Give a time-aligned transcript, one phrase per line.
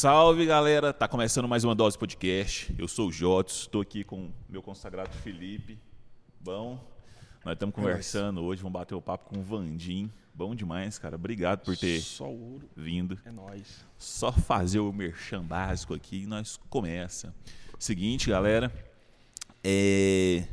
[0.00, 2.72] Salve galera, tá começando mais uma dose podcast.
[2.78, 5.76] Eu sou o Jotos, estou aqui com meu consagrado Felipe.
[6.38, 6.78] Bom,
[7.44, 10.08] nós estamos conversando hoje, vamos bater o papo com o Vandim.
[10.32, 11.16] Bom demais, cara.
[11.16, 12.70] Obrigado por ter Só ouro.
[12.76, 13.18] vindo.
[13.24, 13.84] É nóis.
[13.98, 17.34] Só fazer o merchan básico aqui e nós começa.
[17.76, 18.72] Seguinte, galera,
[19.64, 20.46] é,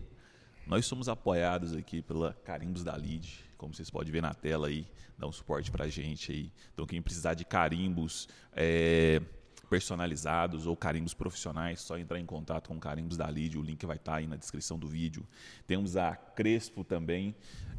[0.66, 4.88] nós somos apoiados aqui pela Carimbos da Lid, como vocês podem ver na tela aí,
[5.26, 6.52] dá um suporte pra gente aí.
[6.74, 9.22] Então quem precisar de carimbos é,
[9.70, 13.98] personalizados ou carimbos profissionais, só entrar em contato com Carimbos da Lid, o link vai
[13.98, 15.28] estar aí na descrição do vídeo.
[15.66, 17.36] Temos a Crespo também,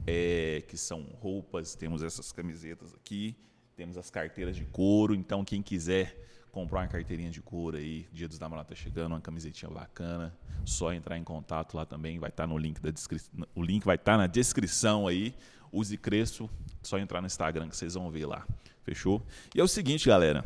[0.06, 3.36] é, que são roupas, temos essas camisetas aqui,
[3.76, 8.26] temos as carteiras de couro, então quem quiser comprar uma carteirinha de couro aí, Dia
[8.26, 12.46] dos Namorados tá chegando, uma camisetinha bacana, só entrar em contato lá também, vai estar
[12.46, 15.34] no link da descrição, o link vai estar na descrição aí.
[15.72, 16.50] Use Crespo,
[16.82, 18.46] só entrar no Instagram que vocês vão ver lá.
[18.82, 19.22] Fechou?
[19.54, 20.44] E é o seguinte, galera,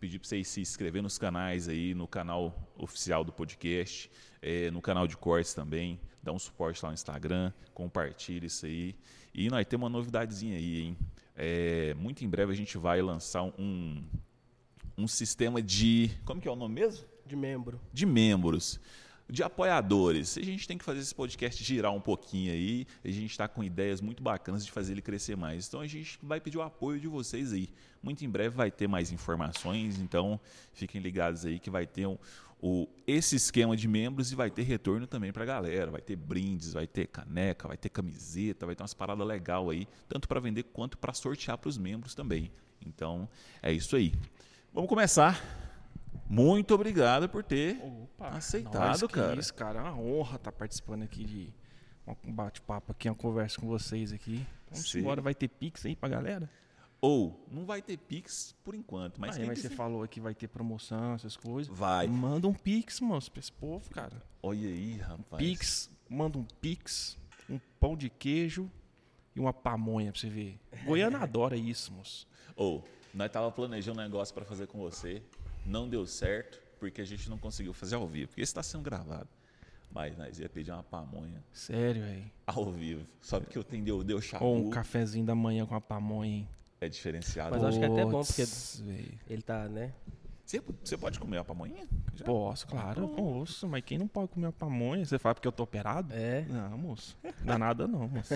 [0.00, 4.80] pedir para vocês se inscrever nos canais aí, no canal oficial do podcast, eh, no
[4.80, 8.94] canal de cortes também, dá um suporte lá no Instagram, compartilha isso aí.
[9.34, 10.96] E nós temos uma novidadezinha aí, hein?
[11.36, 14.02] Eh, muito em breve a gente vai lançar um,
[14.96, 16.10] um sistema de.
[16.24, 17.06] Como que é o nome mesmo?
[17.26, 17.78] De membro.
[17.92, 18.80] de membros,
[19.30, 20.38] de apoiadores.
[20.38, 22.86] A gente tem que fazer esse podcast girar um pouquinho aí.
[23.04, 25.68] A gente está com ideias muito bacanas de fazer ele crescer mais.
[25.68, 27.68] Então a gente vai pedir o apoio de vocês aí.
[28.02, 30.40] Muito em breve vai ter mais informações, então
[30.72, 32.16] fiquem ligados aí que vai ter um,
[32.60, 35.90] o, esse esquema de membros e vai ter retorno também para a galera.
[35.90, 39.88] Vai ter brindes, vai ter caneca, vai ter camiseta, vai ter umas paradas legais aí,
[40.08, 42.50] tanto para vender quanto para sortear para os membros também.
[42.84, 43.28] Então
[43.62, 44.14] é isso aí.
[44.72, 45.67] Vamos começar.
[46.28, 49.40] Muito obrigado por ter Opa, aceitado, nós que cara.
[49.40, 49.78] Isso, cara.
[49.78, 51.54] É uma honra estar participando aqui de
[52.24, 54.46] um bate-papo aqui, uma conversa com vocês aqui.
[54.70, 55.00] Vamos Sim.
[55.00, 56.50] embora, vai ter Pix aí pra galera?
[57.00, 60.48] Ou não vai ter Pix por enquanto, mas quem mas você falou aqui vai ter
[60.48, 61.74] promoção, essas coisas.
[61.74, 62.08] Vai.
[62.08, 64.22] Manda um Pix, moço, pra esse povo, cara.
[64.42, 65.42] Olha aí, rapaz.
[65.42, 67.16] Pix, manda um Pix,
[67.48, 68.70] um pão de queijo
[69.34, 70.58] e uma pamonha pra você ver.
[70.84, 72.26] Goiânia adora isso, moço.
[72.56, 72.84] Ou,
[73.14, 75.22] nós tava planejando um negócio para fazer com você,
[75.68, 78.82] não deu certo, porque a gente não conseguiu fazer ao vivo, porque esse está sendo
[78.82, 79.28] gravado.
[79.90, 82.30] Mas nós ia pedir uma pamonha Sério, velho.
[82.46, 83.06] ao vivo.
[83.22, 86.48] Só porque eu deu, deu chabu, Ou um cafezinho da manhã com a pamonha, hein?
[86.80, 87.50] é diferenciado.
[87.52, 89.12] Mas acho que é até bom, Puts, véi.
[89.28, 89.92] Ele tá, né?
[90.44, 91.86] Você, você pode comer a pamonha?
[92.14, 92.24] Já?
[92.24, 93.66] Posso, claro, eu posso.
[93.68, 95.04] Mas quem não pode comer uma pamonha?
[95.04, 96.14] Você fala porque eu tô operado?
[96.14, 96.44] É.
[96.48, 97.18] Não, moço.
[97.44, 98.32] Não é nada não, moço.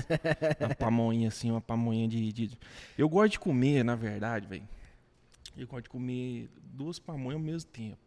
[0.60, 2.58] Uma pamonha assim, uma pamonha de, de-
[2.98, 4.68] Eu gosto de comer, na verdade, velho.
[5.56, 7.98] Eu gosto de comer duas pamonhas ao mesmo tempo.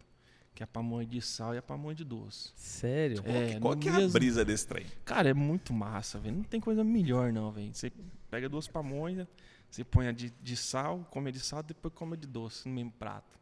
[0.53, 2.51] Que é a pamonha de sal e a pamonha de doce.
[2.55, 3.21] Sério?
[3.25, 4.85] É, Qual no que é a mesmo- brisa desse trem?
[5.03, 6.37] Cara, é muito massa, velho.
[6.37, 7.73] Não tem coisa melhor, não, velho.
[7.73, 7.91] Você
[8.31, 9.27] pega duas pamonhas,
[9.69, 12.69] você põe a de, de sal, come a de sal, depois come a de doce
[12.69, 13.37] no mesmo prato.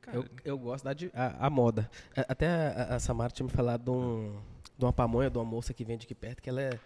[0.00, 1.90] Cara, Eu, eu gosto da de, a, a moda.
[2.16, 4.40] A- Até a, a Samara tinha me falado de, um,
[4.78, 6.78] de uma pamonha de uma moça que vende aqui perto, que ela é.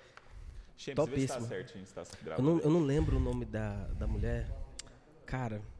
[0.78, 1.16] James, Topíssimo.
[1.16, 4.06] Vê se tá certinho, se tá Eu não, eu não lembro o nome da, da
[4.06, 4.48] mulher.
[5.26, 5.77] Cara, que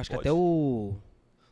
[0.00, 0.28] acho que Pode.
[0.28, 0.94] até o.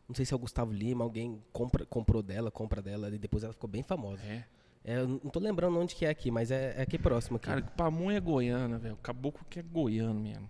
[0.09, 3.45] Não sei se é o Gustavo Lima, alguém compra, comprou dela, compra dela, e depois
[3.45, 4.23] ela ficou bem famosa.
[4.25, 4.45] é.
[4.85, 7.47] É, eu não tô lembrando onde que é aqui, mas é, é aqui próximo aqui.
[7.47, 8.95] Cara, pamonha é goiana, velho.
[8.95, 10.49] O caboclo que é goiano mesmo.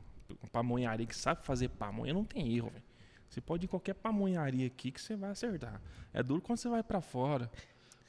[0.50, 2.82] Pamonharia que sabe fazer pamonha não tem erro, velho.
[3.28, 5.81] Você pode ir em qualquer pamonharia aqui que você vai acertar.
[6.14, 7.50] É duro quando você vai pra fora.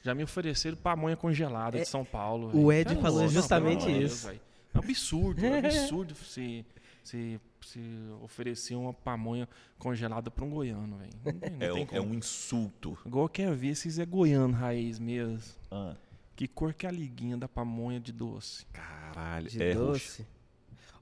[0.02, 2.50] Já me ofereceram pamonha congelada de São Paulo.
[2.54, 2.72] o.
[2.72, 4.28] Ed Tá falou justamente de isso.
[4.28, 4.40] Deus.
[4.72, 6.64] É um absurdo, é um absurdo você,
[7.02, 7.80] você, você
[8.22, 9.48] oferecer uma pamonha
[9.78, 11.10] congelada pra um goiano, velho.
[11.24, 12.10] Não tem, não É, tem um- é como.
[12.10, 12.98] um insulto.
[13.06, 15.42] Igual eu quero ver se é goiano raiz mesmo.
[15.70, 15.96] Ah,
[16.36, 18.66] Que cor que é a liguinha da pamonha de doce?
[18.72, 19.48] caralho.
[19.48, 20.26] De é doce.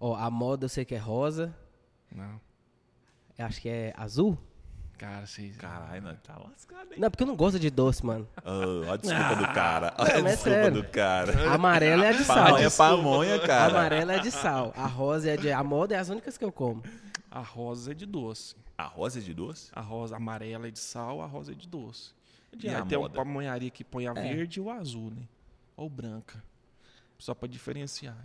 [0.00, 1.54] Ó, a moda eu sei que é rosa.
[2.14, 2.40] Não.
[3.38, 4.36] eu Acho que é azul.
[5.02, 5.56] Cara, vocês.
[5.56, 7.00] Caralho, nós tá lascado, hein?
[7.00, 8.28] Não, porque eu não gosto de doce, mano.
[8.44, 9.94] Oh, olha a desculpa do cara.
[9.98, 10.82] Olha Não, a é desculpa sério.
[10.82, 11.50] do cara.
[11.50, 12.36] A amarela é a de sal.
[12.44, 13.70] Pamonha é pamonha, A cara.
[13.72, 14.72] amarela é de sal.
[14.76, 15.50] A rosa é de.
[15.50, 16.84] A moda é as únicas que eu como.
[17.28, 18.54] A rosa é de doce.
[18.78, 19.70] A rosa é de doce?
[19.72, 22.12] A rosa amarela é de sal, a rosa é de doce.
[22.62, 25.22] E Aí a tem uma pamonharia que põe a verde e o azul, né?
[25.76, 26.40] Ou branca.
[27.18, 28.16] Só pra diferenciar.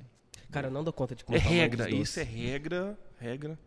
[0.51, 2.01] Cara, eu não dou conta de comer É pamonha regra, de doce.
[2.03, 3.57] isso é regra, regra.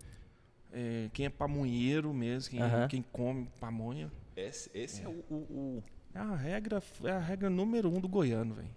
[0.73, 2.89] É, quem é pamonheiro mesmo, quem, Aham.
[2.89, 4.11] quem come pamonha.
[4.37, 5.85] Esse, esse é, o, o- o-
[6.15, 8.69] É a regra, é a regra número um do goiano, velho.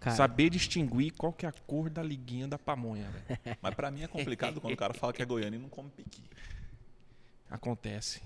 [0.00, 3.38] Cara, Saber distinguir qual que é a cor da liguinha da pamonha, velho.
[3.60, 5.90] Mas pra mim é complicado quando o cara fala que é goiano e não come
[5.90, 6.22] piqui.
[7.50, 8.20] Acontece.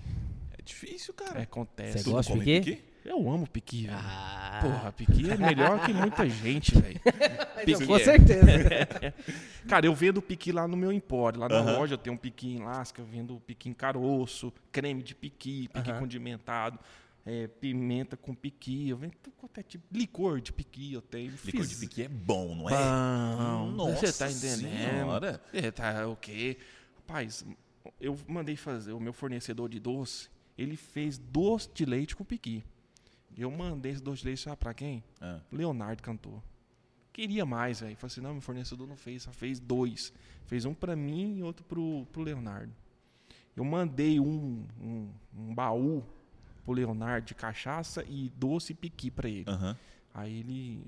[0.57, 1.39] É difícil, cara.
[1.39, 1.99] É, acontece.
[2.03, 2.75] Você gosta de piqui?
[2.75, 2.92] piqui?
[3.05, 3.97] Eu amo piqui, velho.
[4.01, 6.99] Ah, Porra, piqui é melhor que muita gente, velho.
[7.85, 7.99] com é.
[7.99, 8.47] certeza.
[9.67, 11.39] Cara, eu vendo piqui lá no meu empório.
[11.39, 11.77] Lá na Aham.
[11.79, 15.67] loja eu tenho um piqui em lasca, eu vendo piqui em caroço, creme de piqui,
[15.67, 15.99] piqui Aham.
[15.99, 16.79] condimentado,
[17.25, 18.87] é, pimenta com piqui.
[18.89, 19.83] Eu vendo quanto é tipo.
[19.91, 21.31] Licor de piqui eu tenho.
[21.43, 22.73] Licor de Fiz- piqui é bom, não é?
[22.73, 25.39] Bom, Nossa você tá entendendo?
[25.51, 26.57] É, tá ok.
[26.95, 27.45] Rapaz,
[27.99, 32.63] eu mandei fazer, o meu fornecedor de doce, ele fez doce de leite com piqui.
[33.37, 35.03] Eu mandei esse doce de leite, sabe pra quem?
[35.21, 36.41] Ah, Leonardo cantor.
[37.11, 37.95] Queria mais, velho.
[37.95, 40.11] Falei assim, não, meu fornecedor não fez, só fez dois.
[40.45, 42.73] Fez um pra mim e outro pro, pro Leonardo.
[43.55, 46.03] Eu mandei um, um, um baú
[46.65, 49.45] pro Leonardo de cachaça e doce e piqui pra ele.
[49.47, 49.77] Aham.
[50.13, 50.85] Aí ele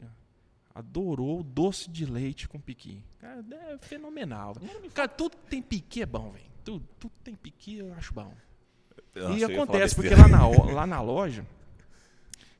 [0.73, 3.03] adorou o doce de leite com piqui.
[3.19, 4.55] Cara, é fenomenal.
[4.93, 6.45] Cara, tudo que tem piqui é bom, velho.
[6.63, 8.33] Tudo, tudo que tem piqui eu acho bom.
[9.15, 11.45] Nossa, e acontece, porque lá na, lá na loja,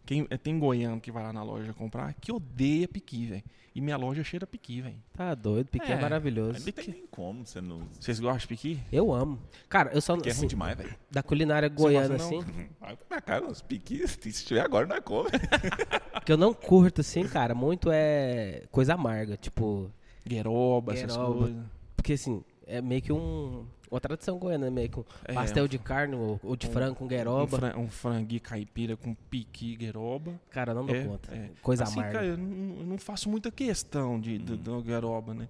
[0.06, 3.44] quem, eh, tem goiano que vai lá na loja comprar que odeia piqui, velho.
[3.74, 4.96] E minha loja cheira piqui, velho.
[5.12, 6.02] Tá doido, Piqui é, É.
[6.02, 6.54] maravilhoso.
[6.66, 7.81] Não tem nem como você não.
[8.00, 8.80] Vocês gostam de piqui?
[8.90, 9.38] Eu amo.
[9.68, 10.96] Cara, eu só Que é assim, ruim demais, velho.
[11.12, 12.40] da culinária goiana, gosta, não?
[12.42, 15.30] assim, Vai pra minha cara, os piquis, se tiver agora, não é come.
[16.25, 19.36] que eu não curto, assim, cara, muito é coisa amarga.
[19.36, 19.92] Tipo,
[20.25, 21.56] Gueroba, essas coisas.
[21.98, 23.66] porque assim, é meio que um.
[23.92, 26.96] Uma tradição goiana, meio que um É, pastel de carne ou, ou de um- frango
[26.96, 27.58] com Um, gueroba.
[27.58, 30.34] fran, um franguinho caipira com piqui gueroba.
[30.50, 31.34] Cara, não dou É, conta.
[31.34, 31.52] é.
[31.62, 32.14] Coisa assim, amarga.
[32.20, 35.48] cara, eu não, eu não faço muita questão de, do, do gueroba, né?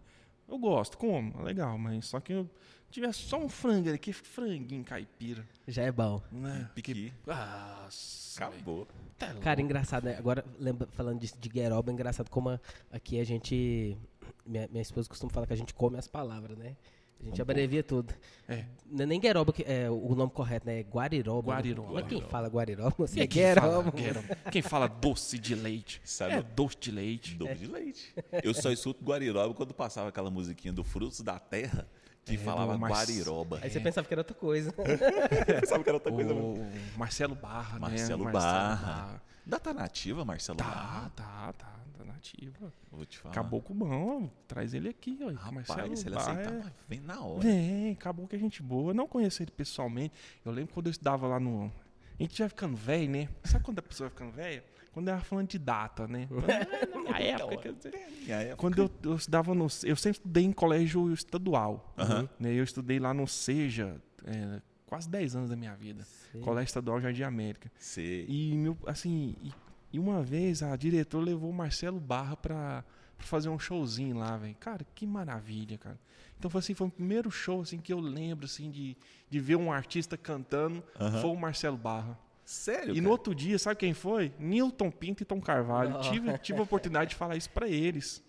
[0.47, 2.47] Eu gosto, como, é legal, mas só que eu
[2.91, 6.21] tivesse só um frango aqui, franguinho caipira, Já é bom.
[6.31, 6.69] né?
[6.75, 7.11] Piqui.
[7.25, 8.87] Nossa, velho, Acabou.
[9.17, 9.41] tá louco.
[9.41, 10.15] Cara, engraçado, né?
[10.17, 12.59] Agora, lembra, falando de, de gueroba, é engraçado como a-
[12.91, 13.97] aqui a gente.
[14.45, 16.75] Minha, minha esposa costuma falar que a gente come as palavras, né?
[17.19, 18.13] A gente Como abrevia tudo.
[18.47, 18.65] É.
[18.91, 20.79] Não é nem gueroba, que é o nome correto, né?
[20.79, 21.53] É guariroba.
[21.53, 21.93] Guariroba.
[21.93, 22.95] Mas quem fala guariroba?
[22.99, 24.35] Você é Quem fala gueroba.
[24.51, 25.99] Quem fala doce de leite?
[26.05, 26.33] Sabe?
[26.33, 27.35] É doce de leite.
[27.35, 28.13] Doce de leite.
[28.43, 31.87] Eu só escuto Guariroba quando passava aquela musiquinha do Frutos da Terra
[32.23, 33.59] que É, falava Marce- Guariroba.
[33.61, 34.71] Aí você pensava que era outra coisa.
[35.67, 36.53] Sabe que era outra coisa mesmo.
[36.95, 38.31] O Marcelo Barra, Marcelo né?
[38.31, 39.21] Barra.
[39.45, 42.73] Data nativa, Marcelo Tá, tá, tá, tá nativa.
[42.91, 43.31] Vou te falar.
[43.33, 45.27] Acabou com o bom, traz ele aqui, ó.
[45.31, 47.41] Rapaz, Marcelo se ele Barra aceitar, é- vem na hora.
[47.41, 48.89] Vem, acabou que a gente boa.
[48.91, 50.13] Eu não conheço ele pessoalmente.
[50.43, 51.71] Eu lembro quando eu estudava lá no.
[52.19, 53.29] A gente já ficando velho, né?
[53.43, 54.63] Sabe quando a pessoa vai ficando velha?
[54.93, 56.27] Quando ela falando de data, né?
[56.93, 58.55] Na minha época, quer dizer.
[58.55, 59.65] Quando eu, eu estudava no.
[59.83, 61.93] Eu sempre estudei em colégio estadual.
[61.97, 62.29] Aham.
[62.39, 62.53] né?
[62.53, 66.05] Eu estudei lá no Seja é, quase 10 anos da minha vida.
[66.41, 67.71] Colégio Estadual Jardim América.
[67.77, 68.25] Sei.
[68.27, 69.53] E, meu, assim, e,
[69.93, 72.83] e uma vez a diretora levou o Marcelo Barra pra,
[73.17, 74.55] pra fazer um showzinho lá, velho.
[74.59, 75.99] Cara, que maravilha, cara.
[76.37, 78.95] Então foi assim, foi o primeiro show assim que eu lembro assim de,
[79.29, 81.21] de ver um artista cantando, Aham.
[81.21, 82.19] foi o Marcelo Barra.
[82.43, 82.91] Sério?
[82.91, 83.01] E cara?
[83.01, 84.31] no outro dia, sabe quem foi?
[84.37, 85.95] Newton Pinto e Tom Carvalho.
[85.95, 86.01] Oh.
[86.01, 88.23] Tive, tive a oportunidade de falar isso pra eles.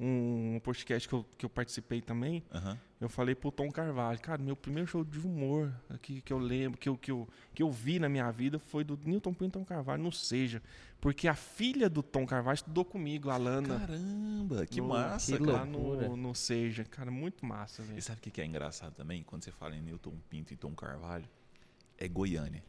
[0.00, 2.78] Um podcast que eu, que eu participei também, Aham.
[3.00, 6.78] eu falei pro Tom Carvalho, cara, meu primeiro show de humor que, que eu lembro,
[6.78, 9.60] que eu, que, eu, que eu vi na minha vida foi do Newton Pinto e
[9.60, 10.62] Tom Carvalho, no Seja.
[11.00, 13.80] Porque a filha do Tom Carvalho estudou comigo, a Alana.
[13.80, 15.64] Caramba, que no- massa, que cara.
[15.64, 16.84] no, no Seja.
[16.84, 18.02] Cara, muito massa, E velho.
[18.02, 19.24] sabe o que que é engraçado também?
[19.24, 21.28] Quando você fala em Newton Pinto e Tom Carvalho,
[21.96, 22.62] é Goiânia.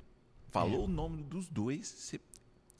[0.49, 0.83] Falou É.
[0.85, 2.19] o nome dos dois, você,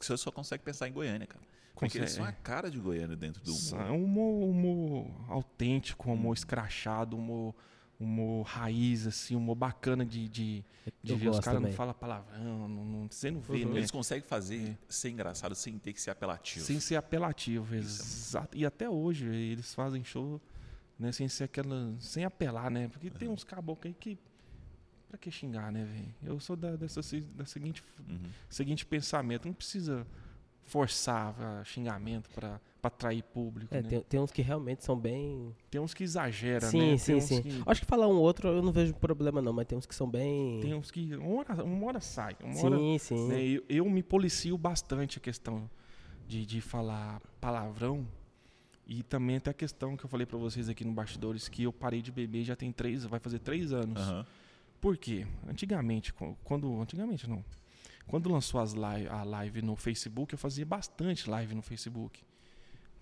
[0.00, 1.44] você só consegue pensar em Goiânia, cara.
[1.80, 3.90] Porque eles são a cara de Goiânia dentro do É humor.
[3.90, 7.54] um humor, humor autêntico, um humor escrachado, um humor,
[7.98, 10.64] humor raiz, assim, um humor bacana de, de,
[11.02, 11.28] de Eu ver.
[11.30, 13.72] Os gosto caras não falam palavrão, não, não, você não vê, Uhum.
[13.72, 13.78] né?
[13.78, 14.76] Eles conseguem fazer É.
[14.88, 16.64] ser engraçado sem ter que ser apelativo.
[16.64, 18.56] Sem ser apelativo, exato.
[18.56, 20.40] E até hoje eles fazem show,
[20.98, 22.88] né, sem ser aquela, sem apelar, né?
[22.88, 24.18] Porque tem uns caboclos aí que
[25.08, 26.14] pra que xingar, né, velho?
[26.22, 27.00] Eu sou da dessa
[27.34, 28.30] da seguinte Uhum.
[28.48, 30.06] seguinte pensamento, não precisa
[30.64, 33.88] forçar ah, xingamento pra para atrair público, É, né?
[33.90, 35.54] tem, tem uns que realmente são bem.
[35.70, 36.86] Tem uns que exagera, sim, né?
[36.96, 37.42] Tem sim, sim.
[37.42, 39.94] que- Acho que falar um outro eu não vejo problema, não, mas tem uns que
[39.94, 40.60] são bem.
[40.62, 43.28] Tem uns que uma hora, uma hora sai, uma hora Sim, sim.
[43.28, 45.68] né, eu, eu me policio bastante a questão
[46.26, 48.08] de, de falar palavrão
[48.86, 51.74] e também até a questão que eu falei pra vocês aqui no bastidores que eu
[51.74, 54.00] parei de beber já tem três, vai fazer três anos.
[54.00, 54.26] Aham.
[54.80, 55.26] Por quê?
[55.46, 57.44] Antigamente, quando antigamente não,
[58.10, 62.22] quando lançou as live, a live no Facebook, eu fazia bastante live no Facebook.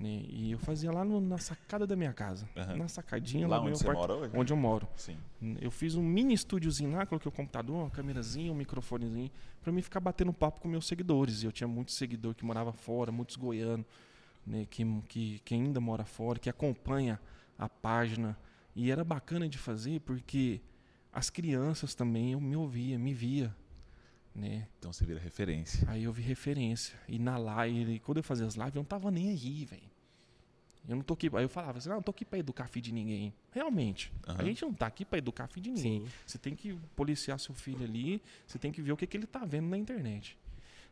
[0.01, 2.77] né, E eu fazia lá no- na sacada da minha casa, Aham.
[2.77, 4.33] na sacadinha Lá lá, do onde meu você quarto, mora hoje?
[4.37, 4.89] onde eu moro.
[4.95, 5.17] Sim.
[5.61, 9.29] Eu fiz um mini estúdiozinho lá, coloquei o computador, uma câmerazinha, um microfonezinho,
[9.61, 11.43] pra mim ficar batendo papo com meus seguidores.
[11.43, 13.85] E eu tinha muitos seguidores que morava fora, muitos goianos,
[14.47, 17.19] né, que, que, que ainda mora fora, que acompanha
[17.59, 18.39] a página.
[18.77, 20.61] E era bacana de fazer porque
[21.13, 23.53] as crianças também eu me ouvia, me via.
[24.39, 24.69] Né?
[24.79, 25.89] Então você vira referência.
[25.91, 26.99] Aí eu vi referência.
[27.09, 29.99] E na live, quando eu fazia as lives, eu não tava nem aí, velho.
[30.89, 31.29] Eu não tô aqui.
[31.35, 33.35] Aí eu falava assim, não, eu não tô aqui pra educar filho de ninguém.
[33.53, 34.11] Realmente.
[34.27, 34.41] Aham.
[34.41, 36.01] A gente não tá aqui pra educar filho de ninguém.
[36.01, 36.13] Sim.
[36.27, 39.27] Você tem que policiar seu filho ali, você tem que ver o que, que ele
[39.27, 40.39] tá vendo na internet.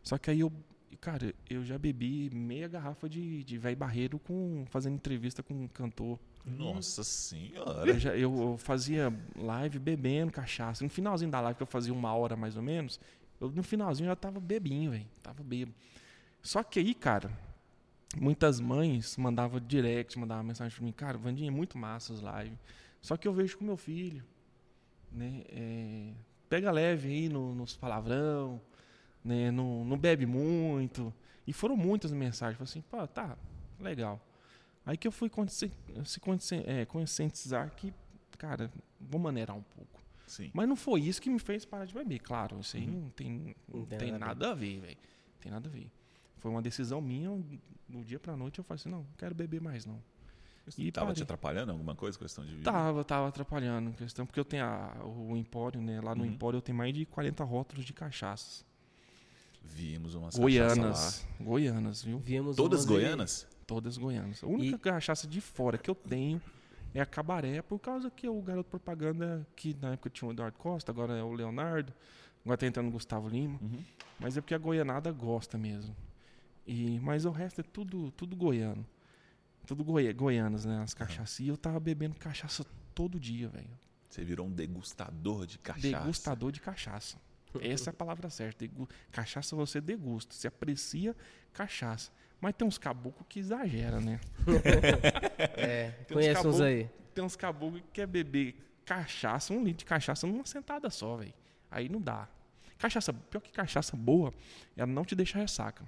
[0.02, 0.52] Só que aí eu,
[1.00, 5.68] cara, eu já bebi meia garrafa de, de velho barreiro com, fazendo entrevista com um
[5.68, 6.18] cantor.
[6.44, 7.90] Nossa senhora.
[7.90, 10.84] Eu, já, eu, eu fazia live bebendo cachaça.
[10.84, 13.00] No finalzinho da live, que eu fazia uma hora mais ou menos,
[13.40, 15.06] eu, no finalzinho já tava bebinho, velho.
[15.22, 15.72] Tava bebo.
[16.42, 17.30] Só que aí, cara,
[18.16, 22.58] muitas mães mandavam direct, mandavam mensagem pra mim, cara, Vandinha, é muito massa as lives.
[23.00, 24.24] Só que eu vejo com meu filho,
[25.12, 25.44] né?
[25.48, 26.12] é,
[26.48, 28.60] pega leve aí no, nos palavrão,
[29.24, 29.50] né?
[29.50, 31.12] Não, não bebe muito.
[31.46, 32.56] E foram muitas mensagens.
[32.56, 33.36] Falei assim, pô, tá,
[33.80, 34.20] legal.
[34.84, 35.70] Aí que eu fui se
[36.64, 37.92] é, conscientizar que,
[38.38, 39.95] cara, vou maneirar um pouco.
[40.26, 40.50] Sim.
[40.52, 42.58] Mas não foi isso que me fez parar de beber, claro.
[42.60, 44.96] Isso aí não tem, não Não tem tem nada a nada a ver, velho.
[45.40, 45.90] Tem nada a ver.
[46.38, 47.30] Foi uma decisão minha,
[47.88, 50.02] do dia pra noite eu falei assim, não, não quero beber mais não.
[50.76, 51.22] E E tava te parei.
[51.22, 52.64] atrapalhando alguma coisa, questão de vida?
[52.70, 56.00] Tava, tava atrapalhando, questão, porque eu tenho a- o Empório, né?
[56.00, 56.30] Lá no Uhum.
[56.30, 58.64] Empório eu tenho mais de 40 rótulos de cachaças.
[59.62, 61.24] Vimos umas Goianas.
[61.40, 62.18] Goianas, viu?
[62.18, 62.62] Vimos lá.
[62.62, 63.46] Todas umas aí- goianas?
[63.66, 64.42] Todas goianas.
[64.42, 66.40] A única E- cachaça de fora que eu tenho
[66.98, 70.56] é a Cabaré, por causa que o garoto propaganda, que na época tinha o Eduardo
[70.56, 71.92] Costa, agora é o Leonardo,
[72.42, 73.58] agora tá entrando o Gustavo Lima.
[73.60, 73.84] Uhum.
[74.18, 75.94] Mas é porque a goianada gosta mesmo.
[76.66, 78.84] E, mas o resto é tudo, tudo goiano.
[79.66, 80.80] Tudo goi, goianas, né?
[80.82, 81.40] As cachaças.
[81.40, 83.68] E eu tava bebendo cachaça todo dia, velho.
[84.08, 85.98] Você virou um degustador de cachaça.
[85.98, 87.18] Degustador de cachaça.
[87.60, 88.68] Essa é a palavra certa.
[89.10, 90.34] Cachaça você degusta.
[90.34, 91.14] Você aprecia
[91.52, 92.10] cachaça.
[92.40, 94.20] Mas tem uns caboclos que exageram, né?
[95.56, 96.90] É, Tem uns conheço uns caboclo- aí.
[97.14, 101.32] Tem uns caboclos que quer beber cachaça, um litro de cachaça numa sentada só, velho.
[101.70, 102.28] Aí não dá.
[102.78, 104.32] Cachaça, pior que cachaça boa,
[104.76, 105.84] ela não te deixa ressaca.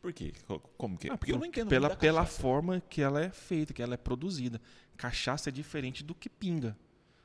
[0.00, 0.32] Por quê?
[0.46, 1.10] Co- Como que?
[1.10, 3.96] Ah, Porque eu não entendo pela, pela forma que ela é feita, que ela é
[3.96, 4.60] produzida.
[4.96, 6.76] Cachaça é diferente do que pinga.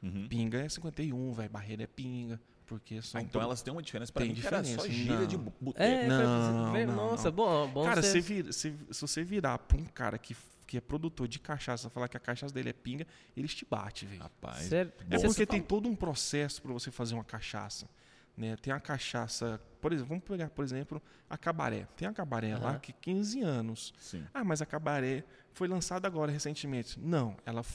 [0.01, 0.27] Uhum.
[0.27, 1.49] Pinga é 51, velho.
[1.49, 2.39] Barreira é pinga.
[2.69, 3.19] Porque são.
[3.19, 5.25] Ah, então pro- elas têm uma diferença Tem mim era só diferença, gíria não.
[5.27, 5.81] de boteco.
[5.83, 7.31] É, Não, não, nossa, não.
[7.35, 10.77] bom, bom Cara, você- se, vir- se, se você virar pra um cara que, que
[10.77, 14.21] é produtor de cachaça falar que a cachaça dele é pinga, eles te batem, velho.
[14.21, 14.65] Rapaz.
[14.67, 14.93] Sério?
[15.09, 17.89] É Você porque tem todo um processo para você fazer uma cachaça.
[18.37, 18.55] Né?
[18.57, 21.87] Tem a cachaça, por exemplo, vamos pegar, por exemplo, a cabaré.
[21.97, 22.79] Tem a cabaré lá Aham.
[22.79, 23.93] que 15 anos.
[23.99, 24.23] Sim.
[24.33, 25.23] Ah, mas a cabaré
[25.53, 26.99] foi lançada agora recentemente.
[26.99, 27.65] Não, ela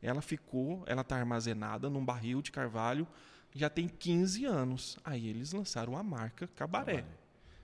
[0.00, 3.06] ela ficou, ela tá armazenada num barril de carvalho
[3.58, 4.98] já tem 15 anos.
[5.04, 7.04] Aí eles lançaram a marca Cabaré.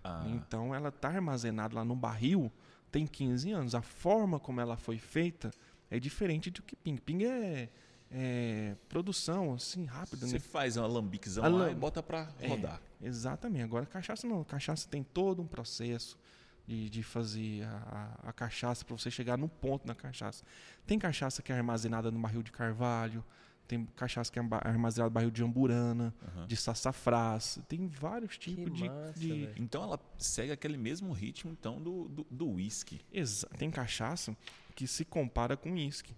[0.02, 2.52] Ah, Então ela tá armazenada lá num barril
[2.90, 3.74] tem 15 anos.
[3.74, 5.50] A forma como ela foi feita
[5.90, 6.96] é diferente do que ping.
[6.98, 7.68] Ping é,
[8.10, 10.38] é produção assim rápida, você né?
[10.38, 12.48] faz uma lambiquezão lá e bota pra É.
[12.48, 12.80] rodar.
[13.00, 13.62] Exatamente.
[13.64, 14.44] Agora, cachaça não.
[14.44, 16.18] Cachaça tem todo um processo
[16.66, 20.44] de, de fazer a, a- a cachaça para você chegar no ponto da cachaça.
[20.86, 23.24] Tem cachaça que é armazenada no barril de carvalho,
[23.66, 26.47] tem cachaça que é arma- armazenada no barril de amburana, Aham.
[26.47, 27.59] de sassafrás.
[27.68, 28.88] Tem vários Que tipos de.
[28.88, 29.50] massa, de-.
[29.56, 33.00] Então ela segue aquele mesmo ritmo então do, do, do whisky.
[33.12, 34.37] Exa- tem cachaça
[34.75, 36.14] que se compara com uísque.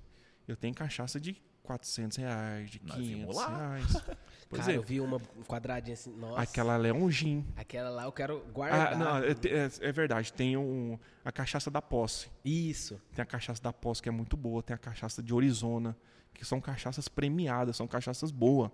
[0.49, 3.49] Eu tenho cachaça de 400 reais, de Nós 500 vimos lá.
[3.57, 3.93] reais.
[4.49, 6.41] Por Cara, eu exemplo, vi uma um quadradinha assim, nossa.
[6.41, 7.45] aquela lá é um gin.
[7.57, 8.93] Aquela lá eu quero guardar.
[8.93, 10.33] Ah, não, é, é- é verdade.
[10.33, 12.29] Tem um, a cachaça da posse.
[12.45, 13.01] Isso.
[13.15, 14.63] Tem a cachaça da Posse, que é muito boa.
[14.63, 15.97] Tem a cachaça de Arizona,
[16.37, 18.71] que são cachaças premiadas, são cachaças boas.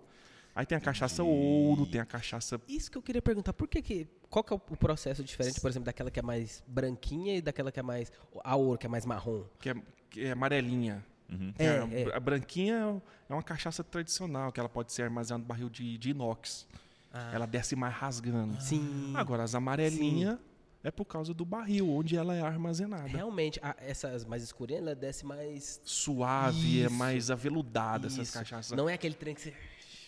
[0.55, 1.39] Aí tem a cachaça Entendi.
[1.39, 2.61] ouro, tem a cachaça.
[2.69, 5.71] Isso que eu queria perguntar, por que que qual que é o processo diferente, por
[5.71, 8.13] exemplo, daquela que é mais branquinha e daquela que é mais
[8.45, 9.45] a ouro, que é mais marrom?
[9.59, 9.75] que é,
[10.11, 11.05] que é amarelinha.
[11.31, 11.53] Uhum.
[11.53, 12.17] Tem É, a, é.
[12.17, 16.11] a branquinha é uma cachaça tradicional, que ela pode ser armazenada no barril de, de
[16.11, 16.67] inox.
[17.15, 18.61] Ah, Ela desce mais rasgando.
[18.61, 19.13] sim.
[19.17, 20.39] Agora, as amarelinhas
[20.85, 23.07] é por causa do barril, onde ela é armazenada.
[23.09, 26.95] Realmente, a- essas mais escurinhas, ela desce mais Suave, é Isso.
[26.95, 28.39] mais aveludada essas Isso.
[28.39, 28.77] cachaças.
[28.77, 29.55] Não é aquele trem que você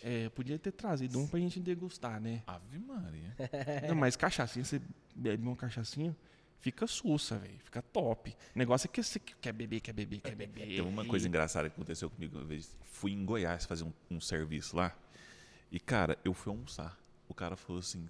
[0.02, 2.42] É, podia ter trazido um pra gente degustar, né?
[2.46, 3.34] Ave Maria.
[3.88, 4.78] Não, mas cachaçinha, você
[5.16, 6.14] bebe uma cachaçinha,
[6.60, 7.58] fica sussa, velho.
[7.64, 8.36] Fica top.
[8.54, 10.66] O negócio é que você quer beber, quer beber, quer beber.
[10.66, 12.76] Tem uma coisa engraçada que aconteceu comigo uma vez.
[12.82, 14.94] Fui em Goiás fazer um, um serviço lá.
[15.72, 16.98] E, cara, eu fui almoçar.
[17.26, 18.06] O cara falou assim: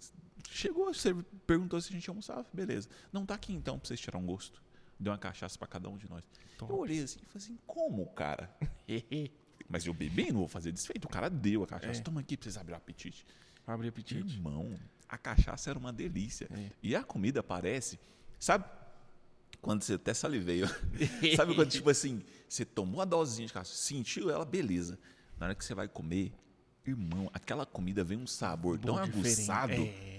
[0.51, 1.15] chegou, você
[1.47, 2.45] perguntou se a gente ia almoçar.
[2.53, 2.89] Beleza.
[3.13, 4.63] Não tá aqui então pra vocês tirar um gosto.
[4.99, 6.23] Deu uma cachaça pra cada um de nós.
[6.57, 6.73] Top.
[6.73, 8.55] Eu olhei assim e falei assim: como, cara?
[9.69, 11.07] Mas eu bebi, não vou fazer desfeito.
[11.07, 12.01] O cara deu a cachaça.
[12.01, 12.03] É.
[12.03, 13.27] Toma aqui pra vocês abrirem o apetite.
[13.67, 14.35] Abre apetite.
[14.35, 16.49] Irmão, a cachaça era uma delícia.
[16.51, 16.71] É.
[16.83, 17.99] E a comida parece.
[18.39, 18.65] Sabe?
[19.61, 20.69] Quando você até saliveio.
[21.35, 24.99] sabe quando, tipo assim, você tomou a dosezinha de cachaça, sentiu ela, beleza.
[25.39, 26.33] Na hora que você vai comer,
[26.87, 29.27] Irmão, aquela comida vem um sabor tão diferente.
[29.27, 29.73] aguçado.
[29.73, 30.14] É,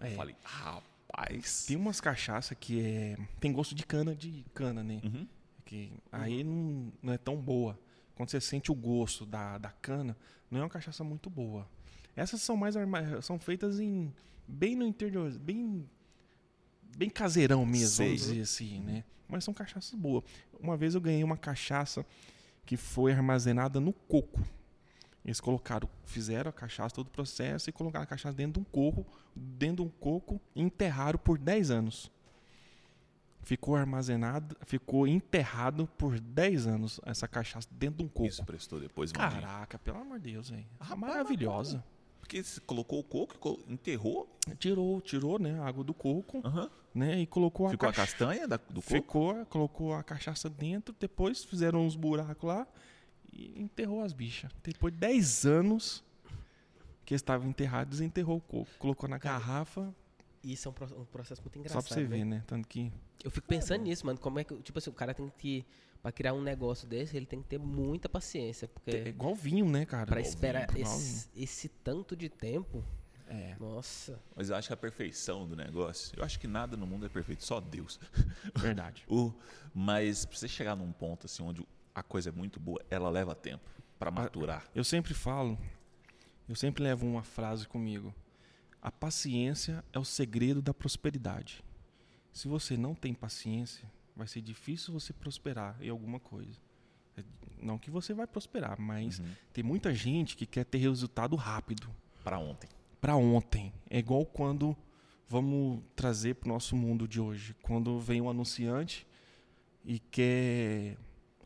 [0.00, 0.10] Eu é.
[0.14, 1.66] falei, rapaz.
[1.66, 5.00] Tem umas cachaças que é, tem gosto de cana, de cana, né?
[5.04, 5.26] Uhum.
[5.64, 7.78] Que aí não, não é tão boa.
[8.14, 10.16] Quando você sente o gosto da, da cana,
[10.50, 11.68] não é uma cachaça muito boa.
[12.16, 12.74] Essas são mais
[13.22, 14.12] são feitas em
[14.46, 15.88] bem no interior, bem
[16.96, 18.06] bem caseirão mesmo, Sei.
[18.08, 19.04] vamos dizer assim, né?
[19.28, 20.24] Mas são cachaças boas.
[20.58, 22.04] Uma vez eu ganhei uma cachaça
[22.66, 24.44] que foi armazenada no coco.
[25.24, 28.64] Eles colocaram, fizeram a cachaça, todo o processo, e colocaram a cachaça dentro de um
[28.64, 32.10] coco, dentro de um coco, e enterraram por 10 anos.
[33.42, 38.26] Ficou armazenado, ficou enterrado por 10 anos essa cachaça dentro de um coco.
[38.28, 39.10] Isso prestou depois.
[39.12, 40.66] Caraca, pelo amor de Deus, velho.
[40.78, 41.82] Rapaz, Maravilhosa.
[42.20, 46.42] Porque você colocou o coco, co- enterrou, Tirou, tirou, né, a água do coco,
[46.94, 48.88] né, e colocou a ficou a castanha da- do coco.
[48.88, 52.66] Ficou, colocou a cachaça dentro, depois fizeram uns buracos lá
[53.40, 54.50] e enterrou as bichas.
[54.62, 56.04] Depois de 10 anos
[57.04, 58.70] que estavam enterrados, desenterrou o coco.
[58.78, 59.92] Colocou na garrafa,
[60.44, 61.84] Isso é um, pro- um processo muito só engraçado.
[61.84, 62.06] pra você né?
[62.08, 62.44] ver, né?
[62.46, 62.92] Tanto que.
[63.24, 64.18] Eu fico pensando nisso, mano.
[64.18, 64.54] Como é que.
[64.62, 65.64] Tipo assim, o cara tem que.
[66.02, 68.66] Pra criar um negócio desse, ele tem que ter muita paciência.
[68.66, 70.06] Porque É igual vinho, né, cara?
[70.06, 72.82] pra Igual esperar vinho, esse, esse tanto de tempo.
[73.28, 73.54] É.
[73.60, 74.18] Nossa.
[74.34, 77.08] Mas eu acho que a perfeição do negócio, eu acho que nada no mundo é
[77.10, 78.00] perfeito, só Deus.
[78.56, 79.04] Verdade.
[79.10, 79.32] O,
[79.74, 81.62] mas pra você chegar num ponto assim onde
[81.94, 83.68] a coisa é muito boa, ela leva tempo
[83.98, 84.64] pra maturar.
[84.74, 85.58] Eu sempre falo,
[86.48, 88.14] eu sempre levo uma frase comigo.
[88.82, 91.62] A paciência é o segredo da prosperidade.
[92.32, 96.58] Se você não tem paciência, vai ser difícil você prosperar em alguma coisa.
[97.16, 97.22] É,
[97.60, 99.26] Não que você vai prosperar, mas Uhum.
[99.52, 101.90] tem muita gente que quer ter resultado rápido,
[102.24, 102.68] Pra ontem.
[103.00, 103.70] para ontem.
[103.90, 104.74] É igual quando
[105.28, 109.06] vamos trazer para o nosso mundo de hoje, quando vem um anunciante
[109.84, 110.96] e quer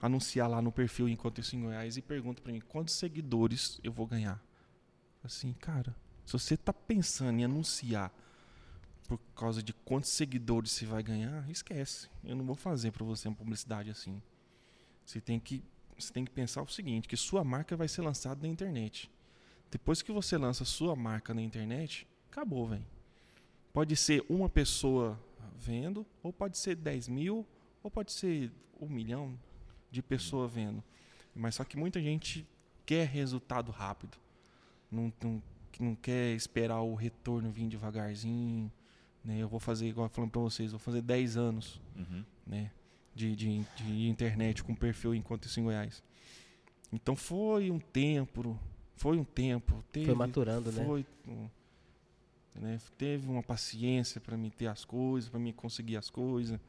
[0.05, 3.91] anunciar lá no perfil enquanto isso em Goiás e pergunta para mim quantos seguidores eu
[3.91, 4.39] vou ganhar.
[5.23, 8.13] Assim, cara, se você tá pensando em anunciar
[9.09, 12.11] por causa de quantos seguidores você vai ganhar, esquece.
[12.23, 14.23] Eu não vou fazer para você uma publicidade assim.
[15.07, 15.65] Você tem que
[15.99, 19.09] você tem que pensar o seguinte, que sua marca vai ser lançada na internet.
[19.71, 22.85] Depois que você lança sua marca na internet, acabou, velho.
[23.73, 25.19] Pode ser uma pessoa
[25.57, 27.47] vendo, ou pode ser 10 mil,
[27.81, 29.39] ou pode ser um milhão
[29.95, 30.83] de pessoas vendo.
[31.35, 32.47] Mas só que muita gente
[32.85, 34.17] quer resultado rápido.
[34.91, 35.43] Não, não,
[35.81, 38.71] não quer esperar o retorno vir devagarzinho.
[39.25, 39.39] Né?
[39.39, 42.25] Eu vou fazer, igual falando pra vocês, vou fazer 10 anos Uhum.
[42.47, 42.71] né,
[43.15, 46.03] de, de, de internet com perfil enquanto isso em Goiás.
[46.93, 48.59] Então foi um tempo,
[48.97, 50.85] foi um tempo, teve, Foi maturando, né?
[50.85, 51.49] foi, um,
[52.55, 56.61] né, teve uma paciência para me ter as coisas, para me conseguir as coisas.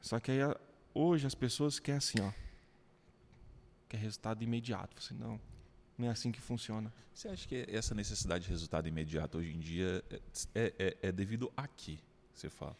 [0.00, 0.56] Só que aí a-
[0.96, 2.30] hoje as pessoas querem assim, ó,
[3.88, 5.00] quer resultado imediato.
[5.02, 5.40] Você não,
[5.96, 6.92] não é assim que funciona.
[7.14, 10.04] Você acha que essa necessidade de resultado imediato hoje em dia
[10.54, 11.98] é, é- é devido a quê?
[12.34, 12.76] Você fala.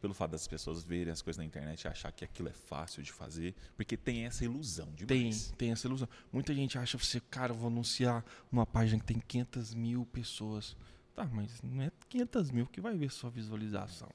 [0.00, 3.02] Pelo fato das pessoas verem as coisas na internet e achar que aquilo é fácil
[3.02, 5.50] de fazer, porque tem essa ilusão Tem, demais.
[5.56, 6.06] tem essa ilusão.
[6.30, 8.22] Muita gente acha você, cara, eu vou anunciar
[8.52, 10.76] numa página que tem 500 mil pessoas.
[11.14, 14.10] Tá, mas não é 500 mil que vai ver sua visualização.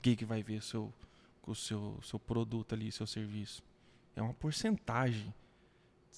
[0.00, 0.90] Que que vai ver seu,
[1.46, 3.62] o seu, seu produto ali, seu serviço.
[4.14, 5.32] É uma porcentagem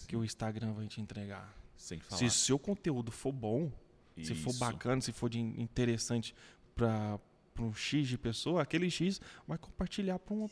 [0.07, 1.55] que o Instagram vai te entregar.
[1.77, 2.19] Sem falar.
[2.19, 3.71] Se seu conteúdo for bom,
[4.17, 4.59] se for Isso.
[4.59, 6.35] bacana, se for de interessante
[6.75, 7.19] para
[7.59, 10.49] um X de pessoa, aquele X vai compartilhar para um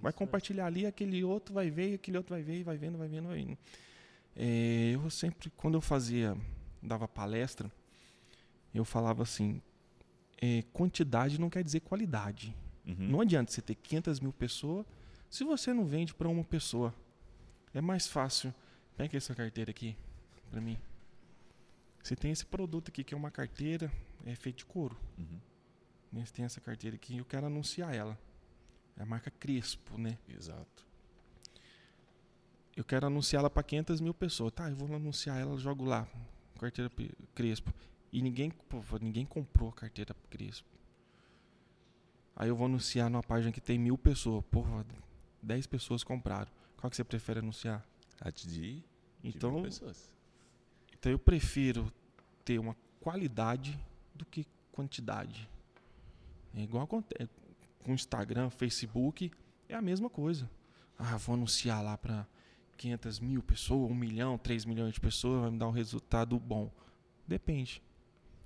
[0.00, 3.08] Vai compartilhar ali, aquele outro vai ver, aquele outro vai ver, e vai vendo, vai
[3.08, 3.58] vendo, vai vendo.
[4.34, 6.36] É, eu sempre, quando eu fazia,
[6.82, 7.70] dava palestra,
[8.74, 9.60] eu falava assim,
[10.40, 12.56] é, quantidade não quer dizer qualidade.
[12.86, 12.96] Uhum.
[12.98, 14.84] Não adianta você ter 500 mil pessoas
[15.30, 16.94] se você não vende para uma pessoa.
[17.72, 18.54] É mais fácil.
[18.96, 19.96] Pega essa carteira aqui
[20.50, 20.78] para mim.
[22.02, 23.90] Você tem esse produto aqui que é uma carteira,
[24.26, 24.96] é feito de couro.
[25.16, 25.40] Uhum.
[26.12, 26.24] Né?
[26.24, 28.18] Você tem essa carteira aqui e eu quero anunciar ela.
[28.96, 30.18] É a marca Crespo, né?
[30.28, 30.86] Exato.
[32.76, 34.52] Eu quero anunciar ela para 500 mil pessoas.
[34.52, 36.06] Tá, eu vou anunciar ela, jogo lá.
[36.58, 36.90] Carteira
[37.34, 37.72] Crespo.
[38.12, 40.68] E ninguém, pô, ninguém comprou a carteira Crespo.
[42.34, 44.44] Aí eu vou anunciar numa página que tem mil pessoas.
[44.50, 44.84] Porra,
[45.42, 46.50] 10 pessoas compraram.
[46.76, 47.86] Qual que você prefere anunciar?
[48.20, 48.62] A de, de
[49.22, 50.10] mil Então, pessoas.
[50.92, 51.92] então eu prefiro
[52.44, 53.78] ter uma qualidade
[54.14, 55.48] do que quantidade.
[56.54, 57.30] É igual acontece
[57.82, 59.30] com Instagram, Facebook,
[59.68, 60.48] é a mesma coisa.
[60.98, 62.26] Ah, vou anunciar lá para
[62.76, 66.70] 500 mil pessoas, 1 milhão, 3 milhões de pessoas, vai me dar um resultado bom.
[67.26, 67.82] Depende.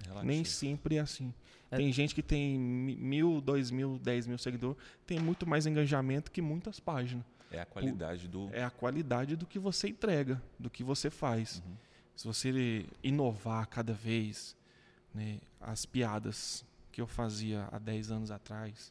[0.04, 0.26] Relativo.
[0.26, 1.34] Nem sempre é assim.
[1.70, 1.76] É.
[1.76, 4.76] Tem gente que tem mi- mil, dois mil, dez mil seguidores,
[5.06, 7.24] tem muito mais engajamento que muitas páginas.
[7.50, 8.48] É a qualidade do.
[8.52, 11.62] É a qualidade do que você entrega, do que você faz.
[11.66, 11.76] Uhum.
[12.16, 14.56] se você inovar cada vez,
[15.12, 18.90] né, as piadas que eu fazia há 10 anos atrás,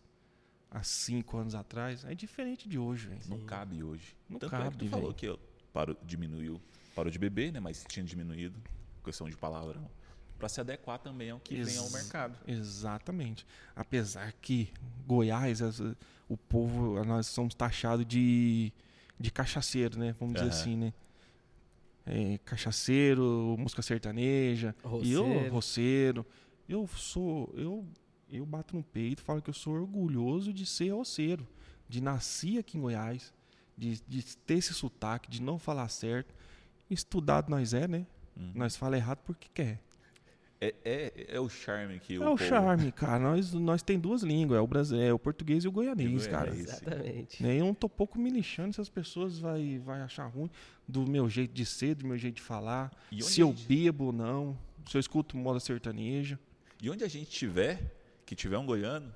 [0.69, 3.21] há 5 anos atrás, é diferente de hoje, velho.
[3.27, 4.15] Não cabe hoje.
[4.29, 5.39] Não Tanto é que cabe, tu falou que eu
[5.73, 6.61] parou, diminuiu,
[6.95, 7.59] parou de beber, né?
[7.59, 8.61] Mas tinha diminuído,
[9.03, 9.89] questão de palavrão.
[10.37, 12.37] Pra se adequar também ao que vem ao Ex- mercado.
[12.47, 13.45] Exatamente.
[13.75, 14.69] Apesar que
[15.07, 15.79] Goiás, as-
[16.27, 18.71] o povo, nós somos taxados de,
[19.19, 20.15] de cachaceiro, né?
[20.19, 20.59] Vamos dizer Aham.
[20.59, 20.93] assim, né?
[22.05, 25.51] É, cachaceiro, música sertaneja, e eu, Roceiro.
[25.53, 26.25] roceiro.
[26.69, 27.85] Eu sou, eu,
[28.29, 31.47] eu bato no peito, falo que eu sou orgulhoso de ser roceiro,
[31.89, 33.33] de nascer aqui em Goiás,
[33.77, 36.33] de, de ter esse sotaque, de não falar certo.
[36.89, 38.05] Estudado nós é, né?
[38.37, 38.51] Uhum.
[38.55, 39.81] Nós fala errado porque quer.
[40.83, 43.19] É, é, é o charme que É o o povo- charme, cara.
[43.19, 46.49] Nós, nós tem duas línguas, é o, é o português e o goianês, E cara.
[46.55, 47.41] Exatamente.
[47.43, 50.49] Né, Eu não tô pouco me lixando se as pessoas vai, vai achar ruim
[50.87, 53.51] do meu jeito de ser, do meu jeito de falar, E onde se eu a
[53.51, 54.57] gente- bebo ou não,
[54.89, 56.39] se eu escuto moda sertaneja.
[56.81, 57.81] E onde a gente tiver,
[58.25, 59.11] que tiver um goiano,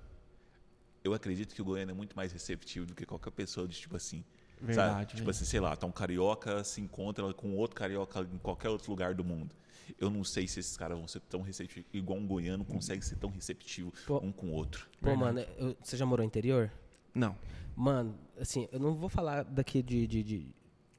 [1.03, 3.95] eu acredito que o goiano é muito mais receptivo do que qualquer pessoa de tipo
[3.95, 4.23] assim.
[4.59, 4.67] sabe?
[4.73, 5.07] Verdade.
[5.07, 5.29] Tipo velho.
[5.31, 9.13] assim, sei lá, tá um carioca se encontra com outro carioca em qualquer outro lugar
[9.13, 9.55] do mundo.
[9.99, 13.15] Eu não sei se esses caras vão ser tão receptivos, igual um goiano consegue ser
[13.15, 14.17] tão receptivo Pô.
[14.19, 14.87] um com o outro.
[15.01, 15.19] Pô, Verdade.
[15.35, 16.71] mano, eu- você já morou no interior?
[17.13, 17.35] Não.
[17.75, 20.05] Mano, assim, eu não vou falar daqui de.
[20.07, 20.55] de- de-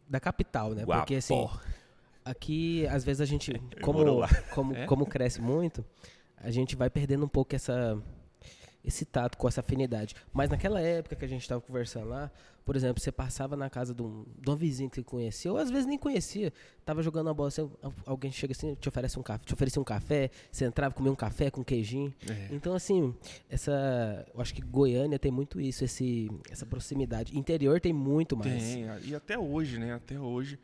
[0.09, 0.85] da capital, né?
[0.85, 1.03] Guapó.
[1.03, 1.46] Porque assim,
[2.24, 3.53] aqui, às vezes a gente.
[3.83, 4.05] Como,
[4.55, 4.87] como, É?
[4.87, 5.85] como cresce muito,
[6.37, 8.00] a gente vai perdendo um pouco essa.
[8.85, 10.14] Esse tato com essa afinidade.
[10.33, 12.31] Mas naquela época que a gente tava conversando lá,
[12.64, 15.59] por exemplo, você passava na casa de um, de um vizinho que você conhecia, ou
[15.59, 16.51] às vezes nem conhecia,
[16.85, 17.69] tava jogando a bola, você,
[18.07, 21.16] alguém chega assim, te oferece um café, te oferecia um café, você entrava, comia um
[21.16, 22.14] café com queijinho.
[22.29, 22.49] É.
[22.55, 23.14] Então, assim,
[23.51, 24.27] essa.
[24.35, 27.37] Eu acho que Goiânia tem muito isso, esse, essa proximidade.
[27.37, 28.62] Interior tem muito mais.
[28.62, 29.93] Tem, e até hoje, né?
[29.95, 30.59] Até hoje.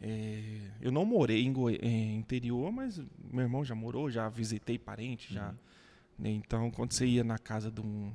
[0.00, 2.98] é, eu não morei em Goi- em interior, mas
[3.32, 5.54] meu irmão já morou, já visitei parente, já.
[6.18, 8.12] Né, Então, quando você ia na casa de um.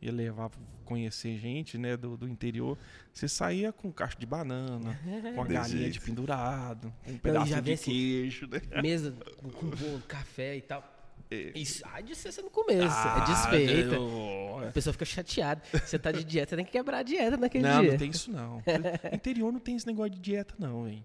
[0.00, 2.78] ia levar pra conhecer gente, né, do, do interior,
[3.12, 4.98] você saía com um cacho de banana,
[5.34, 5.92] com a galinha jeito.
[5.94, 8.60] de pendurado, um já pedacinho vem de assim, queijo, né?
[8.82, 10.94] Mesa com com bolo, café e tal.
[11.30, 11.52] É.
[11.54, 12.88] Isso há de ser no começo.
[12.96, 13.94] Ah, é desfeita.
[13.96, 15.60] eu- A pessoa fica chateada.
[15.84, 17.90] Você tá de dieta, tem que quebrar a dieta naquele Não, dia.
[17.90, 18.62] não tem isso não.
[19.12, 21.04] Interior não tem esse negócio de dieta, não, velho.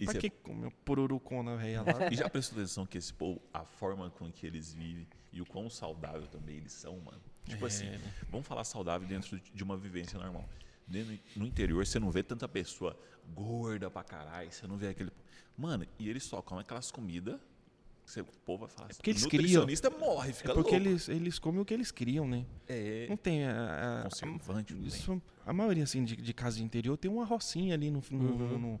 [0.00, 2.08] E, Pra cê- que comer pururucona velha lá?
[2.10, 5.46] e já prestou atenção que esse povo, a forma com que eles vivem e o
[5.46, 7.20] quão saudável também eles são, mano?
[7.46, 8.00] Tipo É, assim, né?
[8.30, 10.48] vamos falar saudável dentro de uma vivência normal.
[10.86, 12.98] Dentro- No interior, você não vê tanta pessoa
[13.34, 15.10] gorda pra caralho, você não vê aquele.
[15.56, 17.38] Mano, e eles só comem aquelas comidas.
[18.18, 18.96] O povo vai falar assim.
[18.96, 20.86] porque eles nutricionista morre, fica É porque louco.
[20.88, 22.44] eles, eles comem o que eles criam, né?
[22.68, 24.88] É Não tem a, a- conservante, não tem.
[24.88, 28.18] isso, a maioria assim de, de casa de interior tem uma rocinha ali no, no,
[28.18, 28.36] Uhum.
[28.38, 28.80] no, no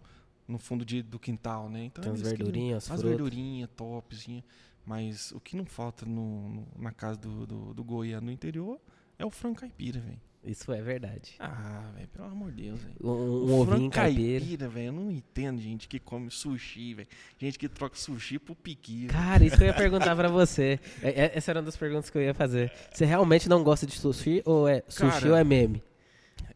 [0.58, 1.84] fundo de- do quintal, né?
[1.84, 3.04] Então Tem eles criam verdurinhas, as frutas.
[3.08, 4.44] verdurinhas, topzinha.
[4.84, 7.84] Mas o que não falta no, no- na casa do, do, do
[8.20, 8.80] no interior
[9.18, 10.20] é o frango caipira, velho.
[10.44, 11.36] Isso é verdade.
[11.38, 12.96] Ah, velho, pelo amor de Deus, velho.
[13.00, 14.68] Um, um ovinho caipira.
[14.68, 17.08] velho, eu não entendo gente que come sushi, velho.
[17.38, 19.06] Gente que troca sushi pro piqui.
[19.06, 20.80] Cara, isso que eu ia perguntar pra você.
[21.00, 22.72] É- é- Essa era uma das perguntas que eu ia fazer.
[22.92, 25.80] Você realmente não gosta de sushi ou é sushi Cara, ou é meme?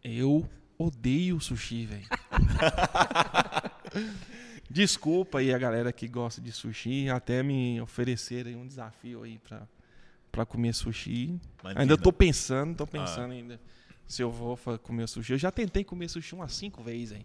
[0.02, 0.44] Eu
[0.76, 2.06] odeio sushi, velho.
[4.68, 9.66] Desculpa aí a galera que gosta de sushi, até me oferecerem um desafio aí pra,
[10.32, 11.40] pra comer sushi.
[11.62, 13.60] Ainda tô pensando, tô pensando ainda
[14.06, 15.32] se eu vou comer sushi.
[15.32, 17.24] Eu já tentei comer sushi umas cinco vezes, hein.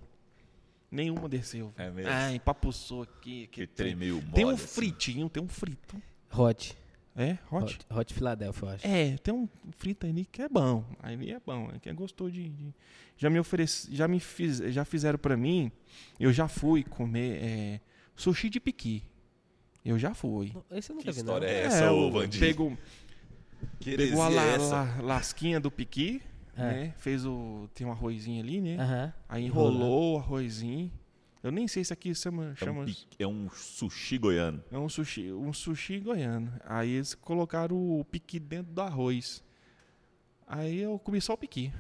[0.89, 1.73] Nenhuma desceu.
[1.77, 2.11] É mesmo?
[2.11, 3.47] Ah, empapuçou aqui.
[3.47, 4.33] Que tremeu mole.
[4.33, 4.67] Tem um assim.
[4.67, 6.01] fritinho, tem um frito.
[6.33, 6.77] Hot.
[7.15, 7.63] É, hot?
[7.75, 8.87] Hot, hot Philadelphia, eu acho.
[8.87, 9.47] É, tem um
[9.77, 10.85] frito ali que é bom.
[11.03, 12.73] Ali é bom, é que é gostou de, de-
[13.17, 15.71] já me ofereci, já me fiz, já fizeram pra mim.
[16.19, 17.81] Eu já fui comer é,
[18.15, 19.03] sushi de piqui.
[19.83, 20.53] Eu já fui.
[20.71, 21.33] Esse eu Que nunca vi, não.
[21.33, 22.45] história é essa, ô o- bandido?
[22.45, 22.77] pegou,
[23.79, 24.69] Que pegou a la- é essa?
[24.83, 26.21] la- lasquinha do piqui,
[26.55, 26.61] É.
[26.61, 26.93] né?
[26.97, 28.77] Fez o tem um arrozinho ali, né?
[28.79, 29.13] Aham.
[29.27, 30.91] Aí enrolou o arrozinho.
[31.43, 34.63] Eu nem sei se aqui chama, É um, pi- é um sushi goiano.
[34.71, 36.53] é um sushi, um sushi goiano.
[36.65, 39.43] Aí eles colocaram o piqui dentro do arroz.
[40.47, 41.71] Aí eu comi só o piqui.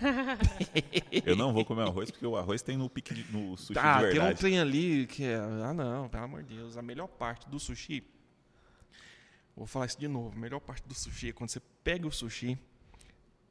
[1.26, 3.96] Eu não vou comer arroz porque o arroz tem no, pique de- no sushi Tá,
[3.96, 4.38] de tem um verdade.
[4.38, 5.36] trem ali que é.
[5.36, 6.76] Ah, não, pelo amor de Deus.
[6.78, 8.02] A melhor parte do sushi.
[9.54, 10.34] Vou falar isso de novo.
[10.34, 12.56] A melhor parte do sushi é quando você pega o sushi,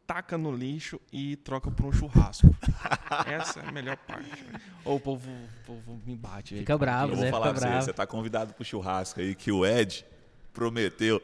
[0.09, 2.47] taca no lixo e troca por um churrasco.
[3.29, 4.43] Essa é a melhor parte.
[4.83, 6.55] Ou o povo, o povo me bate.
[6.55, 7.17] aí, Fica causa bravo, Eu disso.
[7.17, 7.31] vou né?
[7.31, 7.85] falar Fica pra você, bravo.
[7.85, 10.03] você tá convidado pro churrasco aí que o Ed
[10.51, 11.21] prometeu.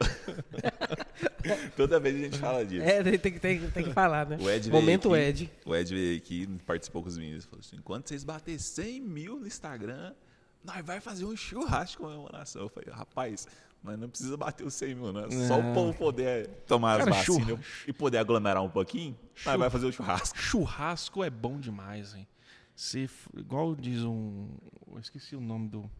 [1.76, 2.86] Toda vez a gente fala disso.
[2.86, 4.38] É, tem, tem, tem, tem que falar, né?
[4.40, 5.50] O Ed Momento aqui, Ed.
[5.64, 9.40] O Ed veio aqui, participou com os meninos, falou assim, enquanto vocês baterem 100 mil
[9.40, 10.14] no Instagram,
[10.62, 12.62] nós vai fazer um churrasco de comemoração.
[12.62, 13.48] Eu falei, rapaz,
[13.86, 15.22] mas não precisa bater os 100 mil, né?
[15.46, 15.70] Só Não.
[15.70, 19.86] o povo poder tomar Cara, as vacinas e poder aglomerar um pouquinho, Churra- vai fazer
[19.86, 20.36] o churrasco.
[20.38, 22.26] Churrasco é bom demais, hein?
[22.74, 24.48] Se, igual diz um.
[24.92, 25.90] Eu esqueci o nome do,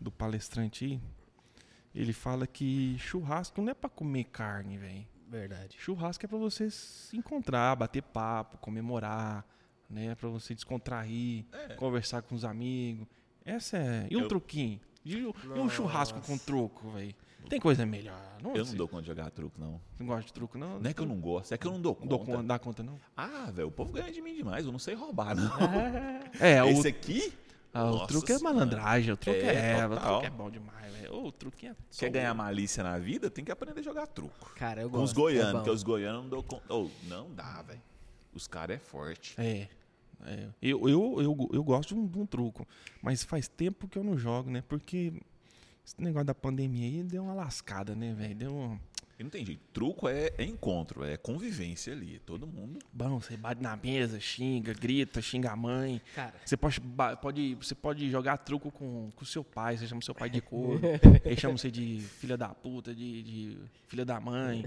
[0.00, 1.00] do palestrante aí.
[1.94, 5.06] Ele fala que churrasco não é pra comer carne, velho.
[5.28, 5.76] Verdade.
[5.78, 9.44] Churrasco é pra você se encontrar, bater papo, comemorar,
[9.90, 10.14] né?
[10.14, 11.44] Pra você descontrair,
[11.76, 13.06] conversar com os amigos.
[13.44, 14.06] Essa é.
[14.10, 14.80] E um Eu- truquinho?
[15.04, 17.14] E, o- um churrasco com truco, velho?
[17.48, 18.18] Tem coisa melhor.
[18.42, 19.78] Não, Eu não dou conta de jogar truco, não.
[19.98, 20.80] Não gosta de truco, não?
[20.80, 22.32] Não é que eu não gosto, é que eu não dou Não dou conta.
[22.32, 22.98] conta, dá conta, não?
[23.16, 25.44] Ah, velho, o povo ganha de mim demais, eu não sei roubar, não.
[26.40, 27.34] É, o, Esse aqui,
[27.74, 29.12] ah, o truque é malandragem.
[29.12, 31.14] O truque É, é, o truque é bom demais, velho.
[31.14, 31.74] O truque é.
[31.94, 34.52] quer o- ganhar malícia na vida, tem que aprender a jogar truco.
[34.56, 35.12] Cara, eu Com gosto.
[35.12, 36.64] os goianos, é porque os goianos não dão conta.
[36.72, 37.82] Oh, não dá, velho.
[38.32, 39.34] Os caras é forte.
[39.38, 39.68] É.
[40.24, 40.48] é.
[40.60, 42.66] Eu, eu, eu, eu gosto de um, de um truco,
[43.02, 44.62] mas faz tempo que eu não jogo, né?
[44.68, 45.12] Porque
[45.84, 48.34] esse negócio da pandemia aí deu uma lascada, né, velho?
[48.34, 48.78] Deu um...
[49.18, 49.60] E não tem jeito.
[49.72, 52.18] Truco é, é encontro, é convivência ali.
[52.26, 52.78] Todo mundo.
[52.92, 56.00] Bom, você bate na mesa, xinga, grita, xinga a mãe.
[56.14, 56.80] Cara, Você pode,
[57.20, 60.80] pode, você pode jogar truco com o seu pai, você chama seu pai de corno,
[61.24, 64.64] ele chama você de filha da puta, de, de filha da mãe.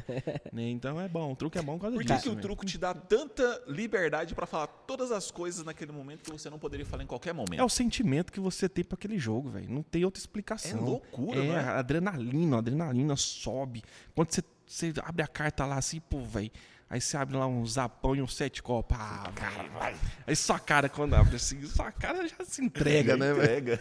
[0.53, 0.69] né?
[0.69, 2.23] Então é bom, o truque é bom por causa Por que, disso.
[2.23, 6.31] que o truco te dá tanta liberdade pra falar todas as coisas naquele momento que
[6.31, 7.59] você não poderia falar em qualquer momento?
[7.59, 9.69] É o sentimento que você tem pra aquele jogo, velho.
[9.69, 10.79] Não tem outra explicação.
[10.79, 11.59] É loucura, é, né?
[11.59, 13.83] a adrenalina, a adrenalina sobe.
[14.15, 16.51] Quando você, você abre a carta lá assim, pô, velho.
[16.89, 18.97] Aí você abre lá um zapão e um sete copos.
[18.99, 19.95] Ah, cara, vai.
[20.25, 23.77] Aí sua cara, quando abre assim, sua cara já se entrega, né, velho?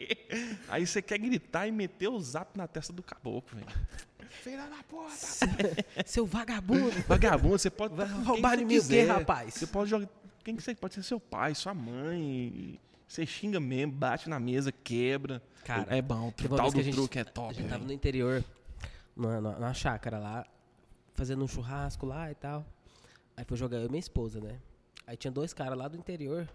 [0.68, 3.66] Aí você quer gritar e meter o zap na testa do caboclo, velho.
[4.30, 6.04] Filha da puta.
[6.06, 6.90] seu vagabundo.
[7.06, 9.08] Vagabundo, você pode roubar em mim o quê, quiser.
[9.08, 9.54] rapaz?
[9.54, 10.08] Você pode jogar.
[10.44, 12.78] Quem que você pode ser seu pai, sua mãe.
[13.06, 15.42] Você xinga mesmo, bate na mesa, quebra.
[15.64, 16.28] Cara, é bom.
[16.28, 17.54] O tal do a gente- truque é A top.
[17.54, 17.86] gente tava velho.
[17.86, 18.44] no interior,
[19.18, 20.46] na, na, na chácara lá,
[21.14, 22.64] fazendo um churrasco lá e tal.
[23.36, 24.58] Aí foi jogar eu e minha esposa, né?
[25.06, 26.48] Aí tinha dois caras lá do interior.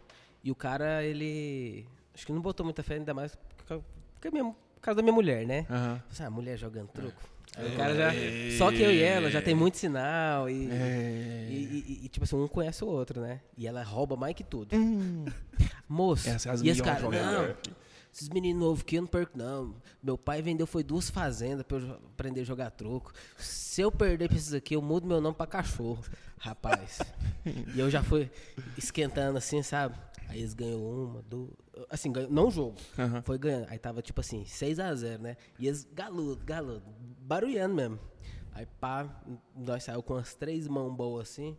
[0.44, 1.86] E o cara, ele.
[2.14, 4.98] Acho que não botou muita fé, ainda mais por causa, porque é minha- por causa
[4.98, 5.66] da minha mulher, né?
[6.12, 7.22] Assim, ah, mulher jogando truco.
[7.56, 7.74] Aí É.
[7.74, 8.12] o cara já.
[8.58, 10.70] Só que eu e ela já tem muito sinal e.
[10.72, 11.48] É.
[11.50, 13.40] E, e- e, tipo assim, um conhece o outro, né?
[13.58, 14.76] E ela rouba mais que tudo.
[14.76, 15.26] Hum.
[15.88, 17.56] Moço, Essa é as e esse cara, não,
[18.14, 19.76] esses meninos novos aqui eu não perco, não.
[20.02, 23.12] Meu pai vendeu foi duas fazendas pra eu aprender a jogar troco.
[23.38, 26.04] Se eu perder pra esses aqui, eu mudo meu nome pra cachorro.
[26.38, 27.00] Rapaz.
[27.76, 28.30] e eu já fui
[28.78, 29.98] esquentando assim, sabe?
[30.28, 31.50] Aí eles ganhou uma, duas.
[31.90, 32.76] Assim, ganhou, não o jogo.
[33.00, 33.24] Aham.
[33.24, 33.68] Foi ganhando.
[33.70, 35.38] Aí tava tipo assim, 6x0, né?
[35.58, 36.84] E eles galudo, galudo,
[37.20, 38.00] barulhando mesmo.
[38.52, 39.10] Aí pá,
[39.56, 41.58] nós saímos com as três mãos boas assim.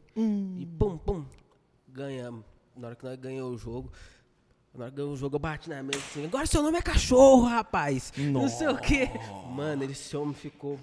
[0.57, 1.27] E pum, pum,
[1.89, 2.45] ganhamos.
[2.77, 3.93] Na hora que nós ganhamos o jogo,
[4.75, 6.83] na hora que ganhamos o jogo, eu bati na mesa assim, agora seu nome é
[6.83, 8.13] cachorro, rapaz.
[8.17, 9.09] Não sei o quê.
[9.51, 10.79] Mano, esse homem ficou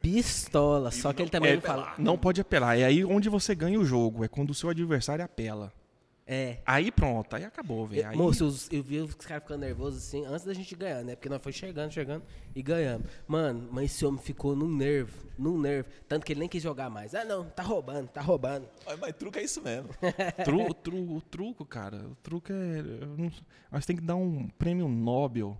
[0.00, 0.90] pistola.
[0.90, 1.94] Só que ele também É, não fala.
[1.98, 2.78] Não pode apelar.
[2.78, 4.24] É aí onde você ganha o jogo.
[4.24, 5.72] É quando o seu adversário apela.
[6.26, 6.58] É.
[6.64, 8.08] Aí pronto, aí acabou, velho.
[8.08, 8.16] Aí...
[8.16, 11.14] Moço, os- eu vi os caras ficando nervosos assim, antes da gente ganhar, né?
[11.14, 12.22] Porque nós foi chegando, chegando
[12.54, 13.06] e ganhamos.
[13.28, 15.86] Mano, mas esse homem ficou num nervo, num nervo.
[16.08, 17.14] Tanto que ele nem quis jogar mais.
[17.14, 18.66] Ah, não, tá roubando, tá roubando.
[18.86, 19.90] Mas, mas truco é isso mesmo.
[20.44, 22.78] Tru, tru- o truco, cara, o truco é.
[23.02, 23.30] eu não-
[23.70, 25.58] Nós tem que dar um prêmio Nobel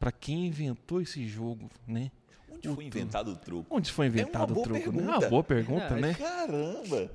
[0.00, 2.10] pra quem inventou esse jogo, né?
[2.50, 3.66] Onde foi inventado o truco?
[3.76, 4.90] Onde foi inventado o boa truco?
[4.92, 5.04] né?
[5.04, 6.00] É uma boa pergunta, Verdade.
[6.02, 6.14] né?
[6.14, 7.10] Caramba!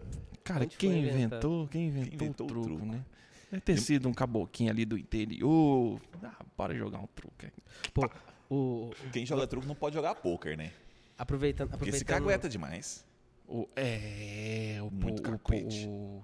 [0.49, 1.19] Cara, Onde quem foi inventado?
[1.21, 2.85] inventou, quem inventou, inventou o o truco, truco?
[2.85, 3.05] né?
[3.51, 6.01] Deve ter sido um caboquinho ali do interior.
[6.23, 7.35] Ah, bora jogar um truco.
[7.43, 7.51] aí.
[7.93, 8.09] Pô,
[8.49, 10.71] o, Quem joga truco não pode jogar poker, né?
[11.17, 12.25] aproveitando, Porque se aproveitando.
[12.27, 13.05] cagueta demais.
[13.47, 15.85] O, é, o, Muito o, cacuete.
[15.87, 16.23] o,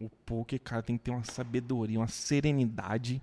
[0.00, 3.20] o poker, cara, tem que ter uma sabedoria, uma serenidade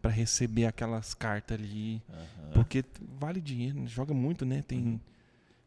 [0.00, 2.00] pra receber aquelas cartas ali.
[2.54, 2.84] Porque
[3.18, 4.62] vale dinheiro, joga muito, né?
[4.66, 5.00] Tem.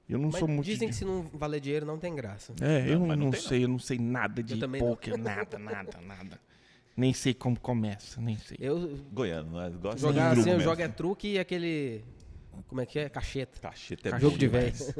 [0.09, 0.65] Eu não Mas sou muito.
[0.65, 2.53] dizem de- que se não valer dinheiro não tem graça.
[2.61, 4.79] É, eu Não, não, mas não sei, eu não sei nada de não.
[4.79, 6.39] poker, nada, nada, nada.
[6.97, 8.57] Nem sei como começa, nem sei.
[8.59, 9.69] Eu Goiano, né?
[9.79, 12.03] Gosta jogar de assim, eu jogo é truque e aquele
[12.67, 13.07] como é que é?
[13.07, 13.59] Cacheta.
[13.59, 14.49] Cacheta é Cacheta bom de.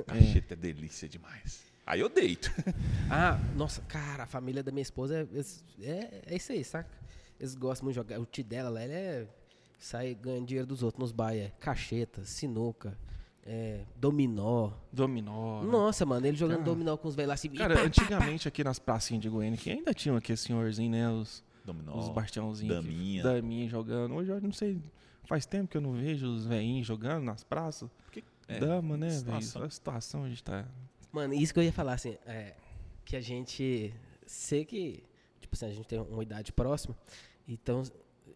[0.04, 1.62] Cacheta é delícia demais.
[1.86, 2.52] Aí eu deito.
[3.12, 5.28] Ah, nossa, cara, a família da minha esposa
[5.82, 6.90] é, é, é isso aí, saca?
[7.40, 8.20] Eles gostam muito de jogar.
[8.22, 9.28] O tio dela lá, ele é.
[9.80, 11.48] Sai ganhando dinheiro dos outros nos bairros.
[11.48, 12.96] É cacheta, sinuca,
[13.46, 14.72] é, dominó.
[14.92, 15.64] Dominó.
[15.64, 15.72] né?
[15.72, 16.70] Nossa, mano, ele jogando Cara.
[16.72, 17.50] dominó com os velhos lá assim.
[17.50, 21.10] Cara, pá, pá, antigamente aqui nas pracinhas de Goiânia, que ainda tinham aqui senhorzinho, né?
[21.10, 21.98] Os, Dominó.
[21.98, 22.76] os bastiãozinhos.
[22.76, 23.24] daminha.
[23.24, 24.16] Daminha jogando.
[24.16, 24.82] Hoje eu não sei.
[25.26, 27.90] Faz tempo que eu não vejo os velhinhos jogando nas praças.
[28.06, 29.38] Porque, é, Dama, né, velho?
[29.66, 30.66] A situação a gente tá.
[31.12, 32.56] Mano, isso que eu ia falar, assim, é,
[33.06, 33.94] que a gente
[34.26, 35.04] sei que,
[35.40, 36.96] tipo assim, a gente tem uma idade próxima,
[37.48, 37.82] então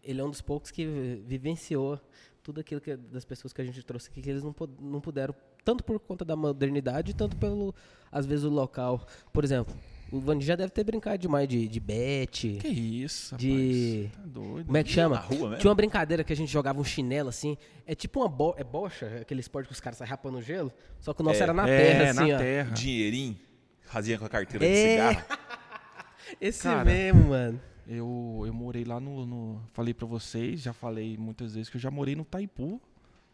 [0.02, 2.00] ele é um dos poucos que vi- vivenciou
[2.44, 5.34] tudo aquilo que, das pessoas que a gente trouxe aqui, que eles não, não puderam,
[5.64, 7.74] tanto por conta da modernidade, tanto pelo,
[8.12, 9.04] às vezes, o local.
[9.32, 9.74] Por exemplo,
[10.12, 12.58] o Vandi já deve ter brincado demais de, de bet.
[12.60, 14.22] Que isso, De- rapaz.
[14.22, 14.66] Tá doido.
[14.66, 15.14] Como é que chama?
[15.16, 15.56] Na rua mesmo?
[15.56, 17.56] Tinha uma brincadeira que a gente jogava um chinelo assim.
[17.86, 20.70] É tipo uma bo é bocha, aquele esporte que os caras saem rapando o gelo.
[21.00, 22.38] Só que o nosso É, era na é, terra, assim, na ó.
[22.38, 22.70] terra.
[22.72, 23.38] Dinheirinho,
[23.80, 24.90] fazia com a carteira de É.
[25.14, 25.26] cigarro.
[26.40, 27.60] Esse Cara, mesmo, mano.
[27.86, 31.80] Eu, eu morei lá no, no- Falei pra vocês, já falei muitas vezes que eu
[31.80, 32.80] já morei no Taipu,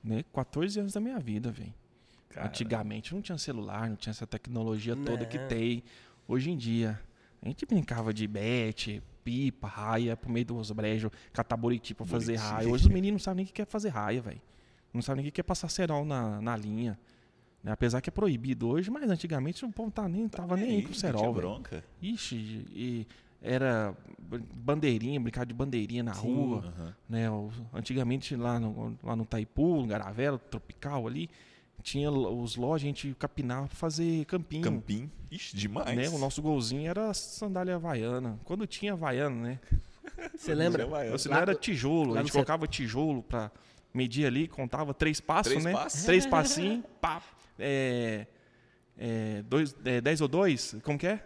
[0.02, 0.24] né?
[0.32, 1.72] 14 anos da minha vida, velho.
[2.36, 5.48] Antigamente não tinha celular, não tinha essa tecnologia toda que Não.
[5.48, 5.82] tem
[6.28, 7.00] hoje em dia.
[7.42, 12.52] A gente brincava de bete, pipa, raia, pro meio dos brejos, cataburiti pra fazer Buriti.
[12.52, 12.68] raia.
[12.68, 14.40] Hoje os meninos não sabem nem o que quer fazer raia, velho.
[14.92, 16.98] Não sabem nem o que é passar cerol na, na linha.
[17.64, 17.72] né?
[17.72, 20.88] Apesar que é proibido hoje, mas antigamente o povo tá nem, tava nem aí com
[20.90, 21.34] tinha cerol, velho.
[21.34, 21.84] bronca.
[22.00, 22.36] Ixi,
[22.72, 23.06] e
[23.42, 23.94] era
[24.54, 26.94] bandeirinha, brincar de bandeirinha na rua, Aham.
[27.08, 27.26] né?
[27.72, 31.28] Antigamente lá no, lá no Taipu, no Garavela, Tropical ali,
[31.82, 34.62] tinha os lojas, a gente capinava pra fazer campinho.
[34.62, 35.10] Campim.
[35.30, 35.96] Ixi, demais.
[35.96, 36.08] Né?
[36.08, 38.38] O nosso golzinho era sandália havaiana.
[38.44, 39.60] Quando tinha havaiana, né?
[40.36, 40.86] Você lembra?
[41.18, 43.50] Se não era tijolo, a gente colocava tijolo pra
[43.92, 45.72] medir ali, contava três passos, Três né?
[45.72, 46.04] passos.
[46.04, 47.22] Três passinhos, pá.
[47.58, 48.26] É,
[48.98, 50.76] é, dois, é, dez ou dois?
[50.82, 51.24] Como que é?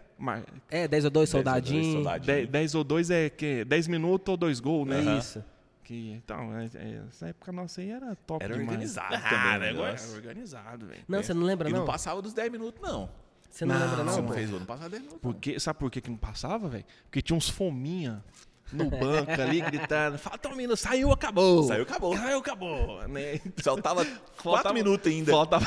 [0.69, 1.93] É, 10 ou 2 Dez ou dois, soldadinho.
[1.93, 2.25] soldadinho.
[2.25, 4.99] Dez, dez ou dois é que 10 minutos ou dois gols, né?
[4.99, 5.17] Aham.
[5.19, 5.43] Isso.
[5.83, 8.69] Que, então, é- é- essa época nossa aí era top Era demais.
[8.71, 10.15] organizado Ah, também o era negócio.
[10.15, 11.03] organizado, velho.
[11.07, 11.85] Não, você não lembra, E não não?
[11.85, 13.09] passava dos 10 minutos, não.
[13.51, 14.17] Você não, Não, lembra, Você não?
[14.17, 14.33] não pô?
[14.33, 15.21] fez o ano passado 10 minutos.
[15.21, 16.85] Porque, sabe por que, que não passava, velho?
[17.03, 18.23] Porque tinha uns fominha
[18.71, 21.63] no banco ali gritando: Falta um minuto, saiu, acabou.
[21.63, 22.17] Saiu, acabou.
[22.17, 23.07] Saiu, acabou.
[23.07, 23.39] Né?
[23.57, 25.31] Faltava 4 Faltava- minutos ainda.
[25.31, 25.65] Faltava.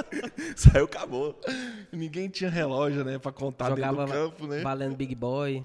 [0.56, 1.38] Saiu, acabou.
[1.92, 3.18] Ninguém tinha relógio, né?
[3.18, 4.60] Pra contar Jogava dentro do campo, né?
[4.60, 5.64] valendo Big Boy.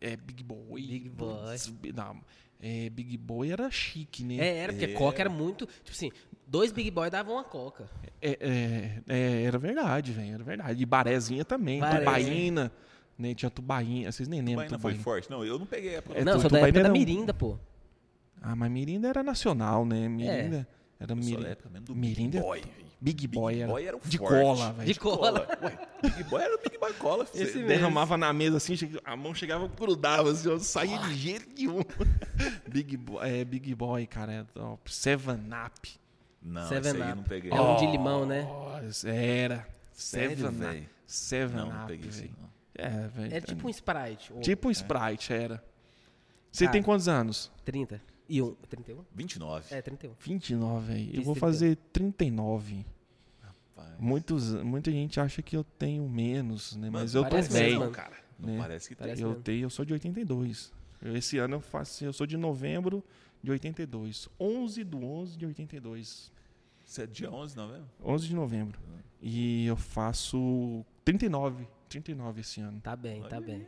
[0.00, 0.80] É, é Big Boy.
[0.82, 1.56] Big Boy.
[1.94, 2.16] Não,
[2.60, 4.36] é, Big Boy era chique, né?
[4.38, 4.92] É, era, porque É.
[4.94, 5.66] Coca era muito.
[5.66, 6.10] Tipo assim,
[6.46, 7.88] dois Big Boy davam uma Coca.
[8.20, 10.34] É, é, é, era verdade, velho.
[10.34, 10.82] Era verdade.
[10.82, 11.80] E barezinha também.
[11.80, 11.98] Baré.
[12.00, 12.64] Tubaína.
[12.64, 12.70] Né?
[13.34, 14.10] Tinha tubaína.
[14.12, 14.64] Vocês nem lembram.
[14.66, 15.30] Tubaína foi forte?
[15.30, 16.18] Não, eu não peguei a época.
[16.18, 17.58] É, não, tu- sou da Tubaína época da era Mirinda, pô.
[18.40, 20.08] Ah, mas Mirinda era nacional, né?
[20.08, 20.68] Mirinda
[21.00, 21.58] era sou da Mirinda.
[21.94, 22.38] Mirinda.
[22.38, 22.60] Big Boy.
[22.60, 22.88] velho.
[23.00, 23.70] Big Boy Big era.
[23.72, 24.32] Boy era o de forte.
[24.42, 24.92] cola, velho.
[24.92, 25.48] De cola.
[25.62, 27.26] Ué, Big Boy era o Big Boy Cola.
[27.26, 27.42] filho.
[27.42, 27.68] Esse Você mesmo.
[27.68, 31.80] derramava na mesa assim, a mão chegava grudava assim, eu saía de jeito nenhum.
[32.68, 34.92] Big Boy, é, Big Boy, cara, é top.
[34.92, 35.88] Seven Up.
[36.42, 37.16] Não, Seven esse aí eu Up.
[37.16, 37.50] não peguei.
[37.52, 38.42] É um de limão, né?
[38.42, 39.66] Nossa, Era.
[39.92, 40.88] Seven Up.
[41.06, 42.48] Seven Não, não Up, peguei isso não.
[42.78, 43.34] É, velho.
[43.34, 44.32] É tipo um Sprite.
[44.32, 45.62] ou Tipo um Sprite, era.
[46.50, 46.72] Você Cara.
[46.72, 47.50] tem quantos anos?
[47.64, 48.00] 30.
[48.28, 48.54] E um.
[48.68, 49.04] 31?
[49.14, 49.74] 29.
[49.74, 50.12] É, 31.
[50.18, 51.08] 29, velho.
[51.08, 51.34] Eu vou 31.
[51.34, 52.86] fazer 39.
[53.42, 56.88] Rapaz, Muitos, muita gente acha que eu tenho menos, né?
[56.90, 57.80] Mas eu tô velho.
[57.80, 57.92] mano.
[57.92, 58.16] cara.
[58.38, 58.58] Não né?
[58.58, 59.06] parece que tem.
[59.06, 59.42] Parece Eu mesmo.
[59.42, 60.72] tenho, eu sou de 82.
[61.02, 63.04] Eu- esse ano eu faço, eu sou de novembro
[63.42, 64.28] de 82.
[64.38, 66.32] 11 do 11 de 82.
[66.84, 67.88] Você é dia 11, não é mesmo?
[68.04, 68.80] 11 de novembro.
[69.20, 72.80] E eu faço 39, 39 esse ano.
[72.80, 73.66] Tá bem, tá Olha bem.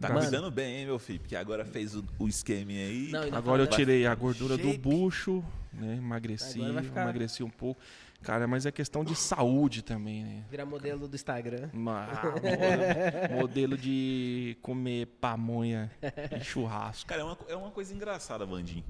[0.00, 0.20] Tá Mano.
[0.20, 1.18] cuidando bem, hein, meu filho?
[1.20, 3.08] Porque agora fez o, o esqueminha aí.
[3.10, 4.78] Não, Agora eu tirei a gordura do Shape.
[4.78, 5.96] bucho, né?
[5.96, 7.80] Emagreci, ficar- emagreci um pouco.
[8.20, 10.44] Cara, mas é questão de saúde também, né?
[10.50, 11.70] Virar modelo do Instagram.
[11.72, 12.08] Ma-
[13.34, 15.90] modelo, de comer pamonha
[16.38, 17.08] e churrasco.
[17.08, 18.84] Cara, é uma, é uma coisa engraçada, Vandinho.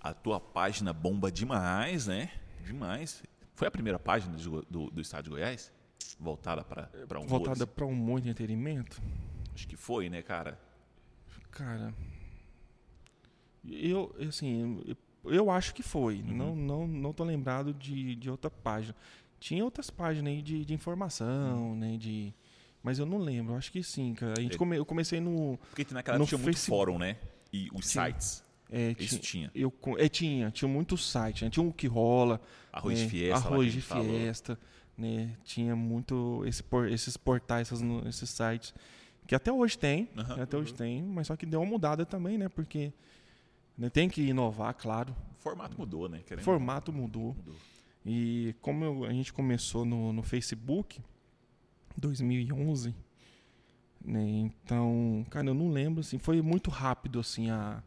[0.00, 2.30] A tua página bomba demais, né?
[2.64, 3.22] Demais.
[3.54, 5.70] Foi a primeira página de Go- do, do estado de Goiás?
[6.18, 9.00] Voltada para um Voltada para um monte de entretenimento.
[9.54, 10.58] Acho que foi, né, cara?
[11.50, 11.94] Cara,
[13.68, 16.16] eu, assim, eu, eu acho que foi.
[16.20, 16.36] Uhum.
[16.36, 18.94] Não, não, não tô lembrado de, de outra página.
[19.40, 21.76] Tinha outras páginas aí de, de informação, Uhum.
[21.76, 22.32] né, de...
[22.82, 24.34] Mas eu não lembro, eu acho que sim, cara.
[24.38, 24.58] A gente É.
[24.58, 25.58] come, eu comecei no...
[25.70, 26.78] Porque naquela No tinha muito Facebook.
[26.78, 27.16] fórum, né?
[27.52, 28.04] E os Tinha.
[28.06, 28.44] sites.
[28.70, 31.50] É, Isso tinha, eu, é, tinha, tinha muitos sites, né?
[31.50, 32.40] Tinha um que rola,
[32.72, 33.04] Arroz né?
[33.04, 33.34] de fiesta.
[33.36, 34.04] lá que a arroz de falou.
[34.96, 35.36] Né?
[35.44, 38.74] Tinha muito esse esses portais, essas esses sites
[39.26, 40.24] que até hoje tem, né?
[40.42, 42.48] até hoje tem, mas só que deu uma mudada também, né?
[42.48, 42.92] Porque
[43.76, 45.14] né, tem que inovar, claro.
[45.32, 46.20] O formato mudou, né?
[46.24, 47.34] Querendo- formato mudou.
[47.34, 47.54] Mudou.
[48.04, 51.00] E como eu- a gente começou no, no Facebook,
[51.96, 52.94] 2011,
[54.04, 54.22] né?
[54.28, 57.82] Então, cara, eu não lembro, assim, foi muito rápido, assim, a,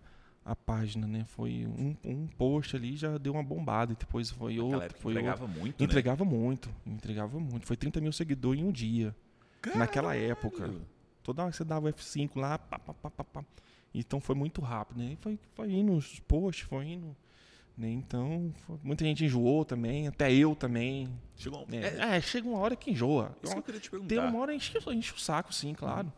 [0.51, 1.25] a página, né?
[1.27, 5.11] Foi um, um post ali, já deu uma bombada, e depois foi Naquela outro, foi
[5.13, 5.59] entregava outro.
[5.59, 5.85] muito, né?
[5.85, 7.65] Entregava muito, entregava muito.
[7.65, 9.15] Foi 30 mil seguidores em um dia,
[9.75, 10.57] naquela época.
[10.59, 10.81] Caralho.
[11.23, 13.45] Toda hora que você dava F5 lá, pá, pá, pá, pá, pá.
[13.93, 15.11] Então foi muito rápido, né?
[15.13, 17.15] E foi, foi indo os posts, foi indo.
[17.77, 17.89] Né?
[17.91, 21.07] Então, foi- muita gente enjoou também, até eu também.
[21.37, 21.77] Chegou né?
[21.81, 23.35] É, É, chega uma hora que enjoa.
[23.41, 24.09] isso que eu queria te perguntar.
[24.15, 26.11] Tem uma hora enche, enche o saco, sim, claro.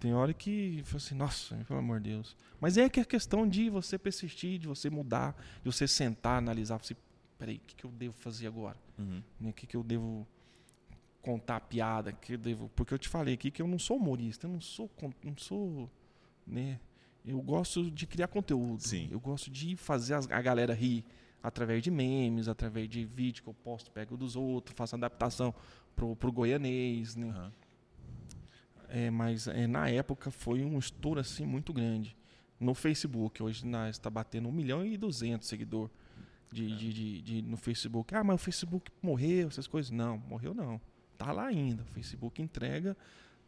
[0.00, 2.34] Tem hora que fala assim, nossa, pelo amor de Deus.
[2.58, 6.78] Mas é que é questão de você persistir, de você mudar, de você sentar, analisar,
[6.78, 6.96] você,
[7.38, 8.78] peraí, o que, que eu devo fazer agora?
[8.98, 9.22] Uhum.
[9.38, 10.26] Né, O que, que eu devo
[11.20, 12.12] contar a piada?
[12.12, 14.60] Que eu devo, porque eu te falei aqui que eu não sou humorista, eu não
[14.60, 14.90] sou,
[15.22, 15.90] não sou,
[16.46, 16.80] né?
[17.22, 18.80] Eu gosto de criar conteúdo.
[18.82, 19.06] Sim.
[19.10, 21.04] Eu gosto de fazer a galera rir
[21.42, 25.54] através de memes, através de vídeo que eu posto, pego dos outros, faço adaptação
[25.94, 27.28] pro, pro goianês, né?
[27.28, 27.52] Aham.
[28.92, 32.16] É, mas é, na época foi um estouro assim muito grande.
[32.58, 35.88] No Facebook, hoje está batendo 1 milhão e 200 seguidor
[36.52, 38.14] de, de, de- de- no Facebook.
[38.14, 39.90] Ah, mas o Facebook morreu, essas coisas.
[39.90, 40.80] Não, morreu não.
[41.16, 41.82] Tá lá ainda.
[41.82, 42.96] O Facebook entrega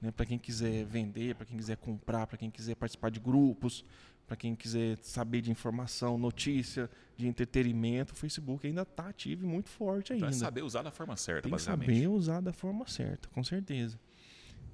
[0.00, 3.84] né, para quem quiser vender, para quem quiser comprar, para quem quiser participar de grupos,
[4.26, 8.12] para quem quiser saber de informação, notícia, de entretenimento.
[8.14, 10.36] O Facebook ainda está ativo e muito forte Então ainda.
[10.36, 11.86] é saber usar da forma certa, Tem basicamente.
[11.94, 13.98] saber usar da forma certa, com certeza.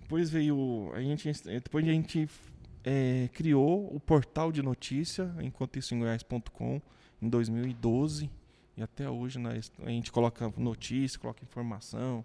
[0.09, 0.91] Depois veio.
[0.95, 2.27] A gente, depois a gente
[2.83, 6.81] é, criou o portal de notícia, enquanto isso em Goiás.com,
[7.21, 8.31] em 2012.
[8.75, 12.25] E até hoje nós, a gente coloca notícia, coloca informação,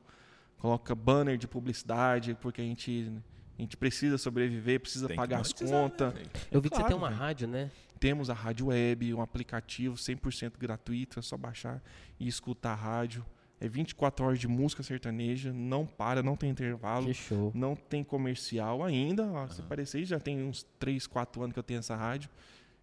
[0.60, 3.12] coloca banner de publicidade, porque a gente,
[3.60, 6.14] a gente precisa sobreviver, precisa Tem que pagar as né, contas.
[6.14, 6.30] velho?
[6.50, 7.20] Eu vi que Claro, você tem uma velho.
[7.20, 7.70] rádio, né?
[8.00, 11.84] Temos a rádio web, um aplicativo 100% gratuito, é só baixar
[12.18, 13.26] e escutar a rádio.
[13.64, 17.08] É 24 horas de música sertaneja, não para, não tem intervalo,
[17.54, 19.26] não tem comercial ainda.
[19.32, 19.70] Ó, Se Aham.
[19.70, 22.30] parecer, já tem uns 3, 4 anos que eu tenho essa rádio.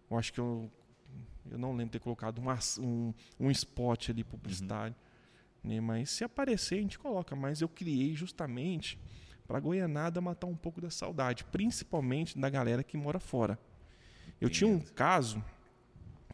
[0.09, 0.71] Eu acho que eu,
[1.51, 4.95] eu não lembro de ter colocado um, aç- um, um spot ali publicitário.
[5.63, 5.79] né?
[5.79, 7.35] Mas se aparecer, a gente coloca.
[7.35, 8.97] Mas eu criei justamente
[9.47, 13.59] para a Goianada matar um pouco da saudade, principalmente da galera que mora fora.
[14.39, 15.43] Eu tinha um caso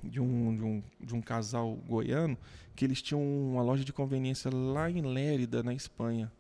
[0.08, 2.38] de um, de, um, de um casal goiano
[2.76, 6.32] que eles tinham uma loja de conveniência lá em Lérida, na Espanha.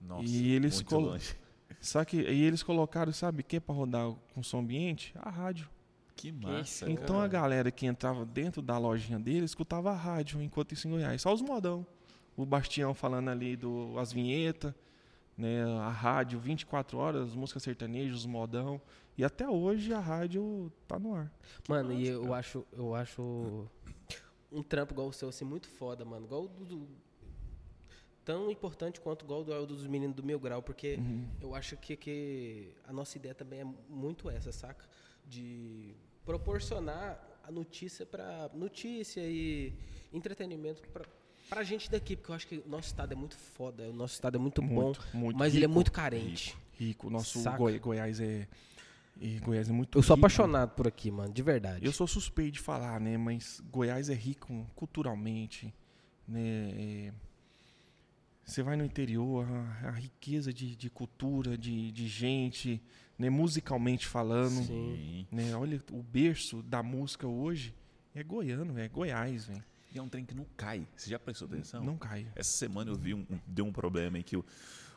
[0.00, 1.34] Nossa, E eles muito colo- longe.
[1.80, 5.12] Só que aí eles colocaram, sabe o que para rodar com som ambiente?
[5.16, 5.68] A rádio.
[6.16, 7.24] Que massa, então cara.
[7.24, 11.20] a galera que entrava dentro da lojinha dele escutava a rádio enquanto isso em Goiás.
[11.20, 11.86] Só os modão.
[12.34, 14.72] O Bastião falando ali do as vinhetas,
[15.36, 18.80] né, a rádio 24 horas, música sertaneja, os modão.
[19.18, 21.32] E até hoje a rádio tá no ar.
[21.68, 22.34] Mano, e massa, eu cara.
[22.36, 23.68] acho, eu acho
[24.52, 26.26] um trampo igual o seu assim muito foda, mano.
[26.26, 26.88] Igual o do, do-
[28.24, 31.26] tão importante quanto igual o do- dos meninos do Mil Grau, porque Uhum.
[31.40, 34.84] eu acho que, que a nossa ideia também é muito essa, saca?
[35.24, 39.72] De proporcionar a notícia para notícia e
[40.12, 41.04] entretenimento pra,
[41.48, 44.14] pra gente daqui, porque eu acho que o nosso estado é muito foda, o nosso
[44.14, 46.56] estado é muito, Muito, bom, muito mas ele é rico, muito carente.
[46.72, 47.06] Rico.
[47.06, 47.42] O nosso?
[47.56, 48.46] Goi- Goiás é.
[49.18, 50.26] E Goiás é muito Eu sou rico.
[50.26, 51.84] apaixonado por aqui, mano, de verdade.
[51.86, 53.16] Eu sou suspeito de falar, né?
[53.16, 55.72] Mas Goiás é rico culturalmente,
[56.28, 56.40] né?
[56.40, 57.12] É,
[58.44, 59.46] Você vai no interior,
[59.82, 62.80] a, a riqueza de, de cultura, de, de gente,
[63.18, 63.30] né?
[63.30, 64.62] musicalmente falando.
[64.66, 65.26] Sim.
[65.32, 65.56] Né?
[65.56, 67.74] Olha, o berço da música hoje
[68.14, 69.64] é goiano, é Goiás, velho.
[69.94, 70.86] E é um trem que não cai.
[70.96, 71.82] Você já prestou atenção?
[71.84, 72.26] Não cai.
[72.34, 74.44] Essa semana eu vi um, um- deu um problema em que o-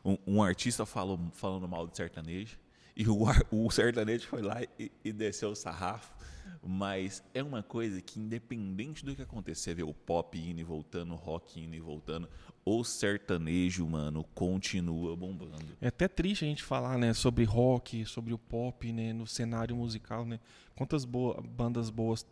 [0.04, 2.58] um, um artista falou falando mal de sertanejo
[2.96, 3.18] e o,
[3.52, 6.18] o sertanejo foi lá e, e desceu o sarrafo.
[6.62, 11.14] Mas é uma coisa que, independente do que acontecer, ver o pop indo e voltando,
[11.14, 12.28] o rock indo e voltando,
[12.66, 15.64] o sertanejo, mano, continua bombando.
[15.80, 19.76] É até triste a gente falar, né, sobre rock, sobre o pop, né, no cenário
[19.76, 20.40] musical, né?
[20.76, 22.26] Quantas boa- bandas boas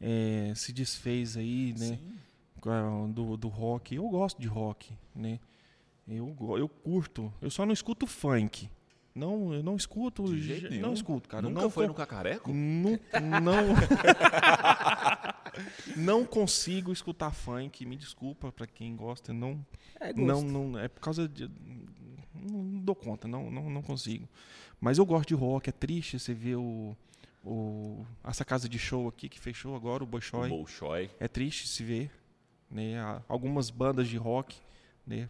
[0.00, 1.98] é, se desfez aí, né?
[1.98, 3.10] Sim.
[3.12, 3.94] do, do rock.
[3.94, 5.38] Eu gosto de rock, né?
[6.06, 7.32] Eu, eu curto.
[7.40, 8.68] Eu só não escuto funk.
[9.14, 10.24] Não, eu não escuto.
[10.24, 10.82] De jeito je- nenhum.
[10.82, 11.42] Não escuto, cara.
[11.42, 12.52] Nunca não foi con- no Cacareco?
[12.52, 12.98] Nu-
[13.42, 13.74] Não.
[15.96, 17.84] não consigo escutar funk.
[17.84, 19.32] Me desculpa pra quem gosta.
[19.32, 19.64] Não,
[20.00, 20.78] É não, não.
[20.78, 21.50] É por causa de.
[22.34, 23.26] Não dou conta.
[23.26, 24.28] Não, não, não consigo.
[24.80, 25.68] Mas eu gosto de rock.
[25.68, 26.96] É triste você ver o.
[27.48, 30.48] o essa casa de show aqui que fechou agora, o O Bolshoi.
[30.48, 31.10] Bolshoi.
[31.18, 32.10] É triste se ver,
[32.70, 32.98] né?
[33.00, 34.56] Há Algumas bandas de rock,
[35.06, 35.28] né?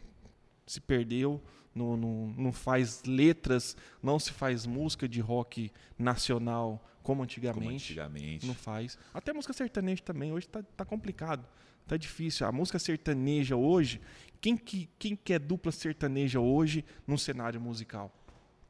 [0.67, 1.41] Se perdeu,
[1.75, 7.65] não, não, não faz letras, não se faz música de rock nacional como antigamente.
[7.65, 8.47] Como antigamente.
[8.47, 8.99] Não faz.
[9.15, 11.47] Até música sertaneja também, hoje tá, tá complicado.
[11.87, 12.47] Tá difícil.
[12.47, 13.99] A música sertaneja hoje,
[14.43, 18.13] quem que, quem que é dupla sertaneja hoje no cenário musical?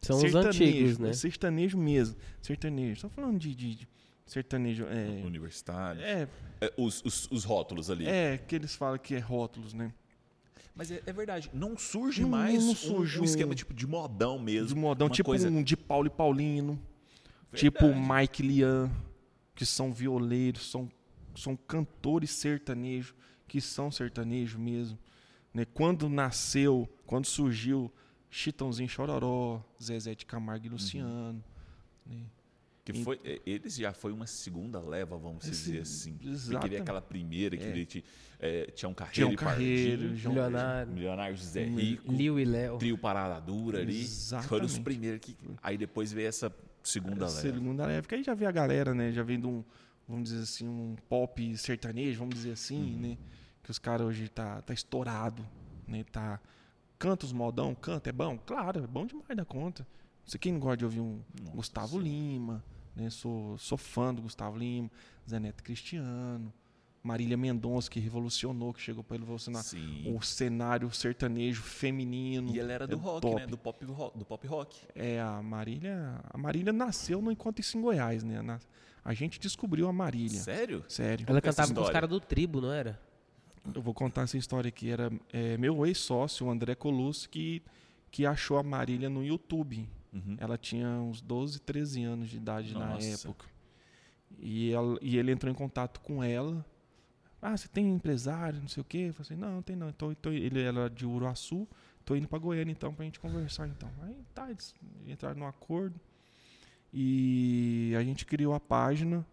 [0.01, 1.13] São os sertanejo, antigos, né?
[1.13, 2.17] Sertanejo mesmo.
[2.41, 3.01] Sertanejo.
[3.01, 3.89] Só falando de, de- de
[4.27, 4.85] sertanejo.
[4.87, 6.01] É, Universitário.
[6.03, 6.29] é,
[6.61, 8.07] É, os, os, os rótulos ali.
[8.07, 9.93] é, que eles falam que é rótulos, né?
[10.75, 13.75] Mas é, é verdade, não surge Não- mais não um- surge um, um- esquema tipo
[13.75, 14.69] de modão mesmo.
[14.69, 16.81] De modão, tipo coisa- um de Paulo e Paulino,
[17.53, 18.89] tipo Mike Lian,
[19.57, 20.89] que são violeiros, são,
[21.35, 23.13] são cantores sertanejos,
[23.49, 24.97] que são sertanejo mesmo.
[25.53, 25.65] Né?
[25.75, 27.91] Quando nasceu, quando surgiu
[28.31, 31.43] Chitãozinho Chororó, Zezé de Camargo e Luciano.
[32.07, 32.23] né?
[32.85, 36.13] Que E- foi, eles já foi uma segunda leva, vamos Esse- dizer assim.
[36.15, 36.71] Porque exatamente.
[36.71, 37.71] veio aquela primeira que É.
[37.71, 38.03] veio de,
[38.41, 40.93] eh, tinha um carreiro, Tião e Carreiro, Pardinho, João Milionário.
[40.95, 42.79] Milionário José Hum, Rico, Liu e Léo.
[42.79, 43.93] trio Parada Dura ali.
[43.93, 44.81] Foram os Exatamente.
[44.81, 45.37] primeiros que.
[45.63, 46.51] Aí depois veio essa
[46.83, 47.41] segunda leva.
[47.41, 48.09] Segunda leva.
[48.09, 49.13] Que aí já vê a galera, né?
[49.13, 49.63] Já vem de um,
[50.09, 53.01] vamos dizer assim, um pop sertanejo, vamos dizer assim, Uhum.
[53.01, 53.19] né?
[53.63, 55.47] Que os caras hoje tá, tá estourado,
[55.87, 56.05] né?
[56.11, 56.41] Tá...
[56.99, 58.37] Canta os modão, canta, é bom?
[58.45, 59.87] Claro, é bom demais da conta.
[60.25, 62.09] Não sei quem não gosta de ouvir um Nossa Gustavo Senhora.
[62.09, 62.65] Lima,
[62.97, 63.09] né?
[63.11, 64.91] Sou, sou fã do Gustavo Lima,
[65.29, 66.53] Zé Neto Cristiano,
[67.03, 70.13] Marília Mendonça, que revolucionou, que chegou para revolucionar Sim.
[70.15, 72.55] o cenário sertanejo feminino.
[72.55, 73.37] E ela era do é rock, top.
[73.37, 73.47] né?
[73.47, 74.19] Do pop rock.
[74.19, 74.81] Do pop rock.
[74.95, 76.21] É, a Marília.
[76.29, 78.43] A Marília nasceu no Encontro Isso em Goiás, né?
[78.43, 78.59] Na-
[79.05, 80.41] a gente descobriu a Marília.
[80.41, 80.85] Sério?
[80.89, 81.25] Sério.
[81.29, 83.01] Ela cantava com os caras do tribo, não era?
[83.75, 84.91] Eu vou contar essa história aqui.
[84.91, 87.63] Era é, meu ex-sócio, o André Colus, que,
[88.11, 89.89] que achou a Marília no YouTube.
[90.13, 90.37] Uhum.
[90.39, 93.29] Ela tinha uns 12, 13 anos de idade na Nossa.
[93.29, 93.47] época.
[94.39, 96.65] E, ela- e ele entrou em contato com ela.
[97.41, 99.07] Ah, você tem empresário, não sei o quê?
[99.09, 99.89] Eu falei assim, não, não tem não.
[99.89, 101.69] Então, então ele era de Uruaçu,
[102.05, 103.89] tô indo pra Goiânia então pra gente conversar então.
[104.03, 104.75] Aí tá, eles
[105.07, 106.01] entraram num acordo.
[106.93, 109.25] E a gente criou a página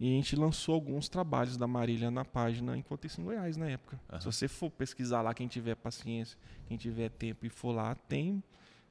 [0.00, 3.68] e a gente lançou alguns trabalhos da Marília na página enquanto isso em Goiás na
[3.68, 4.00] época.
[4.08, 4.20] Aham.
[4.20, 8.42] Se você for pesquisar lá, quem tiver paciência, quem tiver tempo e for lá, tem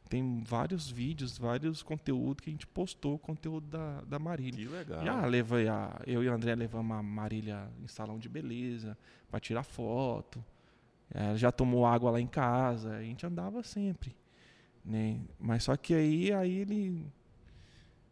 [0.08, 4.66] tem vários vídeos, vários conteúdos que a gente postou, conteúdo da, da Marília.
[4.66, 5.06] Que legal.
[5.06, 6.02] Já levei a.
[6.06, 8.98] Eu e o André levamos a Marília em salão de beleza
[9.30, 10.44] para tirar foto.
[11.12, 12.96] Ela já tomou água lá em casa.
[12.96, 14.16] A gente andava sempre.
[14.84, 15.22] Né?
[15.40, 17.06] Mas só que aí, aí ele.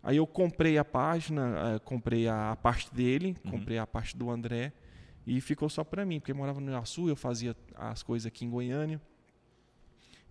[0.04, 3.52] Aí eu comprei a página, eh, comprei a, a parte dele, Uhum.
[3.52, 4.72] comprei a parte do André
[5.26, 8.46] e ficou só para mim, porque eu morava no Iaçu, eu fazia as coisas aqui
[8.46, 9.02] em Goiânia.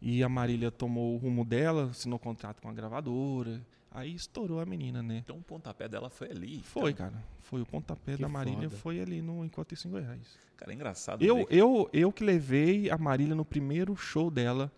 [0.01, 3.61] E a Marília tomou o rumo dela, assinou contrato com a gravadora.
[3.91, 5.19] Aí estourou a menina, né?
[5.25, 6.61] Então o pontapé dela foi ali.
[6.63, 7.25] Foi, Então, cara.
[7.41, 8.77] Foi o pontapé Que da Marília, foda.
[8.83, 10.39] foi ali no Enquanto Isso em Goiás.
[10.57, 11.23] Cara, é engraçado.
[11.25, 14.71] Eu, eu, eu que levei a Marília no primeiro show dela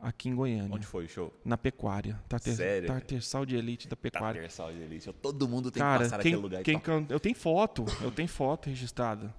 [0.00, 0.74] aqui em Goiânia.
[0.74, 1.32] Onde foi o show?
[1.44, 2.20] Na pecuária.
[2.28, 2.86] Tarter, Sério?
[2.88, 4.40] Tartersal de elite da pecuária.
[4.40, 5.12] Tapersal de Elite.
[5.12, 6.62] Todo mundo tem que Cara, passar quem, naquele lugar.
[6.62, 9.34] quem can- eu tenho foto, eu tenho foto registrada.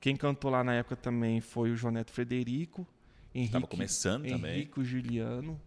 [0.00, 2.86] Quem cantou lá na época também foi o Joneto Frederico,
[3.34, 4.54] Henrique, Tava começando também.
[4.56, 5.60] Henrique Juliano.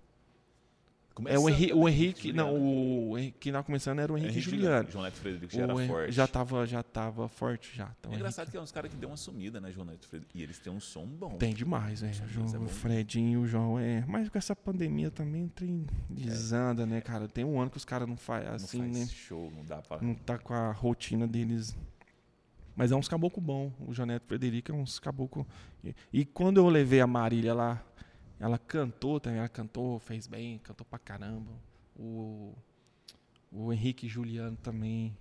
[1.12, 2.56] É Começando o, Henri, o também, Henrique, não,
[3.10, 4.90] o Henrique, quem começando era o Henrique, Henrique Juliano.
[4.90, 6.12] João Neto Frederico já era O Hen- forte.
[6.14, 7.92] Já tava, já tava forte já.
[8.00, 9.86] Então, é o engraçado Henrique- que é uns caras que deu uma sumida, né, João
[9.86, 10.38] Neto Frederico?
[10.38, 11.38] E eles têm um som bom.
[11.38, 12.10] Tem demais, né?
[12.10, 12.66] O, deles é João, bom.
[12.66, 14.04] o Fredinho, o João é.
[14.08, 17.28] Mas com essa pandemia também tem desanda, né, cara?
[17.28, 19.06] Tem um ano que os caras não fazem Não assim, faz né?
[19.08, 20.02] show, não dá pra...
[20.02, 21.78] Não tá com a rotina deles.
[22.76, 23.72] Mas é uns caboclo bom.
[23.86, 25.46] O Joneto Frederico é uns caboclo.
[25.84, 27.84] E, e quando eu levei a Marília lá,
[28.42, 31.52] ela cantou também, ela cantou, fez bem, cantou pra caramba.
[31.96, 32.56] O,
[33.52, 35.16] o Henrique Juliano também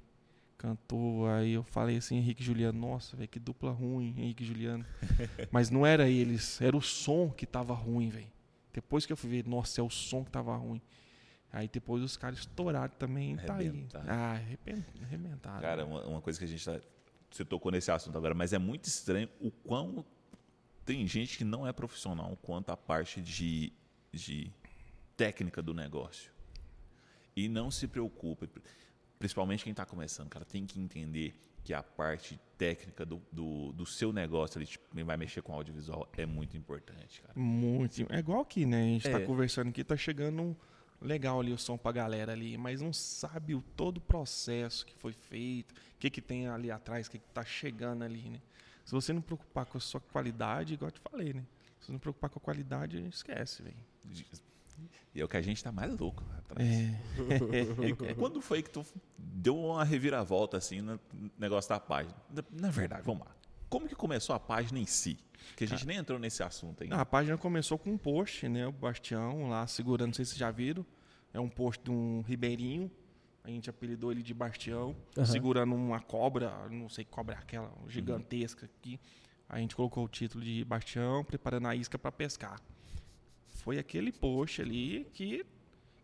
[0.56, 1.28] cantou.
[1.28, 4.86] Aí eu falei assim, Henrique Juliano, nossa, velho, que dupla ruim, Henrique Juliano.
[5.52, 8.32] Mas não era eles, era o som que tava ruim, velho.
[8.72, 10.80] Depois que eu fui ver, nossa, é o som que tava ruim.
[11.52, 13.86] Aí depois os caras estouraram também, tá aí.
[14.08, 14.40] Ah,
[15.02, 15.60] arrebentaram.
[15.60, 16.80] Cara, uma, uma coisa que a gente tá...
[17.30, 20.06] Você tocou nesse assunto agora, mas é muito estranho o quão
[20.84, 23.72] tem gente que não é profissional quanto à parte de,
[24.12, 24.50] de
[25.16, 26.30] técnica do negócio.
[27.36, 28.48] E não se preocupa,
[29.18, 33.86] principalmente quem está começando, cara, tem que entender que a parte técnica do, do, do
[33.86, 37.34] seu negócio, ali, tipo, vai mexer com audiovisual, é muito importante, cara.
[37.38, 38.06] Muito.
[38.10, 38.80] É igual aqui, né?
[38.82, 39.26] A gente tá É.
[39.26, 40.56] conversando aqui, tá chegando um
[41.00, 44.94] legal ali o som pra galera ali, mas não sabe o todo o processo que
[44.94, 48.40] foi feito, o que que tem ali atrás, o que que tá chegando ali, né?
[48.84, 51.44] Se você não preocupar com a sua qualidade, igual eu te falei, né?
[51.80, 53.76] Se você não preocupar com a qualidade, esquece, velho.
[55.14, 56.68] E é o que a gente tá mais louco atrás.
[56.68, 58.14] É.
[58.16, 58.84] Quando foi que tu
[59.18, 61.00] deu uma reviravolta assim no
[61.38, 62.14] negócio da página?
[62.50, 63.34] Na, verdade, vamos lá.
[63.68, 65.18] Como que começou a página em si?
[65.56, 66.96] Que a gente nem entrou nesse assunto ainda.
[66.96, 68.66] A página começou com um post, né?
[68.66, 70.84] O Bastião lá segurando, não sei se vocês já viram.
[71.32, 72.90] É um post de um ribeirinho.
[73.42, 75.26] A gente apelidou ele de Bastião, Aham.
[75.26, 79.00] segurando uma cobra, não sei que cobra é aquela, gigantesca aqui.
[79.48, 82.60] A gente colocou o título de Bastião preparando a isca para pescar.
[83.48, 85.44] Foi aquele post ali que,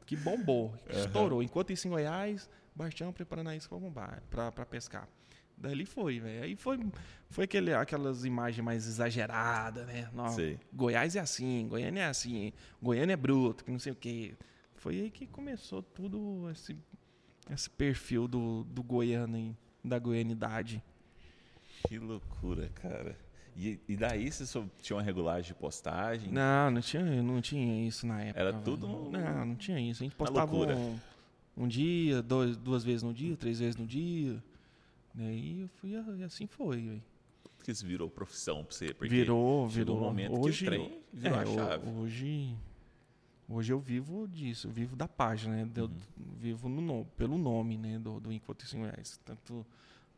[0.04, 1.42] que bombou, que estourou.
[1.42, 3.76] Enquanto isso em Goiás, Bastião preparando a isca
[4.30, 5.08] para pescar.
[5.56, 6.42] Dali foi, velho.
[6.42, 6.78] Aí foi,
[7.30, 10.10] foi aquele, aquelas imagens mais exageradas, né?
[10.12, 10.26] Não.
[10.72, 14.34] Goiás é assim, Goiânia é assim, Goiânia é bruto, que não sei o quê.
[14.74, 16.76] Foi aí que começou tudo esse,
[17.50, 20.82] esse perfil do, do goiano, da goianidade.
[21.88, 23.16] Que loucura, cara.
[23.56, 26.30] E, e daí você só tinha uma regulagem de postagem?
[26.30, 28.40] Não, não tinha, não tinha isso na época.
[28.40, 28.64] Era velho.
[28.64, 30.02] tudo no- Não, não tinha isso.
[30.02, 30.98] A gente postava um,
[31.56, 34.42] um dia, dois, duas vezes no dia, três vezes no dia.
[35.18, 37.02] E eu fui, e assim foi, velho.
[37.64, 38.92] Que isso virou profissão pra você?
[38.92, 39.96] Porque Virou, virou.
[39.96, 41.88] um momento hoje, que o trem virou é, a chave.
[41.90, 42.54] Hoje,
[43.48, 45.70] hoje eu vivo disso, eu vivo da página, né?
[45.76, 45.90] Eu Uhum.
[46.38, 47.98] vivo no, no- pelo nome né?
[47.98, 49.20] do, do Enquanto Isso Reais.
[49.24, 49.64] Tanto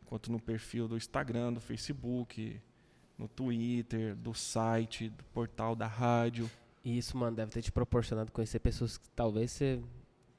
[0.06, 2.60] quanto no perfil do Instagram, do Facebook,
[3.18, 6.50] no Twitter, do site, do portal da rádio.
[6.84, 9.80] E isso, mano, deve ter te proporcionado conhecer pessoas que talvez você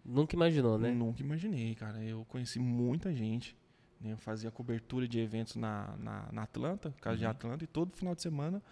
[0.03, 0.89] nunca imaginou, né?
[0.91, 2.01] Nunca imaginei, cara.
[2.03, 3.55] Eu conheci muita gente.
[4.01, 4.13] né?
[4.13, 7.31] Eu fazia cobertura de eventos na, na, na Atlanta, casa de Uhum.
[7.31, 8.63] Atlanta, e todo final de semana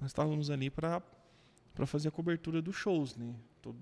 [0.00, 1.02] nós estávamos ali para
[1.86, 3.34] fazer a cobertura dos shows, né?
[3.66, 3.76] Todo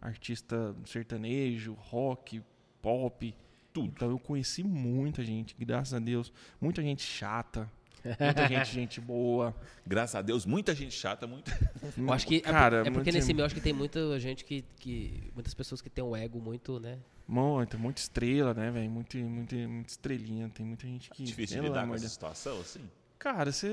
[0.00, 2.42] artista sertanejo, rock,
[2.82, 3.34] pop.
[3.72, 3.88] Tudo.
[3.88, 6.30] Então eu conheci muita gente, graças a Deus.
[6.60, 7.70] Muita gente chata,
[8.04, 9.54] muita gente, gente boa.
[9.86, 11.50] Graças a Deus, muita gente chata, muito.
[11.96, 13.72] Eu acho que é por- cara, é, porque muita- nesse meio eu acho que tem
[13.72, 15.30] muita gente que, que.
[15.34, 16.98] Muitas pessoas que tem um ego muito, né?
[17.26, 18.90] Muita, muita estrela, né, velho?
[18.90, 20.50] Muita, muita, muita estrelinha.
[20.50, 21.22] Tem muita gente que.
[21.24, 22.80] Difícil de lidar com amor essa situação, assim.
[23.18, 23.70] Cara, você.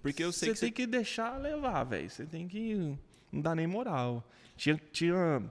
[0.00, 0.72] Porque eu sei você que tem você...
[0.72, 2.08] que deixar levar, velho.
[2.08, 2.96] Você tem que.
[3.30, 4.26] Não dá nem moral.
[4.56, 5.42] Tinha, tinha,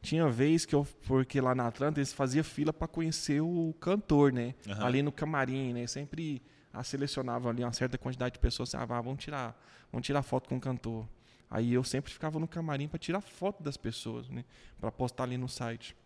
[0.00, 0.86] tinha vez que eu.
[1.06, 4.54] Porque lá na Atlanta eles faziam fila pra conhecer o cantor, né?
[4.68, 4.86] Aham.
[4.86, 5.86] Ali no camarim, né?
[5.86, 8.74] Sempre ah, selecionavam ali uma certa quantidade de pessoas.
[8.74, 9.60] Assim, ah, vamos tirar,
[9.90, 11.08] vamos tirar foto com o cantor.
[11.50, 14.44] Aí eu sempre ficava no camarim pra tirar foto das pessoas, né?
[14.80, 15.96] Pra postar ali no site.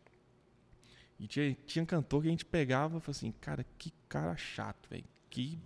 [1.18, 4.88] E tinha, tinha cantor que a gente pegava e falava assim, cara, que cara chato,
[4.88, 5.04] velho.
[5.28, 5.58] Que,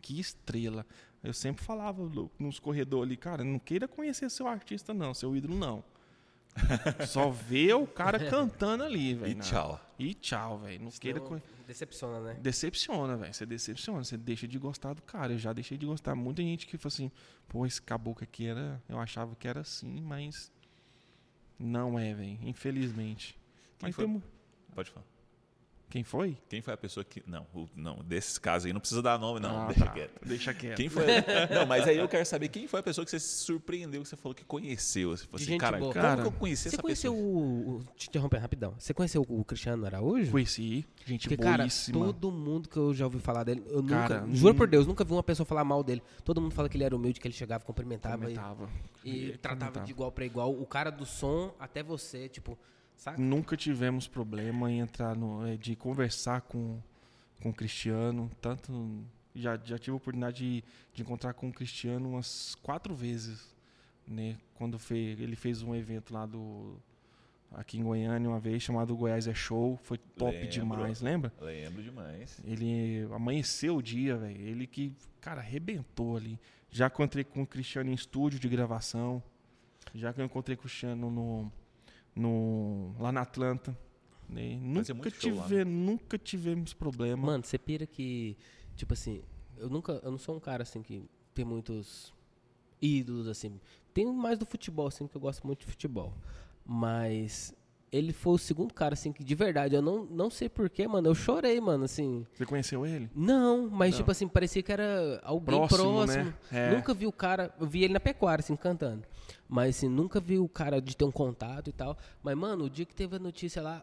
[0.00, 0.84] que estrela.
[1.22, 5.34] Eu sempre falava no- nos corredores ali, cara, não queira conhecer seu artista, não, seu
[5.36, 5.82] ídolo, não.
[7.06, 9.32] Só vê o cara cantando ali, velho.
[9.32, 9.80] E na- tchau.
[9.98, 10.82] E tchau, velho.
[10.84, 11.20] Não queira.
[11.66, 12.34] Decepciona, né?
[12.40, 13.34] Decepciona, velho.
[13.34, 14.02] Você decepciona.
[14.04, 15.32] Você deixa de gostar do cara.
[15.34, 16.14] Eu já deixei de gostar.
[16.14, 17.10] Muita gente que fala assim,
[17.48, 18.82] pô, esse caboclo aqui era.
[18.88, 20.50] Eu achava que era assim, mas.
[21.58, 22.38] Não é, velho.
[22.42, 23.38] Infelizmente.
[23.78, 24.04] Quem Mas foi?
[24.06, 24.22] temos-
[24.74, 25.06] Pode falar.
[25.90, 26.36] Quem foi?
[26.50, 27.22] Quem foi a pessoa que.
[27.26, 29.62] Não, o- não, desses casos aí não precisa dar nome, não.
[29.62, 29.90] Ah, deixa tá.
[29.92, 30.12] quieto.
[30.26, 30.76] Deixa quieto.
[30.76, 31.04] Quem foi?
[31.54, 34.08] não, mas aí eu quero saber quem foi a pessoa que você se surpreendeu, que
[34.08, 35.10] você falou que conheceu.
[35.16, 35.92] Você falou assim, gente cara, boa.
[35.92, 37.32] como Cara, que eu conheci Você essa conheceu pessoa?
[37.32, 37.84] o, o.
[37.96, 38.74] Te interrompendo rapidão.
[38.78, 40.30] Você conheceu o Cristiano Araújo?
[40.30, 40.84] Conheci.
[41.06, 44.52] Gente Porque, cara, todo mundo que eu já ouvi falar dele, eu Cara, nunca, juro
[44.52, 44.56] hum.
[44.58, 46.02] por Deus, nunca vi uma pessoa falar mal dele.
[46.22, 48.68] Todo mundo fala que ele era humilde, que ele chegava, cumprimentava, Comentava.
[49.02, 49.86] e, e Ele tratava comentava.
[49.86, 50.52] de igual pra igual.
[50.52, 52.58] O cara do som até você, tipo,
[52.98, 53.18] saca?
[53.20, 55.46] Nunca tivemos problema em entrar no.
[55.46, 56.78] eh, de conversar com,
[57.40, 58.30] com o Cristiano.
[58.40, 59.04] Tanto.
[59.34, 63.56] Já, já tive a oportunidade de, de encontrar com o Cristiano umas quatro vezes.
[64.06, 64.36] Né?
[64.54, 66.76] Quando fez, ele fez um evento lá do.
[67.50, 69.78] Aqui em Goiânia uma vez, chamado Goiás é Show.
[69.82, 70.50] Foi top Lembro.
[70.50, 71.32] demais, lembra?
[71.40, 72.38] Lembro demais.
[72.44, 74.38] Ele amanheceu o dia, velho.
[74.38, 76.38] Ele que, cara, arrebentou ali.
[76.70, 79.22] Já encontrei com o Cristiano em estúdio de gravação.
[79.94, 81.50] Já que eu encontrei com o Cristiano no,
[82.18, 83.78] no, lá na Atlanta.
[84.28, 84.58] né?
[84.60, 87.26] Nunca, muito show lá, tive, nunca tivemos problema.
[87.26, 88.36] Mano, você pira que,
[88.74, 89.22] tipo assim,
[89.56, 92.12] eu nunca, eu não sou um cara assim que tem muitos
[92.82, 93.60] ídolos assim.
[93.94, 96.12] Tem mais do futebol assim, que eu gosto muito de futebol.
[96.64, 97.54] Mas
[97.90, 101.08] ele foi o segundo cara assim que de verdade, eu não, não sei porquê, mano,
[101.08, 102.26] eu chorei, mano, assim.
[102.34, 103.08] Você conheceu ele?
[103.14, 103.98] Não, mas Não.
[103.98, 106.24] tipo assim, parecia que era alguém Próximo, próximo.
[106.24, 106.34] né?
[106.52, 106.70] É.
[106.74, 109.04] Nunca vi o cara, eu vi ele na pecuária, assim, cantando.
[109.48, 111.96] Mas assim, nunca vi o cara de ter um contato e tal.
[112.22, 113.82] Mas, mano, o dia que teve a notícia lá,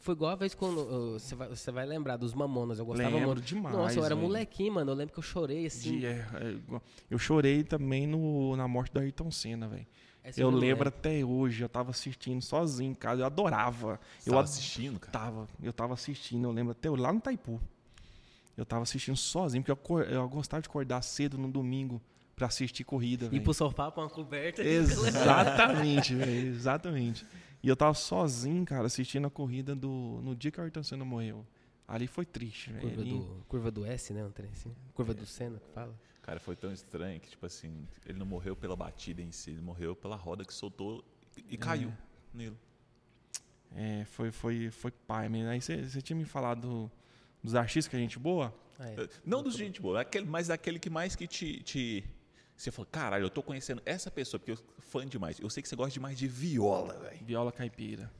[0.00, 1.12] foi igual a vez quando.
[1.12, 3.42] Você vai, você vai lembrar dos mamonas, eu gostava Lembro muito.
[3.42, 4.26] demais, Nossa, eu era velho.
[4.26, 4.90] molequinho, mano.
[4.90, 6.00] Eu lembro que eu chorei assim.
[6.00, 9.86] De- é, é, eu chorei também no, na morte do Ayrton Senna, velho.
[10.24, 13.98] Essa Eu não lembro até hoje, eu tava assistindo sozinho em casa, eu adorava.
[14.18, 15.12] Você eu tava ad- assistindo, cara?
[15.12, 17.60] Tava, eu tava assistindo, eu lembro até lá no Taipu.
[18.56, 22.00] Eu tava assistindo sozinho, porque eu, eu gostava de acordar cedo no domingo
[22.36, 23.42] pra assistir corrida, Ir velho.
[23.42, 24.62] pro sofá com uma coberta.
[24.62, 27.26] Exatamente, velho, exatamente.
[27.62, 31.04] E eu tava sozinho, cara, assistindo a corrida do no dia que o Ayrton Senna
[31.04, 31.46] morreu.
[31.86, 32.88] Ali foi triste, velho.
[32.88, 34.24] Curva do, curva do S, né?
[34.24, 34.72] Um trem assim.
[34.94, 35.94] Curva do Senna, que fala.
[36.22, 39.60] Cara, foi tão estranho que, tipo assim, ele não morreu pela batida em si, ele
[39.60, 41.04] morreu pela roda que soltou
[41.48, 41.92] e caiu
[42.32, 42.56] nele.
[43.74, 45.50] É, foi, foi, foi pai, mesmo.
[45.50, 46.90] Aí você tinha me falado
[47.42, 48.54] dos artistas que a gente boa?
[48.78, 49.08] Ah, é.
[49.24, 52.04] Não dos gente boa, aquele, mas aquele que mais que te, te.
[52.56, 55.40] Você falou, caralho, eu tô conhecendo essa pessoa, porque eu sou fã demais.
[55.40, 57.24] Eu sei que você gosta demais de viola, velho.
[57.24, 58.10] Viola Caipira.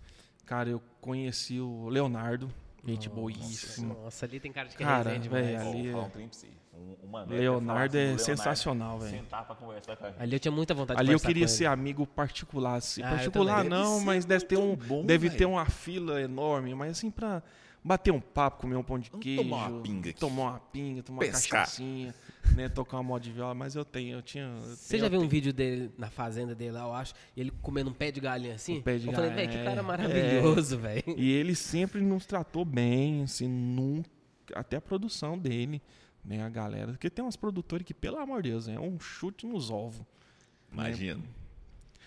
[0.44, 2.52] Cara, eu conheci o Leonardo,
[2.84, 3.94] gente boíssima.
[3.94, 6.38] Nossa, ali tem cara de que é Cara, resenha velho, ali é- um trem pra
[6.38, 6.48] você.
[7.02, 9.10] Uma neta Leonardo assim, é sensacional, velho.
[9.10, 10.22] Sentar pra conversar com a gente.
[10.22, 12.76] Ali eu tinha muita vontade Ali de eu conversar queria com ser amigo particular.
[12.76, 13.02] Assim.
[13.02, 15.38] Ah, eu particular não, Deve mas deve ter um, bom, deve velho.
[15.38, 16.74] ter uma fila enorme.
[16.74, 17.42] Mas assim, pra,
[17.84, 19.42] bater um papo, comer um pão de queijo.
[19.42, 20.18] tomar uma pinga aqui.
[20.18, 21.60] Tomar uma pinga, tomar uma Pescar.
[21.60, 22.14] cachaçinha,
[22.56, 22.68] né?
[22.68, 24.44] Tocar uma moda de viola, mas eu tenho, eu tinha.
[24.44, 27.50] eu Você tenho- já viu um vídeo dele na fazenda dele lá, eu acho, ele
[27.62, 28.78] comendo um pé de galinha assim?
[28.78, 29.82] Um pé de eu falei, galinha, velho, que cara é.
[29.82, 31.02] maravilhoso, velho.
[31.16, 34.10] E ele sempre nos tratou bem, assim, nunca,
[34.54, 35.80] até a produção dele,
[36.24, 36.92] né, a galera.
[36.92, 40.04] Porque tem umas produtoras que, pelo amor de Deus, é um chute nos ovos.
[40.72, 41.22] Imagina.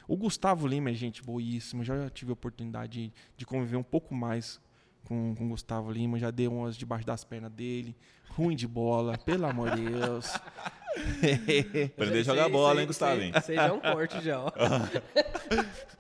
[0.07, 4.13] O Gustavo Lima é gente boíssima, já tive a oportunidade de, de conviver um pouco
[4.13, 4.59] mais
[5.05, 7.95] com, com o Gustavo Lima, já dei umas debaixo das pernas dele,
[8.29, 10.33] ruim de bola, pelo amor de Deus.
[11.95, 13.33] Aprender a jogar bola, hein, Gustavinho?
[13.33, 14.51] Você já é um corte já, ó.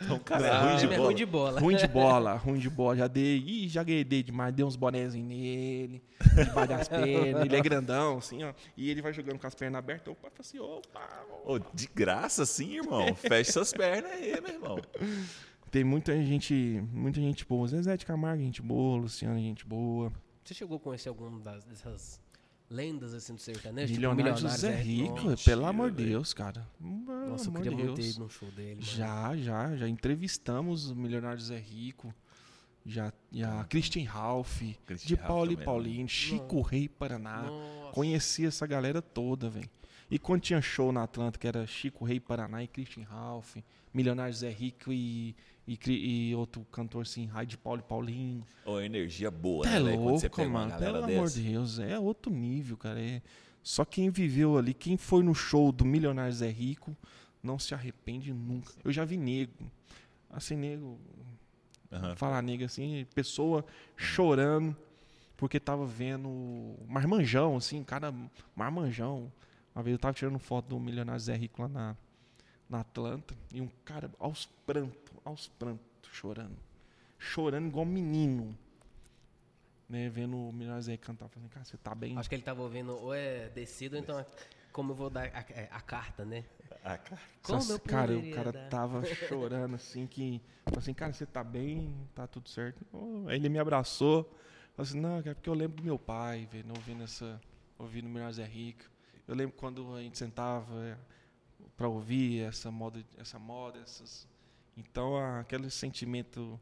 [0.00, 1.04] Então, cara, é ruim de é bola.
[1.04, 1.60] ruim de bola.
[1.60, 2.96] Ruim de bola, ruim de bola.
[2.96, 6.02] Já dei, ih, já ganhei dei demais, dei uns bonézinhos nele,
[6.36, 7.44] debaixo das pernas.
[7.44, 8.52] Ele é grandão, assim, ó.
[8.76, 10.12] E ele vai jogando com as pernas abertas.
[10.12, 11.08] Opa, assim, opa.
[11.44, 13.14] Ô, de graça, sim, irmão.
[13.14, 14.78] Fecha essas pernas aí, meu irmão.
[15.74, 16.54] Tem muita gente,
[16.92, 17.66] muita gente boa.
[17.66, 18.96] Zezé de Camargo, gente boa.
[18.96, 20.12] Luciano, gente boa.
[20.44, 22.20] Você chegou a conhecer alguma das, dessas
[22.70, 23.88] lendas assim do sertanejo?
[23.88, 26.04] Tipo, Milionário Milionários José é- Rico, Nossa, pelo mentira, amor de.
[26.04, 26.64] Deus, cara.
[26.78, 28.82] Nossa, eu queria muito ido num show dele, mano.
[28.82, 32.14] Já, já, já entrevistamos o Milionário José Rico,
[32.86, 35.64] já, já Christian Ralph, Christian de Ralph Paulo e também, né?
[35.64, 37.42] Paulinho, Chico Rei Paraná.
[37.42, 37.90] Nossa.
[37.90, 39.68] Conheci essa galera toda, velho.
[40.08, 43.56] E quando tinha show na Atlanta, que era Chico Rei Paraná e Christian Ralph,
[43.92, 45.34] Milionário José Rico e,
[45.66, 48.44] e, e outro cantor assim, Rai de Paulo e Paulinho.
[48.64, 50.02] Ô, energia boa, Tá né, velho?
[50.02, 50.78] Quando você louco, pega mano.
[50.78, 51.12] Pelo dessa.
[51.12, 53.00] amor de Deus, é outro nível, cara.
[53.00, 53.22] É...
[53.62, 56.94] Só quem viveu ali, quem foi no show do Milionário Zé Rico,
[57.42, 58.72] não se arrepende nunca.
[58.84, 59.52] Eu já vi nego,
[60.30, 60.98] assim, nego,
[61.90, 62.14] Aham.
[62.16, 63.64] falar nego assim, pessoa
[63.96, 64.76] chorando
[65.36, 68.14] porque tava vendo marmanjão, assim, cara,
[68.54, 69.32] marmanjão.
[69.74, 71.96] Uma vez eu tava tirando foto do Milionário Zé Rico lá na,
[72.68, 76.56] na Atlanta e um cara aos prantos, aos prantos, chorando.
[77.18, 78.56] Chorando igual menino.
[79.88, 82.16] Né, vendo o Milionário Zé Rico cantar, falando, cara, você tá bem?
[82.18, 84.24] Acho que ele tava ouvindo ou é descido, ou então
[84.74, 86.44] como eu vou dar a, é, a carta, né?
[86.82, 87.20] Ah, cara.
[87.42, 88.68] Como Nossa, eu cara, o cara dar?
[88.68, 90.42] tava chorando assim que.
[90.76, 92.84] Assim, cara, você tá bem, tá tudo certo.
[92.92, 94.24] Oh, Aí ele me abraçou.
[94.74, 97.40] Falou assim, não, é porque eu lembro do meu pai, velho, ouvindo essa.
[97.78, 98.84] ouvindo o Melhor Zé Rico.
[99.28, 100.96] Eu lembro quando a gente sentava é,
[101.76, 104.26] pra ouvir essa moda, essa moda, essas.
[104.76, 106.58] Então a- aquele sentimento.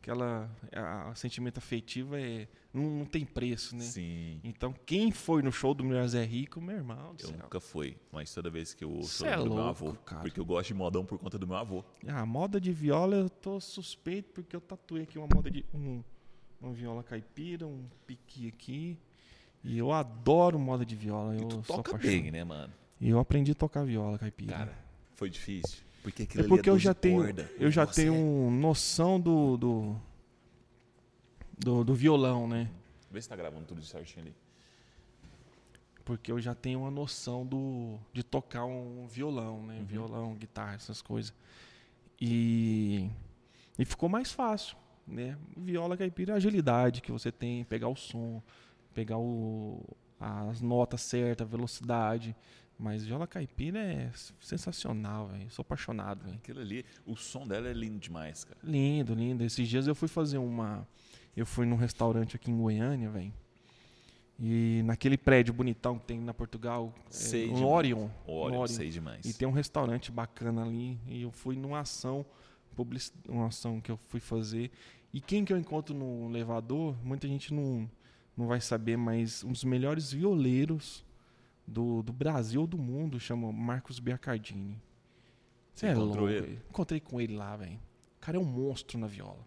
[0.00, 0.50] Aquela.
[0.74, 2.48] A, a sentimento afetivo é.
[2.74, 3.82] Não, não tem preço, né?
[3.84, 4.40] Sim.
[4.42, 7.38] Então, quem foi no show do Melhor Zé Rico, meu irmão Eu céu.
[7.38, 9.92] nunca fui, mas toda vez que eu ouço eu é do meu louco, avô.
[10.06, 10.22] cara.
[10.22, 11.84] Porque eu gosto de modão por conta do meu avô.
[12.08, 16.02] Ah, moda de viola eu tô suspeito porque eu tatuei aqui uma moda de um,
[16.60, 18.98] uma viola caipira, um piqui aqui.
[19.62, 21.36] E eu adoro moda de viola.
[21.36, 22.72] E Eu tu sou toca bem, né, mano?
[22.98, 24.56] E eu aprendi a tocar viola caipira.
[24.56, 24.78] Cara,
[25.14, 25.84] foi difícil.
[26.02, 27.50] Porque é porque eu 12 já tenho, corda.
[27.58, 29.96] eu já Nossa, tenho é- noção do do,
[31.58, 32.68] do do violão, né?
[33.10, 34.34] Vê se tá gravando tudo certinho ali.
[36.04, 39.78] Porque eu já tenho uma noção do de tocar um violão, né?
[39.78, 39.84] Uhum.
[39.84, 41.32] Violão, guitarra, essas coisas.
[42.20, 43.08] E
[43.78, 44.76] e ficou mais fácil,
[45.06, 45.38] né?
[45.56, 48.42] Viola caipira é a agilidade que você tem, pegar o som,
[48.92, 49.80] pegar o
[50.20, 52.34] as notas certas, a velocidade.
[52.82, 54.10] Mas viola caipira é
[54.40, 55.48] sensacional, velho.
[55.52, 56.34] Sou apaixonado, velho.
[56.34, 58.58] Aquilo ali, o som dela é lindo demais, cara.
[58.64, 59.44] Lindo, lindo.
[59.44, 60.84] Esses dias eu fui fazer uma.
[61.36, 63.32] Eu fui num restaurante aqui em Goiânia, velho.
[64.38, 67.60] E naquele prédio bonitão que tem na Portugal, Sei é, demais.
[67.62, 68.08] no Orion.
[68.26, 69.24] No eu sei demais.
[69.24, 70.98] E tem um restaurante bacana ali.
[71.06, 72.26] E eu fui numa ação,
[72.74, 74.72] publici- uma ação que eu fui fazer.
[75.12, 77.88] E quem que eu encontro no elevador, muita gente não,
[78.36, 81.04] não vai saber, mas um dos melhores violeiros
[81.72, 84.80] do, do Brasil ou do mundo chama Marcos Biacardini.
[85.74, 86.60] Você é louco, ele?
[86.68, 87.80] Encontrei com ele lá, velho.
[88.18, 89.46] O cara é um monstro na viola.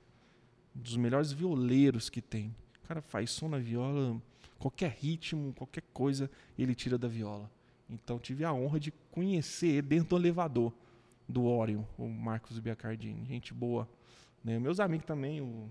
[0.76, 2.54] Um dos melhores violeiros que tem.
[2.84, 4.20] O cara faz som na viola,
[4.58, 7.50] qualquer ritmo, qualquer coisa, ele tira da viola.
[7.88, 10.74] Então tive a honra de conhecer dentro do elevador
[11.30, 13.24] do Orion, o Marcos Biacardini.
[13.26, 13.88] Gente boa.
[14.44, 14.60] Né?
[14.60, 15.70] Meus amigos também, o,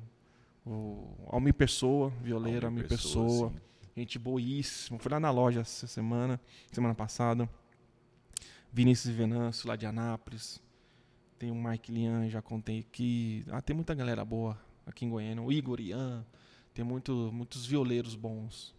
[0.64, 3.50] o Almir Pessoa, violeiro Almir, Pessoa.
[3.50, 3.56] sim.
[3.96, 4.98] Gente boíssima.
[4.98, 6.40] Fui lá na loja essa semana,
[6.72, 7.48] semana passada.
[8.72, 10.60] Vinícius Venâncio, lá de Anápolis.
[11.38, 13.44] Tem o Mike Lian, já contei aqui.
[13.50, 15.42] Ah, tem muita galera boa aqui em Goiânia.
[15.42, 16.24] O Igor Ian.
[16.72, 18.74] Tem muito, muitos violeiros bons.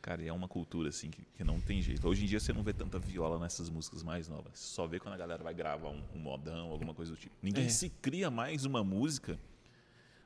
[0.00, 2.08] Cara, é uma cultura assim que, que não tem jeito.
[2.08, 4.58] Hoje em dia você não vê tanta viola nessas músicas mais novas.
[4.58, 7.32] Você só vê quando a galera vai gravar um, um modão, alguma coisa do tipo.
[7.40, 7.68] Ninguém É.
[7.68, 9.38] se cria mais uma música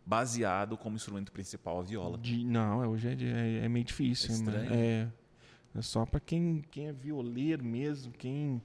[0.07, 2.17] baseado como instrumento principal a viola.
[2.17, 4.29] De- não, é, hoje é, é- é meio difícil.
[4.29, 4.37] É né?
[4.39, 4.71] estranho.
[4.73, 5.09] É,
[5.79, 8.63] é só pra quem, quem é violeiro mesmo, quem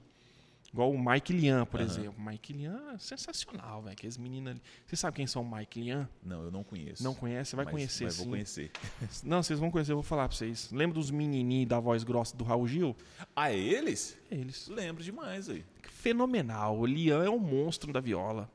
[0.74, 1.86] Igual o Mike Lian, por Aham.
[1.90, 2.14] exemplo.
[2.24, 3.92] Mike Lian é sensacional, velho.
[3.92, 4.62] Aqueles meninos ali.
[4.86, 6.08] Você sabe quem são o Mike Lian?
[6.24, 7.04] Não, eu não conheço.
[7.04, 7.50] Não conhece?
[7.50, 8.22] Você vai Mas- conhecer mas sim.
[8.22, 8.70] vou conhecer.
[9.22, 10.70] Não, vocês vão conhecer, eu vou falar pra vocês.
[10.72, 12.96] Lembra dos menininhos da voz grossa do Raul Gil?
[13.36, 14.16] Ah, é eles?
[14.30, 14.66] Eles.
[14.68, 15.62] Lembro demais aí.
[15.82, 16.78] Fenomenal.
[16.78, 18.50] O Lian é um monstro da viola.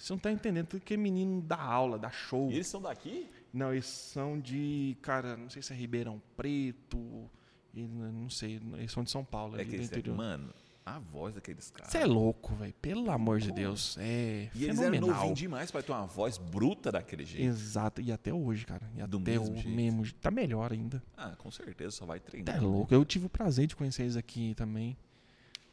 [0.00, 0.66] Você não tá entendendo.
[0.66, 2.50] Tudo que é menino da aula, da show.
[2.50, 3.28] E eles são daqui?
[3.52, 4.96] Não, eles são de.
[5.02, 7.30] Cara, não sei se é Ribeirão Preto.
[7.74, 8.60] Não sei.
[8.74, 10.16] Eles são de São Paulo, É ali que do eles interior.
[10.16, 10.52] Mano,
[10.86, 11.92] a voz daqueles caras.
[11.92, 12.72] Você é louco, velho.
[12.80, 13.96] Pelo amor de Deus.
[13.98, 15.16] É E eles eram fenomenal.
[15.18, 17.46] novinhos demais pra ter uma voz bruta daquele jeito.
[17.46, 18.00] Exato.
[18.00, 18.90] E até hoje, cara.
[18.96, 19.68] E Do até mesmo o jeito.
[19.68, 20.12] mesmo.
[20.14, 21.02] Tá melhor ainda.
[21.16, 22.62] Ah, com certeza, só vai Tá treinar.
[22.62, 22.92] louco.
[22.92, 24.96] Eu tive o prazer de conhecer eles aqui também.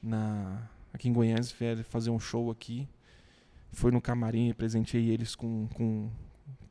[0.03, 1.43] Na, aqui em Goiânia,
[1.85, 2.87] fazer um show aqui.
[3.71, 6.09] Foi no camarim, presenteei eles com, com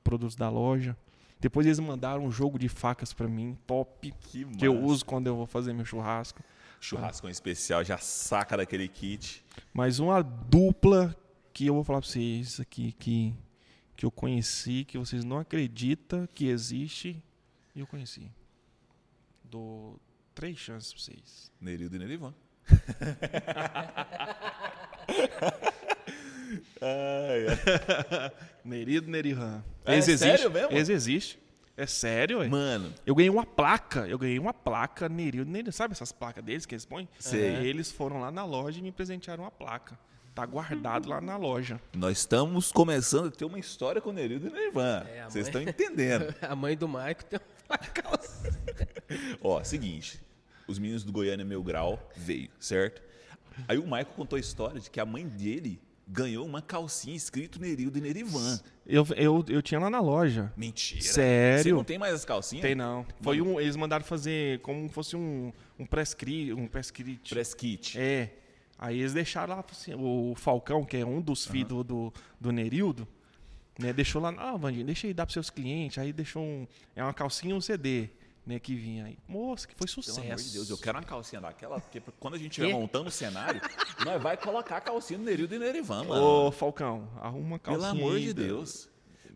[0.02, 0.96] produtos da loja.
[1.38, 5.26] Depois eles mandaram um jogo de facas pra mim, top, Que que eu uso quando
[5.26, 6.42] eu vou fazer meu churrasco.
[6.80, 9.44] Churrascão especial, já saca daquele kit.
[9.72, 11.14] Mas uma dupla
[11.52, 13.34] que eu vou falar pra vocês aqui, que,
[13.96, 17.22] que eu conheci, que vocês não acreditam que existe,
[17.74, 18.30] e eu conheci.
[19.44, 19.98] Dou
[20.34, 21.52] três chances pra vocês.
[21.60, 22.34] Nerildo e Nerivan.
[26.80, 28.32] Ai, ai.
[28.64, 29.62] Nerido Nerihan.
[29.84, 30.72] É Eles sério mesmo?
[30.72, 31.40] Eles existem.
[31.76, 32.48] É sério, ué.
[32.48, 34.06] Mano, Eu ganhei uma placa.
[34.08, 35.70] Eu ganhei uma placa Nerildo Nerihan.
[35.72, 37.06] Sabe essas placas deles que eles põem?
[37.18, 37.54] Sei.
[37.56, 39.98] É, Eles foram lá na loja e me presentearam uma placa.
[40.34, 41.80] Tá guardado lá na loja.
[41.94, 45.06] nós estamos começando a ter uma história com o Nerildo e Nerivan.
[45.08, 46.34] É, a Vocês mãe- estão entendendo.
[46.42, 48.50] A mãe do Maico tem uma calça.
[49.40, 50.20] Ó, seguinte.
[50.68, 53.00] Os meninos do Goiânia Meu Grau veio, certo?
[53.68, 57.60] Aí o Michael contou a história de que a mãe dele ganhou uma calcinha escrito
[57.60, 58.60] Nerildo e Nerivan.
[58.86, 60.52] Eu, eu, eu tinha lá na loja.
[60.56, 61.02] Mentira.
[61.02, 61.62] Sério?
[61.62, 62.62] Você não tem mais as calcinhas?
[62.62, 63.04] Tem não.
[63.20, 67.28] Foi um, eles mandaram fazer como fosse um, um press cri- um press kit.
[67.28, 67.98] Press kit.
[67.98, 68.30] É.
[68.78, 72.52] Aí eles deixaram lá assim, o Falcão, que é um dos filhos do, do, do
[72.52, 73.08] Nerildo,
[73.78, 73.92] né?
[73.92, 75.96] Deixou lá, ah, Vandinho, deixa aí dar pros seus clientes.
[75.98, 76.66] Aí deixou um.
[76.94, 78.10] É uma calcinha e um CD,
[78.46, 78.58] né?
[78.60, 79.18] Que vinha aí.
[79.28, 80.20] Moça, que foi Pelo sucesso.
[80.20, 83.12] amor de Deus, eu quero uma calcinha daquela, porque quando a gente estiver montando o
[83.12, 83.60] cenário,
[84.06, 86.22] nós vai colocar a calcinha do Nerildo e Nerivan, mano.
[86.46, 87.90] Ô, Falcão, arruma uma Pelo calcinha.
[88.04, 88.88] amor aí, de Deus.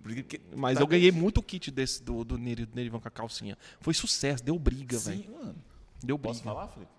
[0.03, 3.11] Porque, que- Mas tá- eu ganhei muito kit desse do, do Nerildo Nerivan com a
[3.11, 3.59] calcinha.
[3.81, 5.23] Foi sucesso, deu briga, velho.
[5.25, 5.57] Sim, mano.
[6.03, 6.29] Deu briga.
[6.33, 6.91] Posso falar, Felipe?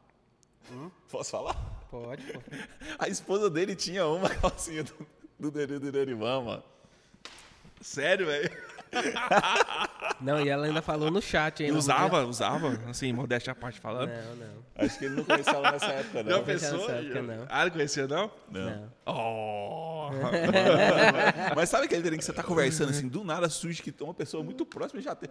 [1.09, 1.53] Posso falar?
[1.89, 2.39] Pode, pô.
[2.99, 5.07] A esposa dele tinha uma calcinha do,
[5.39, 6.63] do Nerildo e Nerivan, mano.
[7.81, 8.51] Sério, velho?
[10.21, 11.71] Não, e ela ainda falou no chat, hein?
[11.71, 14.09] Usava, usava, assim, modéstia à parte falando.
[14.09, 14.65] Não, não.
[14.75, 16.31] Acho que ele não conhecia ela nessa época, não.
[16.31, 16.77] Não, pensou?
[16.77, 17.45] nessa época, não.
[17.49, 18.31] Ah, não conhecia, não?
[18.51, 18.65] Não.
[18.65, 18.93] Não.
[19.05, 20.09] Oh!
[21.55, 24.65] Mas sabe aquele que você tá conversando assim, do nada surge que uma pessoa muito
[24.65, 25.29] próxima e já tem.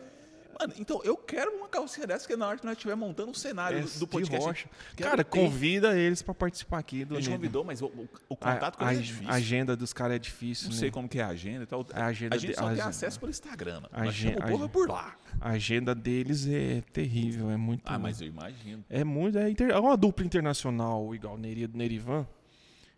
[0.60, 3.34] Mano, então eu quero uma calcinha dessa que na hora que nós estiver montando o
[3.34, 4.46] cenário É, do, do podcast.
[4.46, 4.68] rocha.
[4.96, 5.30] Cara, ter.
[5.40, 8.76] convida eles pra participar aqui do A gente convidou, mas o, o- o A, contato
[8.76, 9.30] com a, eles é difícil.
[9.32, 10.80] a agenda dos caras é difícil, Não né?
[10.80, 11.86] sei como que é a agenda e tal.
[11.94, 13.82] A agenda gente de- só a tem acesso pelo Instagram.
[13.90, 15.16] a Nós agenda- o povo a é por lá.
[15.40, 17.82] A agenda deles é terrível, é muito...
[17.86, 18.84] Ah, mas eu imagino.
[18.90, 19.38] É muito...
[19.38, 22.26] É, inter- é uma dupla internacional, igual Neri do Nerivan,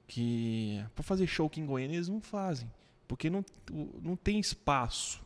[0.08, 2.70] que pra fazer show aqui em Goiânia eles não fazem.
[3.06, 3.44] Porque não,
[4.02, 5.20] não tem espaço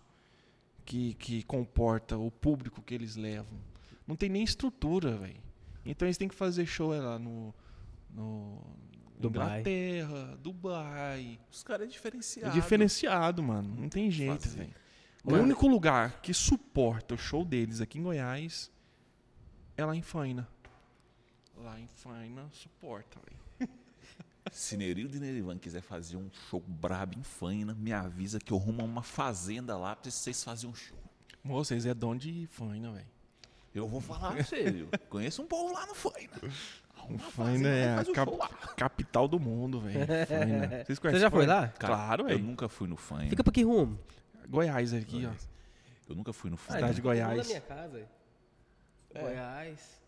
[0.87, 3.59] que, que comporta o público que eles levam.
[4.07, 5.43] Não tem nem estrutura, velho.
[5.85, 7.53] Então eles têm que fazer show é lá no...
[8.11, 8.63] no
[9.19, 9.61] Dubai.
[9.61, 11.41] Inglaterra, Dubai.
[11.51, 12.55] Os caras é É diferenciado.
[12.55, 13.75] diferenciado, mano.
[13.81, 14.75] Não tem jeito, velho.
[15.25, 18.71] O único lugar que suporta o show deles aqui em Goiás
[19.77, 20.49] é lá em Faina.
[21.57, 23.46] Lá em Faina suporta, velho.
[24.53, 28.57] Se Nerildo e Nerivan quiser fazer um show brabo em Faina, me avisa que eu
[28.57, 30.97] rumo a uma fazenda lá pra vocês fazerem um show.
[31.45, 33.07] Vocês é dono de Faina, velho.
[33.75, 34.89] Eu vou falar pra você, viu?
[35.11, 36.31] Conheço um povo lá no Faina.
[37.09, 40.07] Uma Faina é a um cap- capital do mundo, velho.
[40.27, 40.69] Faina.
[40.87, 41.69] Vocês Você conhecem já foi lá?
[41.69, 42.43] Claro, eu velho.
[42.43, 43.29] nunca fui no Faina.
[43.31, 43.99] Fica pra que rumo?
[44.49, 45.33] Goiás aqui, ó.
[46.09, 46.79] Eu nunca fui no Ah, Faina.
[46.81, 47.37] Cidade de Goiás.
[47.39, 48.09] Na minha casa.
[49.15, 50.01] Goiás.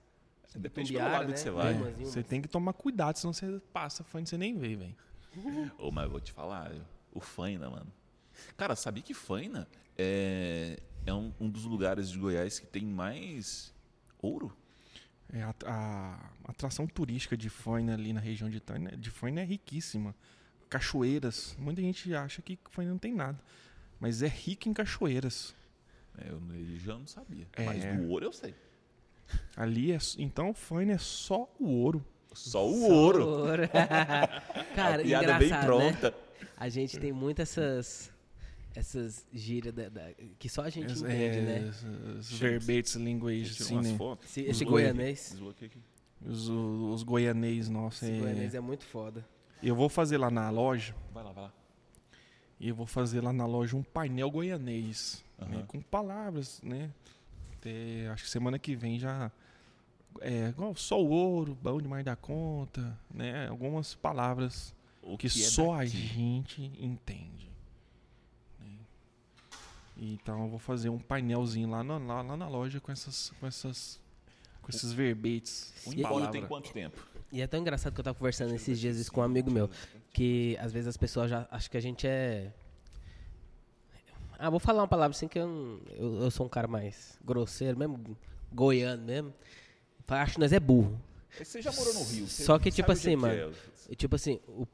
[0.56, 1.32] Depende do lado né?
[1.32, 1.74] que você vai.
[1.74, 1.98] Umas.
[1.98, 4.96] Você tem que tomar cuidado, senão você passa Faina e você nem vê, velho.
[5.78, 6.72] Ô, mas eu vou te falar,
[7.12, 7.92] o Faina, mano.
[8.56, 13.74] Cara, sabia que Faina é, é um, um dos lugares de Goiás que tem mais
[14.22, 14.56] ouro?
[15.32, 19.44] É, a, a atração turística de Faina ali na região de Faina, de Faina é
[19.44, 20.14] riquíssima.
[20.70, 21.56] Cachoeiras.
[21.58, 23.38] Muita gente acha que Faina não tem nada.
[24.00, 25.54] Mas é rica em cachoeiras.
[26.16, 27.46] É, eu ele já não sabia.
[27.52, 27.64] É.
[27.64, 28.54] Mas do ouro eu sei.
[29.56, 29.98] Ali é.
[30.18, 32.04] Então Faina é só o ouro.
[32.34, 33.26] Só o Só ouro.
[33.28, 33.62] ouro.
[34.74, 35.62] Cara, a piada engraçado, bem né?
[35.64, 36.14] pronta.
[36.56, 38.12] A gente tem muitas essas
[38.74, 41.68] essas gírias da- da- que só a gente Es- entende, é, né?
[42.20, 43.96] es- es verbetes, linguagens, assim, né?
[43.96, 44.26] fotos.
[44.28, 45.36] Esse, esse goianês.
[46.24, 48.04] Os, os goianês, nossa.
[48.06, 48.20] Esse É...
[48.20, 49.24] goianês é muito foda.
[49.62, 50.94] Eu vou fazer lá na loja.
[51.12, 51.52] Vai lá, vai lá.
[52.60, 55.24] E eu vou fazer lá na loja um painel goianês.
[55.38, 55.66] né, Aham.
[55.66, 56.90] com palavras, né?
[57.58, 59.30] Até, acho que semana que vem já.
[60.20, 63.46] É, igual só o ouro, bom demais da conta, né?
[63.48, 65.90] Algumas palavras O que, é só a daqui?
[65.90, 67.50] gente entende.
[68.60, 68.66] né?
[69.96, 73.46] Então eu vou fazer um painelzinho lá na, lá, lá na loja com essas, com
[73.46, 74.00] essas,
[74.62, 75.72] com esses verbetes.
[76.02, 76.30] Palavra.
[76.30, 77.06] tem quanto tempo?
[77.30, 79.68] E é tão engraçado que eu tava conversando esses dias isso com um amigo meu.
[80.12, 82.52] Que às vezes as pessoas já acham que a gente é.
[84.38, 87.18] Ah, vou falar uma palavra assim que eu, não- eu, eu sou um cara mais
[87.24, 88.16] grosseiro, mesmo
[88.52, 89.34] goiano mesmo.
[90.06, 90.98] Acho que nós é burro.
[91.42, 92.26] Você já morou no Rio.
[92.26, 93.52] você Só que, tipo assim, que mano,
[93.90, 93.94] é.
[93.94, 94.66] Tipo assim, o-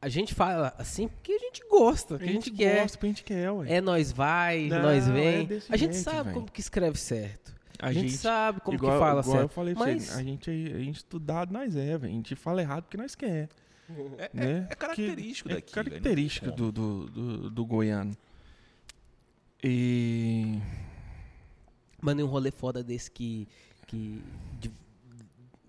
[0.00, 2.82] a gente fala assim porque a gente gosta, A que a gente, gente quer.
[2.82, 3.72] gosta, a gente quer, ué.
[3.72, 5.46] É nós vai, Não, nós é vem.
[5.46, 6.34] desse a gente jeito, sabe velho.
[6.34, 7.56] como que escreve certo.
[7.80, 9.52] A, A gente, gente- sabe como igual, que fala igual eu certo.
[9.52, 12.12] falei pra Mas você, a gente, a gente estudado nós é, velho.
[12.12, 13.48] A gente fala errado porque nós quer.
[14.18, 14.66] É, né?
[14.70, 15.70] é característico Que- daqui.
[15.70, 16.56] É característico como.
[16.56, 18.12] do, do, do, do goiano.
[19.62, 20.58] E.
[22.00, 23.48] Mano, e um rolê foda desse que.
[23.86, 24.22] que
[24.60, 24.70] de-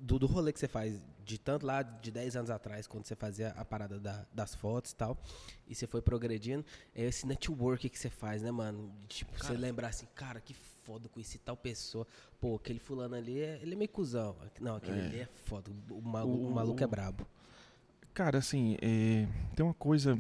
[0.02, 3.16] do, do rolê que você faz, de tanto lá de 10 anos atrás, quando você
[3.16, 5.18] fazia a parada da- das fotos e tal,
[5.68, 6.66] e você foi progredindo,
[6.96, 8.92] é esse network que você faz, né, mano?
[9.08, 12.08] Tipo, você lembrar assim, cara, que foda, eu conheci tal pessoa.
[12.40, 14.36] Pô, aquele fulano ali, é, ele é meio cuzão.
[14.62, 15.06] Não, aquele É.
[15.06, 15.70] ali é foda.
[15.92, 17.28] O, malu- o O- maluco é brabo.
[18.14, 20.20] Cara, assim, é, tem uma coisa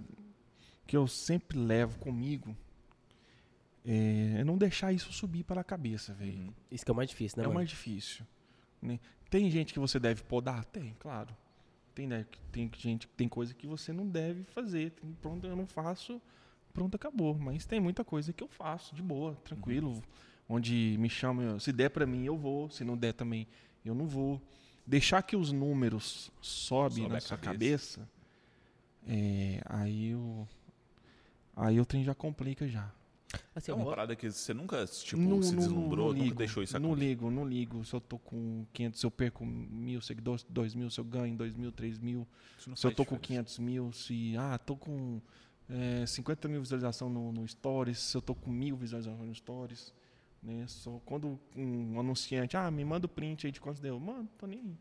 [0.86, 2.56] que eu sempre levo comigo.
[3.92, 6.38] É, é não deixar isso subir para a cabeça, velho.
[6.38, 6.54] Uhum.
[6.70, 8.24] Isso que é o mais difícil, né, é o mais difícil.
[8.80, 9.00] né?
[9.32, 10.64] Tem gente que você deve podar?
[10.66, 11.36] Tem, claro.
[11.96, 14.92] Tem, né, tem gente tem coisa que você não deve fazer.
[14.92, 16.22] Tem, pronto, eu não faço,
[16.72, 17.36] pronto, acabou.
[17.40, 19.94] Mas tem muita coisa que eu faço de boa, tranquilo.
[19.94, 20.02] Uhum.
[20.48, 22.70] Onde me chamam, se der pra mim, eu vou.
[22.70, 23.48] Se não der também,
[23.84, 24.40] eu não vou.
[24.86, 28.02] Deixar que os números sobem Sobe na sua cabeça.
[28.02, 28.10] cabeça,
[29.08, 30.48] é, aí o
[31.56, 32.92] aí o trem já complica já.
[33.54, 36.24] Assim, É uma vou- parada que você nunca tipo, Não- se não- deslumbrou, não nunca
[36.24, 37.08] ligo, deixou isso Não acontecer.
[37.10, 37.86] ligo, não ligo.
[37.86, 41.36] Se eu tô com 500, se eu perco mil seguidores, dois mil, se eu ganho
[41.38, 42.28] dois mil, três mil.
[42.66, 43.28] Não Se eu tô com diferença.
[43.56, 44.36] 500 mil, se...
[44.38, 45.22] Ah, tô com
[45.70, 49.94] é, 50 mil visualizações no, no Stories, se eu tô com mil visualizações no Stories.
[50.42, 50.66] Né?
[50.68, 54.00] Só quando um anunciante, ah, me manda o print aí de quantos deu.
[54.00, 54.78] Mano, tô nem aí.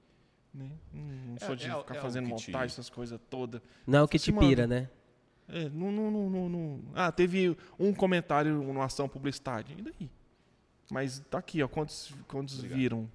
[0.54, 0.70] Né?
[0.92, 3.60] Não, não É- sou de é ficar é fazendo que montagem, te- essas coisas todas.
[3.86, 4.46] Não, que se te manda.
[4.46, 4.88] pira, né?
[5.48, 9.74] É, não, não, não, não, Ah, teve um comentário numa ação publicitária.
[9.76, 10.10] E daí?
[10.90, 11.68] Mas tá aqui, ó.
[11.68, 12.78] Quantos, quantos Obrigado.
[12.78, 13.10] viram?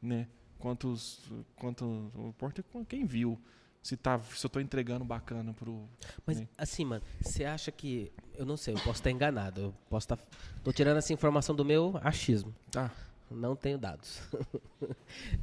[0.00, 0.28] Né?
[0.58, 1.20] Quantos.
[1.56, 3.38] quantos o importa quem viu.
[3.82, 5.88] Se, tá, se eu tô entregando bacana pro.
[6.24, 6.48] Mas né?
[6.56, 8.12] assim, mano, você acha que.
[8.34, 9.60] Eu não sei, eu posso estar enganado.
[9.60, 10.18] Eu posso estar.
[10.62, 12.54] Tô tirando essa informação do meu achismo.
[12.70, 12.92] Tá.
[13.28, 14.20] Não tenho dados.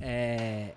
[0.02, 0.76] É,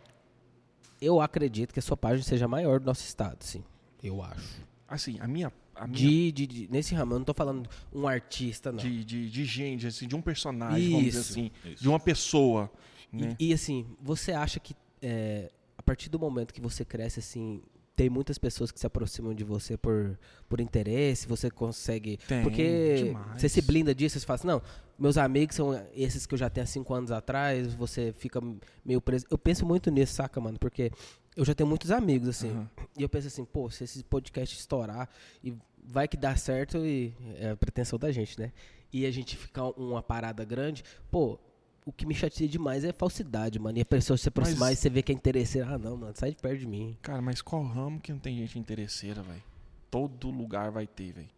[1.01, 3.65] eu acredito que a sua página seja maior do nosso estado, sim.
[4.03, 4.63] Eu acho.
[4.93, 5.53] Assim, a minha.
[5.74, 8.78] A minha De, de, de- nesse ramo, eu não tô falando um artista, não.
[8.78, 11.32] de, de, de gente, assim, de um personagem, vamos dizer Isso.
[11.32, 11.51] assim.
[11.64, 11.82] Isso.
[11.82, 12.70] De uma pessoa.
[13.12, 13.36] E- Né?
[13.40, 17.62] E, assim, você acha que é, a partir do momento que você cresce, assim,
[17.97, 20.18] tem muitas pessoas que se aproximam de você por,
[20.49, 22.18] por interesse, você consegue.
[22.28, 23.40] Tem, porque demais.
[23.40, 24.62] você se blinda disso, você fala assim, não,
[24.99, 28.40] meus amigos são esses que eu já tenho há cinco anos atrás, você fica
[28.84, 29.24] meio preso.
[29.30, 30.59] Eu penso muito nisso, saca, mano?
[30.59, 30.90] Porque
[31.37, 32.51] eu já tenho muitos amigos, assim.
[32.51, 32.70] Aham.
[32.99, 35.09] E eu penso assim, pô, se esse podcast estourar
[35.43, 35.55] e
[35.85, 38.53] vai que dá certo e é a pretensão da gente, né?
[38.93, 41.39] E a gente ficar uma parada grande, pô,
[41.85, 43.78] o que me chateia demais é falsidade, mano.
[43.78, 45.68] E a pessoa se aproximar Mas- e você vê que é interesseira.
[45.74, 46.97] Ah, não, mano, sai de perto de mim.
[47.03, 49.43] Cara, mas qual ramo que não tem gente interesseira, velho?
[49.91, 51.28] Todo lugar vai ter, velho.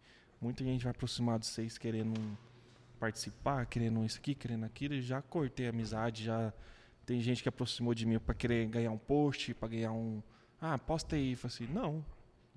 [0.41, 2.13] Muita gente vai aproximar de vocês querendo
[2.99, 4.93] participar, querendo isso aqui, querendo aquilo.
[4.93, 6.53] e Já cortei a amizade, já
[7.05, 10.21] tem gente que aproximou de mim pra querer ganhar um post, pra ganhar um.
[10.59, 11.31] Ah, posta aí.
[11.31, 12.05] Eu falei assim, não.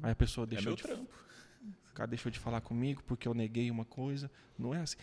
[0.03, 1.15] Aí a pessoa É deixou meu de trampo.
[1.91, 4.31] o cara deixou de falar comigo porque eu neguei uma coisa.
[4.59, 4.97] Não é assim.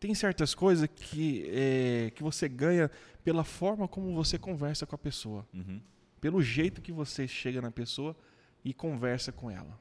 [0.00, 2.90] Tem certas coisas que, é, que você ganha
[3.22, 5.46] pela forma como você conversa com a pessoa.
[5.52, 5.80] Uhum.
[6.20, 8.16] Pelo jeito que você chega na pessoa
[8.64, 9.78] e conversa com ela.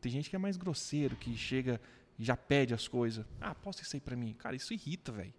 [0.00, 1.80] Tem gente que é mais grosseiro, que chega
[2.18, 3.24] e já pede as coisas.
[3.40, 4.34] Ah, posta isso aí pra mim.
[4.34, 5.32] Cara, isso irrita, velho.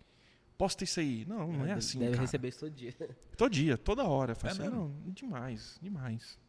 [0.57, 1.23] Posta isso aí.
[1.25, 2.21] Não, não é Deve- assim, Deve cara.
[2.21, 2.93] receber isso todo dia.
[3.37, 4.33] Todo dia, toda hora.
[4.43, 4.75] É assim, mesmo?
[5.05, 6.39] não, demais, demais.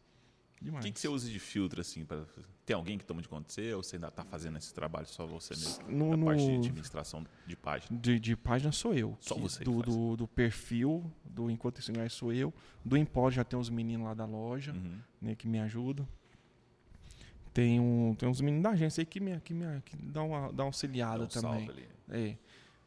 [0.61, 0.85] O Demais.
[0.85, 2.05] que, que você usa de filtro, assim?
[2.05, 2.25] Pra...
[2.67, 5.07] Tem alguém que toma de conta de você ou você ainda tá fazendo esse trabalho
[5.07, 5.89] só você mesmo?
[5.89, 7.97] No- a parte de administração de página.
[8.01, 9.17] De, de página sou eu.
[9.21, 9.85] Só que você que Do, faz.
[9.95, 12.53] do, do perfil, do Enquanto Isso Não É sou eu.
[12.85, 14.99] Do Empório já tem uns meninos lá da loja, Uhum.
[15.21, 16.09] né, que me ajudam.
[17.55, 20.53] Tem, um, tem uns meninos da agência aí que me, que me que dão uma,
[20.53, 21.67] dá uma auxiliada Dá um também.
[21.67, 21.89] salve ali.
[22.31, 22.37] É.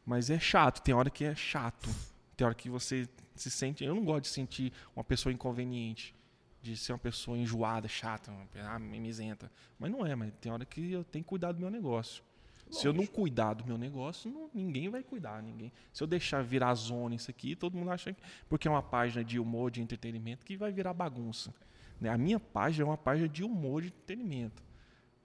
[0.04, 1.88] Mas é chato, tem hora que é chato.
[2.36, 3.84] Tem hora que você se sente.
[3.84, 6.14] Eu não gosto de sentir uma pessoa inconveniente,
[6.60, 9.50] de ser uma pessoa enjoada, chata, uma- ah, mimizenta.
[9.78, 12.22] Mas não é, mas tem hora que eu tenho que cuidar do meu negócio.
[12.70, 15.42] Se eu não cuidar do meu negócio, não- ninguém vai cuidar.
[15.42, 15.70] ninguém.
[15.92, 18.22] Se eu deixar virar zona isso aqui, todo mundo acha que.
[18.48, 21.54] Porque é uma página de humor, de entretenimento, que vai virar bagunça.
[22.00, 22.08] né?
[22.08, 24.62] A minha página é uma página de humor, de entretenimento.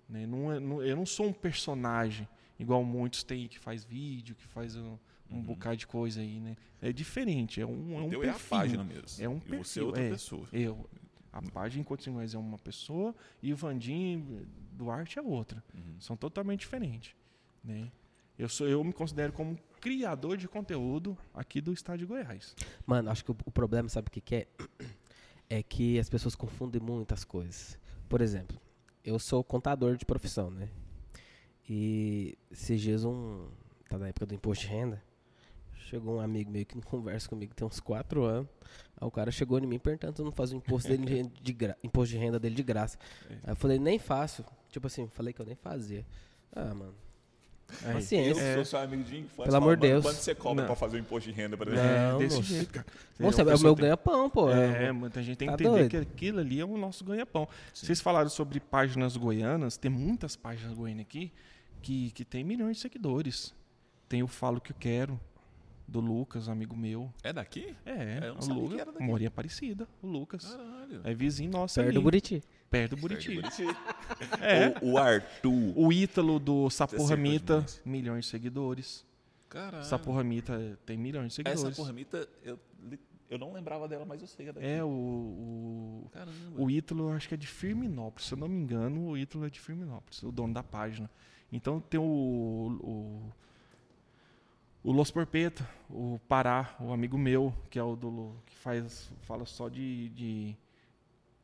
[0.09, 0.25] né?
[0.27, 2.27] Não é- não- eu não sou um personagem,
[2.59, 4.97] igual muitos têm, que faz vídeo, que faz um,
[5.29, 6.39] um bocado de coisa aí.
[6.39, 6.55] Né?
[6.81, 8.49] É diferente, é um, é um Teu é a perfil.
[8.49, 9.23] página mesmo.
[9.23, 10.09] É um e você é perfil, outra é.
[10.09, 10.47] pessoa.
[10.51, 10.89] Eu,
[11.31, 15.63] a página Enquanto Singões é uma pessoa e o Vandim Duarte é outra.
[15.73, 15.99] Uhum.
[15.99, 17.15] São totalmente diferentes.
[17.63, 17.91] Né?
[18.37, 22.55] Eu, sou, eu me considero como criador de conteúdo aqui do estado de Goiás.
[22.85, 24.47] Mano, acho que o, o problema, sabe o que, que é?
[25.49, 27.79] É que as pessoas confundem muitas coisas.
[28.09, 28.59] Por exemplo,
[29.01, 30.67] eu sou contador de profissão, né?
[31.69, 33.47] E esses dias um.
[33.89, 35.01] Tá na época do imposto de renda.
[35.89, 38.49] Chegou um amigo meu que não conversa comigo tem uns quatro anos.
[38.99, 41.41] Aí o cara chegou em mim perguntando se eu não fazia o imposto, dele de,
[41.41, 42.97] de gra- imposto de renda dele de graça.
[43.29, 44.43] Aí eu falei, nem faço.
[44.69, 46.05] Tipo assim, falei que eu nem fazia.
[46.53, 46.93] Ah, mano.
[47.83, 48.41] Aí, Paciência.
[48.41, 49.43] Eu sou seu amigo de infância.
[49.43, 50.67] Pelo amor de "Mano, Deus." Quanto você cobra Não.
[50.67, 51.91] pra fazer o imposto de renda, por É, exemplo?
[52.11, 52.49] Não, desse moço.
[52.49, 52.85] jeito, cara.
[53.19, 54.49] Moça, é a o meu tem- ganha-pão, pô.
[54.49, 55.89] É, muita gente tem Tá que entender doido.
[55.91, 57.47] que aquilo ali é o nosso ganha-pão.
[57.73, 61.31] Vocês falaram sobre páginas goianas, tem muitas páginas goianas aqui
[61.87, 63.55] que, que tem milhões de seguidores.
[64.09, 65.19] Tem o Falo Que Eu Quero,
[65.87, 67.13] do Lucas, amigo meu.
[67.23, 67.73] É daqui?
[67.85, 69.03] É, eu não o Lucas, que era daqui.
[69.05, 70.43] mora em Aparecida, o Lucas.
[70.45, 71.01] Caralho.
[71.05, 72.43] É vizinho nosso Perto ali, do Buriti.
[72.69, 73.35] perto do Buriti.
[73.35, 73.63] Buriti.
[74.41, 74.77] É.
[74.81, 75.73] O, o Arthur.
[75.77, 77.81] O Ítalo do Saporra cercou Mita, demais.
[77.85, 79.05] milhões de seguidores.
[79.47, 79.85] Caralho.
[79.85, 81.63] Saporra Mita tem milhões de seguidores.
[81.63, 82.59] Essa porramita, eu,
[83.29, 84.67] eu não lembrava dela, mas eu sei que é daqui.
[84.67, 86.33] É, o, o, Caramba.
[86.61, 88.27] o Ítalo, acho que é de Firminópolis.
[88.27, 91.09] Se eu não me engano, o Ítalo é de Firminópolis, o dono da página.
[91.51, 93.31] Então tem o, o,
[94.83, 99.45] o Los Porpeta, o Pará, o amigo meu, que é o do que faz, fala
[99.45, 100.55] só de, de,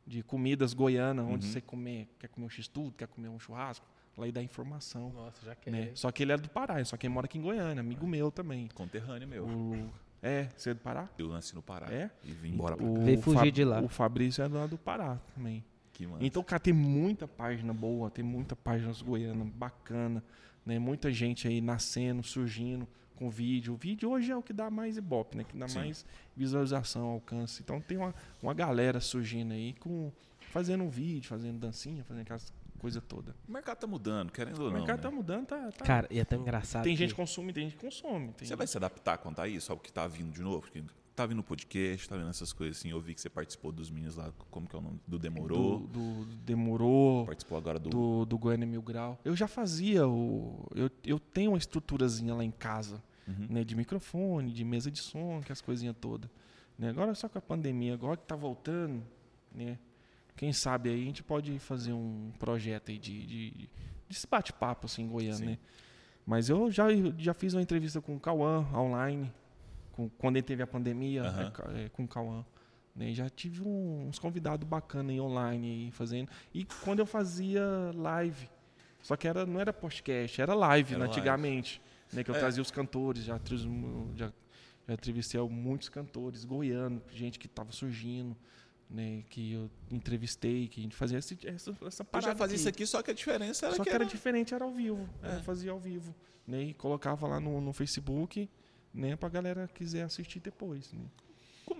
[0.06, 1.52] de comidas goianas, onde Uhum.
[1.52, 3.86] você comer, quer comer um x-tudo, quer comer um churrasco,
[4.16, 5.10] lá e dá informação.
[5.14, 5.90] Nossa, já Né?
[5.94, 8.30] Só que ele é do Pará, só que ele mora aqui em Goiânia, amigo meu
[8.30, 8.68] também.
[8.74, 9.46] Conterrâneo meu.
[9.46, 9.90] O,
[10.22, 11.08] é, você é do Pará?
[11.18, 11.90] Eu nasci no Pará.
[11.92, 12.10] É?
[12.22, 13.80] E vim embora pra O Veio fugir Fab- de lá.
[13.80, 15.64] O Fabrício é lá do Pará também.
[16.20, 20.22] Então, cara, tem muita página boa, tem muita página goiana bacana,
[20.66, 20.78] né?
[20.78, 22.86] Muita gente aí nascendo, surgindo
[23.16, 23.74] com vídeo.
[23.74, 25.44] O vídeo hoje é o que dá mais ibope, né?
[25.44, 25.78] Que dá Sim.
[25.78, 26.04] mais
[26.36, 27.62] visualização, alcance.
[27.62, 30.10] Então tem uma, uma galera surgindo aí com
[30.50, 33.34] fazendo um vídeo, fazendo dancinha, fazendo aquelas coisa toda.
[33.48, 34.78] O mercado tá mudando, querendo ou O não.
[34.78, 35.02] mercado né?
[35.02, 35.72] tá mudando, tá.
[35.72, 36.82] tá- Cara, e é tão engraçado.
[36.84, 38.32] tem que- gente que consome, tem gente que consome.
[38.34, 38.46] Tem...
[38.46, 40.60] Você vai se adaptar quanto a isso, ao que tá vindo de novo?
[40.60, 40.82] Porque
[41.14, 42.90] tá vindo podcast, tá vendo essas coisas assim.
[42.90, 45.00] Eu vi que você participou dos meninos lá, como que é o nome?
[45.06, 45.80] Do Demorou.
[45.80, 45.86] do,
[46.24, 47.26] do- Demorou.
[47.26, 47.90] Participou agora do.
[47.90, 49.18] do, do Goiânia Mil Grau.
[49.24, 50.66] Eu já fazia o.
[50.74, 53.46] Eu, eu tenho uma estruturazinha lá em casa, Uhum.
[53.48, 53.64] né?
[53.64, 56.28] De microfone, de mesa de som, que as coisinhas todas.
[56.78, 56.90] Né?
[56.90, 59.02] Agora só com a pandemia, agora que tá voltando,
[59.54, 59.78] né?
[60.36, 63.70] Quem sabe aí a gente pode fazer um projeto aí de, de, de
[64.10, 65.44] esse bate-papo assim em Goiânia, Sim.
[65.46, 65.58] né?
[66.26, 66.86] Mas eu já,
[67.16, 69.30] já fiz uma entrevista com o Cauã online,
[69.94, 71.52] com, quando ele teve a pandemia, Aham.
[71.74, 72.44] é, é, com o Cauã.
[72.94, 73.12] Né?
[73.12, 76.28] Já tive um- uns convidados bacanas aí online aí fazendo.
[76.52, 77.62] E quando eu fazia
[77.94, 78.48] live,
[79.02, 81.18] só que era, não era podcast, era live Era né, live.
[81.20, 81.80] antigamente.
[82.12, 82.38] Né, que eu É.
[82.38, 83.56] trazia os cantores, já, já,
[84.14, 84.32] já
[84.94, 88.36] entrevistei muitos cantores goianos, gente que estava surgindo,
[88.88, 92.30] né, que eu entrevistei, que a gente fazia esse, essa, essa Eu parada.
[92.32, 92.60] já fazia aqui.
[92.60, 94.12] isso aqui, só que a diferença era Só que, que era era...
[94.12, 95.08] diferente, era ao vivo.
[95.22, 95.36] É.
[95.36, 96.14] Eu fazia ao vivo.
[96.46, 96.62] Né?
[96.64, 98.48] E colocava lá no, no Facebook,
[98.94, 99.16] né?
[99.16, 100.92] Pra galera quiser assistir depois.
[100.92, 101.00] Né?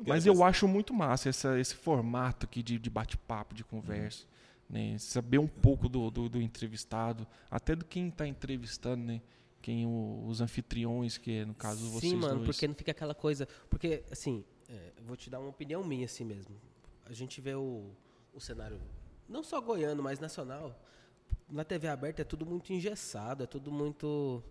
[0.06, 4.24] Mas eu acho muito massa essa, esse formato aqui de, de bate-papo, de conversa.
[4.70, 4.76] Uhum.
[4.76, 4.98] Né?
[4.98, 9.20] Saber um pouco do, do, do entrevistado, até do quem está entrevistando, né?
[9.60, 12.46] Quem o- os anfitriões, que é, no caso vocês Sim, mano, dois.
[12.48, 13.46] porque não fica aquela coisa.
[13.70, 16.54] Porque, assim, é, vou te dar uma opinião minha assim mesmo.
[17.06, 17.90] A gente vê o,
[18.34, 18.80] o cenário,
[19.28, 20.78] não só goiano, mas nacional.
[21.48, 24.42] Na TV aberta é tudo muito engessado, é tudo muito.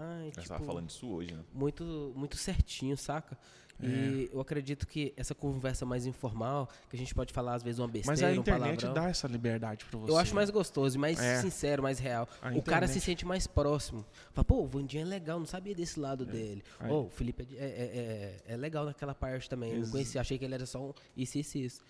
[0.00, 1.42] Ai, tipo, tava falando disso hoje, né?
[1.52, 3.36] muito, muito certinho, saca?
[3.80, 3.86] É.
[3.86, 7.78] E eu acredito que essa conversa mais informal, que a gente pode falar às vezes
[7.78, 10.10] uma besteira, Mas a um internet palavrão, dá essa liberdade para você.
[10.12, 11.40] eu acho mais gostoso, mais É.
[11.40, 12.28] sincero, mais real.
[12.42, 14.04] A o cara se internet- sente mais próximo.
[14.32, 16.62] Fala, pô, o Vandinho é legal, não sabia desse lado dele.
[16.80, 19.70] Aí- Ô, o Felipe é, é, é- é- é legal naquela parte também.
[19.70, 21.80] Eu Ex- não conhecia, achei que ele era só um isso, isso, isso.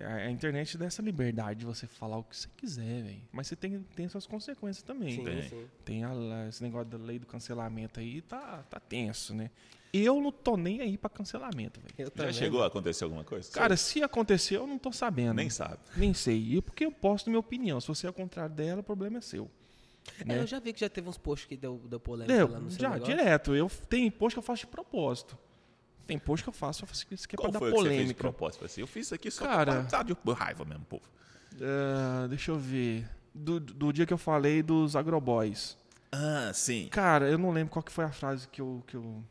[0.00, 3.22] A a internet dá essa liberdade de você falar o que você quiser, velho.
[3.32, 5.16] Mas você tem, tem suas consequências também.
[5.16, 5.42] Sim, tem.
[5.48, 5.66] sim.
[5.84, 9.50] Tem a- esse negócio da lei do cancelamento aí, tá, tá tenso, né?
[9.92, 11.94] Eu não tô nem aí pra cancelamento, velho.
[11.98, 12.32] Já também.
[12.32, 13.50] chegou a acontecer alguma coisa?
[13.52, 15.34] Cara, se acontecer, eu não tô sabendo.
[15.34, 15.76] nem sabe.
[15.94, 16.54] Nem sei.
[16.56, 17.78] E porque eu posto minha opinião.
[17.80, 19.50] Se você é ao contrário dela, o problema é seu.
[20.20, 20.38] É, né?
[20.40, 22.70] eu já vi que já teve uns posts que deu, deu polêmica Deu, lá no
[22.70, 23.14] seu já, negócio.
[23.14, 23.54] direto.
[23.54, 25.38] Eu tenho post que eu faço de propósito.
[26.06, 27.78] Tem post que eu faço, eu faço isso aqui é Qual pra foi dar o
[27.78, 28.20] que você fez de polêmica.
[28.20, 28.64] propósito?
[28.64, 31.04] Assim, eu fiz isso aqui só Cara- pra matar de raiva mesmo, povo.
[31.60, 33.06] Ah, deixa eu ver.
[33.34, 35.76] Do, do dia que eu falei dos agroboys.
[36.10, 36.88] Ah, sim.
[36.90, 38.82] Cara, eu não lembro qual que foi a frase que eu.
[38.86, 39.22] Que eu...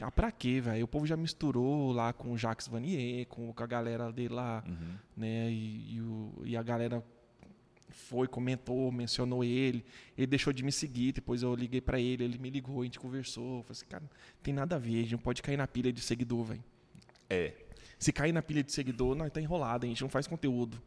[0.00, 0.84] Ah, pra quê, velho?
[0.84, 4.62] O povo já misturou lá com o Jacques Vanier, com, com a galera dele lá,
[4.66, 4.94] Uhum.
[5.16, 5.50] né?
[5.50, 7.02] E, e o- e a galera
[7.88, 9.84] foi, comentou, mencionou ele.
[10.18, 12.98] Ele deixou de me seguir, depois eu liguei pra ele, ele me ligou, a gente
[12.98, 13.58] conversou.
[13.58, 14.04] Eu falei assim, cara,
[14.42, 16.64] tem nada a ver, a gente não pode cair na pilha de seguidor, velho.
[17.30, 17.52] É.
[17.98, 20.82] Se cair na pilha de seguidor, nós tá enrolado, a gente não faz conteúdo.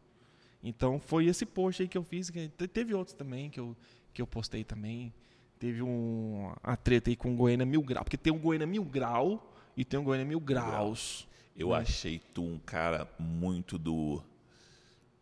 [0.62, 2.30] Então foi esse post aí que eu fiz.
[2.72, 3.74] teve outros também que eu,
[4.12, 5.12] que eu postei também.
[5.58, 8.04] Teve um, a treta aí com o Goiânia Mil Grau.
[8.04, 11.26] Porque tem um Goiânia Mil Grau e tem um Goiânia Mil Graus.
[11.56, 14.22] Eu achei tu um cara muito do.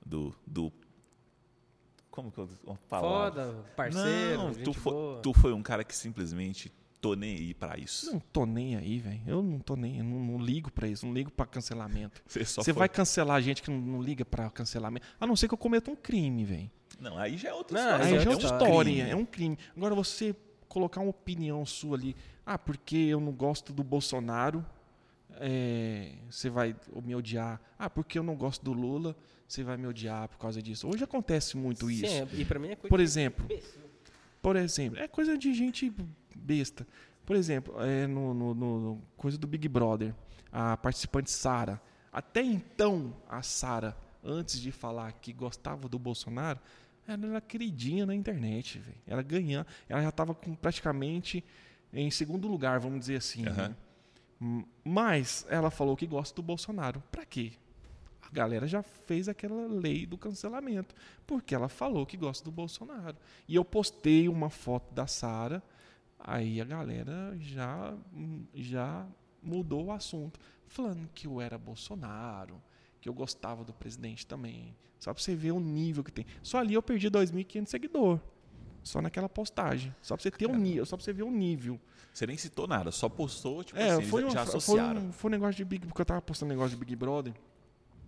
[0.05, 0.35] Do.
[0.47, 0.73] do
[2.11, 3.45] como que eu uma palavra?
[3.45, 5.21] Foda, parceiro, Não, gente tu foi, boa.
[5.23, 8.11] tu foi um cara que simplesmente tô nem aí pra isso.
[8.11, 9.21] Não tô nem aí, velho.
[9.27, 12.23] Eu não tô nem, eu não, não ligo pra isso, não ligo pra cancelamento.
[12.27, 15.07] Você Você foi- vai cancelar gente que não, não liga pra cancelamento.
[15.21, 16.71] A não ser que eu cometa um crime, velho.
[16.99, 18.07] Não, aí já é outra Não, história.
[18.07, 18.91] Aí é já é outra outra história.
[18.91, 19.59] história, é um crime.
[19.77, 20.35] Agora você
[20.69, 24.65] colocar uma opinião sua ali, ah, porque eu não gosto do Bolsonaro,
[25.39, 27.61] é, você vai me odiar.
[27.79, 29.15] Ah, porque eu não gosto do Lula,
[29.47, 30.89] você vai me odiar por causa disso.
[30.89, 32.07] Hoje acontece muito isso.
[32.07, 33.47] Sim, é- e pra mim é coisa Por de exemplo,
[34.41, 35.93] por exemplo, é coisa de gente
[36.35, 36.87] besta.
[37.25, 40.15] Por exemplo, é no, no- no- no coisa do Big Brother,
[40.53, 41.81] a participante Sara.
[42.13, 46.61] Até então, a Sara, antes de falar que gostava do Bolsonaro,
[47.07, 48.97] ela era queridinha na internet, velho.
[49.07, 51.45] Ela ganhando, ela já estava praticamente
[51.93, 53.47] em segundo lugar, vamos dizer assim.
[53.47, 53.69] Aham.
[53.69, 54.65] né?
[54.85, 57.03] Mas ela falou que gosta do Bolsonaro.
[57.11, 57.53] Pra quê?
[58.21, 60.95] A galera já fez aquela lei do cancelamento,
[61.27, 63.17] porque ela falou que gosta do Bolsonaro.
[63.49, 65.63] E eu postei uma foto da Sara,
[66.19, 67.95] aí a galera já
[68.53, 69.07] já
[69.43, 72.61] mudou o assunto, falando que eu era Bolsonaro,
[73.07, 74.75] que eu gostava do presidente também.
[74.99, 76.27] Só pra você ver o nível que tem.
[76.43, 78.21] Só ali eu perdi 2.500 seguidores.
[78.83, 79.95] Só naquela postagem.
[80.03, 81.79] Só pra você ter um nível, só pra você ver o nível.
[82.13, 85.01] Você nem citou nada, só postou, tipo É, assim, foi, já, uma, já foi, associaram.
[85.03, 87.33] um, foi um negócio de Big porque eu tava postando negócio de Big Brother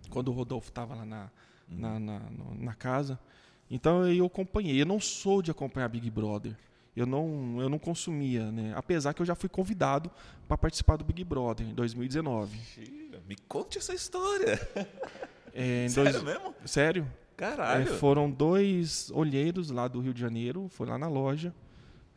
[0.09, 1.29] quando o Rodolfo tava lá na,
[1.67, 3.19] na, na, no- na casa.
[3.69, 4.81] Então eu acompanhei.
[4.81, 6.57] Eu não sou de acompanhar Big Brother.
[6.95, 8.73] Eu não, eu não consumia, né?
[8.75, 10.11] Apesar que eu já fui convidado
[10.47, 12.57] para participar do Big Brother em 2019.
[12.57, 14.59] Mentira, Me conte essa história.
[15.53, 16.55] É, Sério dois- mesmo?
[16.65, 17.03] Sério?
[17.03, 17.93] É, Caralho.
[17.95, 21.53] foram dois olheiros lá do Rio de Janeiro, foi lá na loja,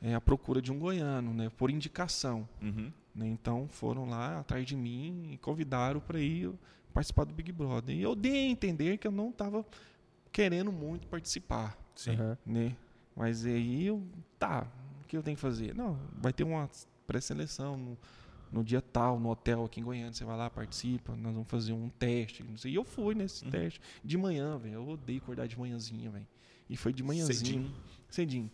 [0.00, 1.48] é, à procura de um goiano, né?
[1.56, 2.48] Por indicação.
[2.60, 2.90] Uhum.
[3.14, 3.28] né?
[3.28, 6.50] Então foram lá atrás de mim e convidaram para ir
[6.92, 7.94] participar do Big Brother.
[7.94, 9.64] E eu dei a entender que eu não estava
[10.32, 12.14] querendo muito participar, Sim.
[12.16, 12.38] Aham.
[12.44, 12.74] né?
[13.14, 14.02] Mas aí eu,
[14.38, 14.66] tá,
[15.02, 15.74] o que eu tenho que fazer?
[15.74, 16.68] Não, vai ter uma
[17.06, 17.98] pré-seleção no,
[18.50, 21.72] no dia tal, no hotel aqui em Goiânia, você vai lá, participa, nós vamos fazer
[21.72, 22.72] um teste, não sei.
[22.72, 23.50] E eu fui nesse Uhum.
[23.50, 24.74] teste de manhã, velho.
[24.74, 26.26] Eu odeio acordar de manhãzinha, velho.
[26.70, 27.74] E foi de manhãzinho, Cedinho.
[28.08, 28.50] cedinho.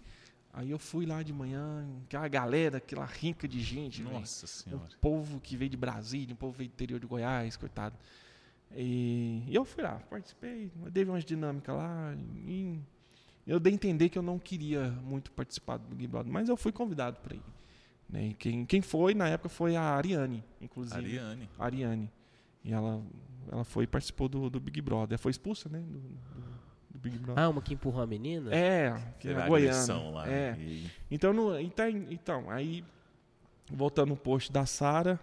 [0.53, 4.03] Aí eu fui lá de manhã, aquela galera, aquela rica de gente.
[4.03, 4.89] Nossa Um senhora.
[5.01, 7.97] povo que veio de Brasília, um povo veio do interior de Goiás, coitado.
[8.75, 12.15] E, e eu fui lá, participei, teve umas dinâmicas lá.
[12.47, 12.81] E
[13.49, 16.57] eu dei a entender que eu não queria muito participar do Big Brother, mas eu
[16.57, 17.43] fui convidado para ir.
[18.09, 18.29] Né?
[18.29, 20.97] E quem, quem foi na época foi a Ariane, inclusive.
[20.97, 21.49] Ariane.
[21.59, 22.11] A Ariane.
[22.65, 23.03] E ela,
[23.51, 25.15] ela foi e participou do, do Big Brother.
[25.15, 25.81] Ela foi expulsa, né?
[25.81, 26.59] Do, do-
[26.91, 27.43] do Big Brother.
[27.45, 28.55] Ah, uma que empurrou a menina?
[28.55, 29.71] É, que Teve é a goiana.
[29.73, 30.29] agressão lá.
[30.29, 30.57] É.
[30.59, 32.83] E- Então, no- então, então, aí,
[33.71, 35.21] voltando no post da Sara,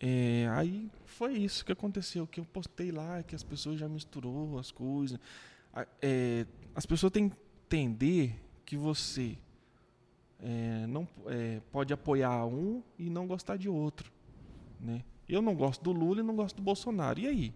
[0.00, 4.58] é, aí foi isso que aconteceu, que eu postei lá, que as pessoas já misturou
[4.58, 5.18] as coisas.
[6.02, 7.36] É, as pessoas têm que
[7.66, 8.34] entender
[8.64, 9.38] que você
[10.38, 14.12] é, não é, pode apoiar um e não gostar de outro,
[14.80, 15.04] né?
[15.28, 17.20] Eu não gosto do Lula e não gosto do Bolsonaro.
[17.20, 17.54] E aí?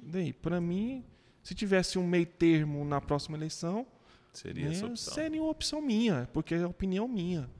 [0.00, 1.04] E daí, para mim,
[1.42, 3.86] se tivesse um meio termo na próxima eleição,
[4.32, 5.14] Seria né, opção.
[5.14, 7.50] Seria uma opção minha, porque é opinião minha.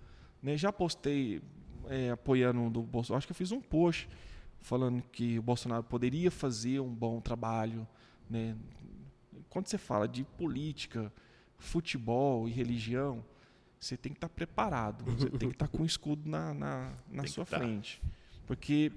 [0.42, 0.56] Né?
[0.56, 1.42] Já postei
[1.88, 3.18] é, apoiando do Bolsonaro.
[3.18, 4.08] Acho que eu fiz um post
[4.60, 7.86] falando que o Bolsonaro poderia fazer um bom trabalho.
[8.28, 8.56] Né?
[9.52, 11.12] Quando você fala de política,
[11.58, 13.22] futebol e religião,
[13.78, 15.04] você tem que estar preparado.
[15.04, 17.58] Você tem que estar com o escudo na, na, na sua tá.
[17.58, 18.00] frente.
[18.46, 18.90] Porque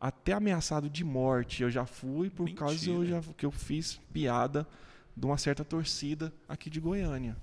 [0.00, 3.20] até ameaçado de morte eu já fui por causa eu Mentira.
[3.20, 4.68] já, que eu fiz piada
[5.16, 7.36] de uma certa torcida aqui de Goiânia.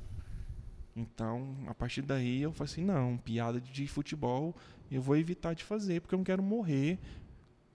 [0.96, 4.56] Então, a partir daí eu falei assim, não, piada de futebol
[4.90, 6.98] eu vou evitar de fazer, porque eu não quero morrer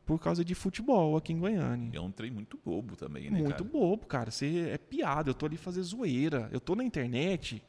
[0.08, 1.90] por causa de futebol aqui em Goiânia.
[1.96, 3.64] É um trem muito bobo também, né, Muito cara?
[3.64, 4.30] bobo, cara.
[4.30, 6.48] Você é piada, eu tô ali fazer zoeira.
[6.50, 7.62] Eu tô na internet.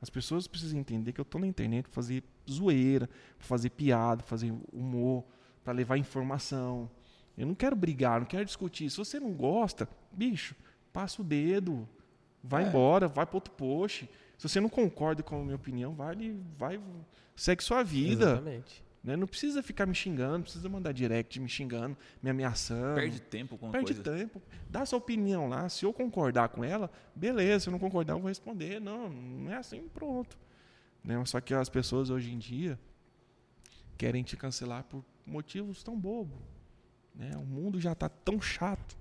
[0.00, 3.06] As pessoas precisam entender que eu tô na internet pra fazer zoeira,
[3.36, 5.22] pra fazer piada, pra fazer humor,
[5.62, 6.90] para levar informação.
[7.36, 8.88] Eu não quero brigar, não quero discutir.
[8.88, 10.56] Se você não gosta, bicho,
[10.94, 11.86] passa o dedo,
[12.42, 12.68] vai É.
[12.68, 14.08] embora, vai para outro post.
[14.38, 16.16] Se você não concorda com a minha opinião, vai,
[16.58, 16.80] vai
[17.36, 18.24] segue sua vida.
[18.32, 18.82] Exatamente.
[19.02, 19.16] Né?
[19.16, 22.94] Não precisa ficar me xingando, não precisa mandar direct me xingando, me ameaçando.
[22.94, 24.02] Perde tempo com Perde coisa.
[24.02, 24.40] tempo.
[24.70, 25.68] Dá sua opinião lá.
[25.68, 27.64] Se eu concordar com ela, beleza.
[27.64, 28.80] Se eu não concordar, eu vou responder.
[28.80, 30.38] Não, não é assim, pronto.
[31.02, 31.22] Né?
[31.24, 32.78] Só que as pessoas hoje em dia
[33.98, 36.38] querem te cancelar por motivos tão bobos.
[37.14, 37.32] Né?
[37.36, 38.96] O mundo já está tão chato.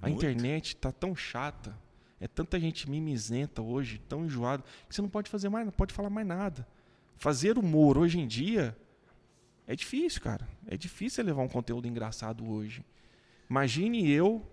[0.00, 0.24] A Muito.
[0.24, 1.76] internet está tão chata.
[2.20, 5.92] É tanta gente mimizenta hoje, tão enjoado, que você não pode fazer mais, não pode
[5.92, 6.64] falar mais nada.
[7.16, 8.76] Fazer humor hoje em dia
[9.72, 10.48] é difícil, cara.
[10.66, 12.84] É difícil levar um conteúdo engraçado hoje.
[13.48, 14.46] Imagine eu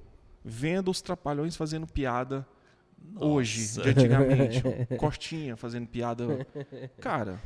[0.44, 2.48] vendo os trapalhões fazendo piada
[3.16, 3.82] hoje, Nossa.
[3.84, 4.62] de antigamente.
[4.98, 6.46] Costinha fazendo piada.
[7.00, 7.42] Cara,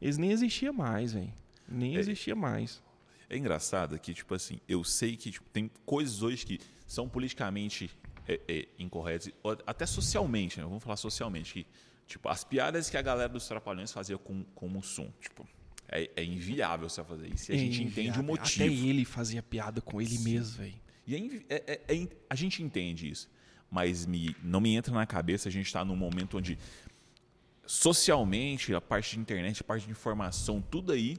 [0.00, 1.32] eles nem existiam mais, velho.
[1.68, 2.00] Nem É.
[2.00, 2.82] existia mais.
[3.28, 7.90] É engraçado que, tipo assim, eu sei que tipo, tem coisas hoje que são politicamente
[8.28, 9.32] é, é, incorretas,
[9.66, 10.64] até socialmente, né?
[10.64, 11.52] Vamos falar socialmente.
[11.54, 11.66] Que,
[12.06, 15.46] tipo, as piadas que a galera dos Trapalhões fazia com, com o Mussum, tipo,
[15.94, 17.52] é, é inviável você fazer isso.
[17.52, 18.64] E a gente É, entende o Até motivo.
[18.86, 20.74] ele fazia piada com ele mesmo, velho.
[21.06, 21.18] E é
[21.48, 23.30] é- é- é a gente entende isso.
[23.70, 26.58] Mas me, não me entra na cabeça a gente está num momento onde
[27.66, 31.16] socialmente, a parte de internet, a parte de informação, tudo aí,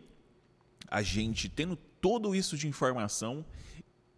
[0.88, 3.44] a gente tendo tudo isso de informação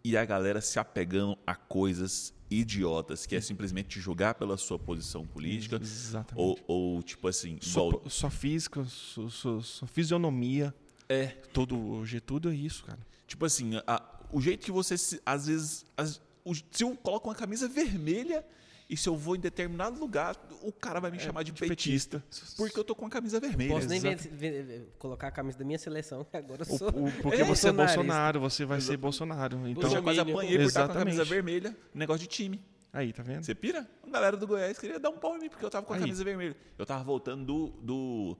[0.04, 5.26] e a galera se apegando a coisas idiotas, que é simplesmente julgar pela sua posição
[5.26, 6.34] política Exatamente.
[6.36, 10.74] ou, ou tipo assim, Sua, igual, física, sua fisionomia.
[11.08, 12.98] é, Todo, hoje tudo é isso, cara.
[13.26, 14.02] Tipo assim, a-
[14.32, 18.44] o jeito que você, se- às vezes, as- o- se eu coloco uma camisa vermelha
[18.88, 22.24] e se eu vou em determinado lugar, o cara vai me chamar de, petista,
[22.56, 23.74] porque eu tô com a camisa vermelha.
[23.74, 24.34] Posso nem ver, Exato.
[24.34, 26.88] ver- colocar a camisa da minha seleção, que agora eu O- sou.
[26.88, 27.72] o- porque É, você é.
[27.72, 29.68] Bolsonaro, você vai ser Bolsonaro.
[29.68, 31.28] Então, eu já quase apanhei por estar com a camisa Exatamente.
[31.28, 32.64] vermelha, negócio de time.
[32.90, 33.44] aí, tá vendo?
[33.44, 33.86] Você pira?
[34.06, 35.96] A galera do Goiás queria dar um pau em mim porque eu tava com a
[35.96, 36.00] Aí.
[36.02, 36.56] camisa vermelha.
[36.78, 38.38] Eu tava voltando do, do-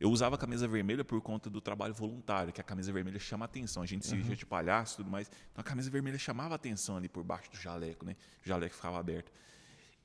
[0.00, 3.44] Eu usava a camisa vermelha por conta do trabalho voluntário, que a camisa vermelha chama
[3.44, 3.82] atenção.
[3.82, 4.18] A gente se Uhum.
[4.18, 5.30] vestia de palhaço e tudo mais.
[5.52, 8.16] Então a camisa vermelha chamava atenção ali por baixo do jaleco, né?
[8.44, 9.30] O jaleco ficava aberto.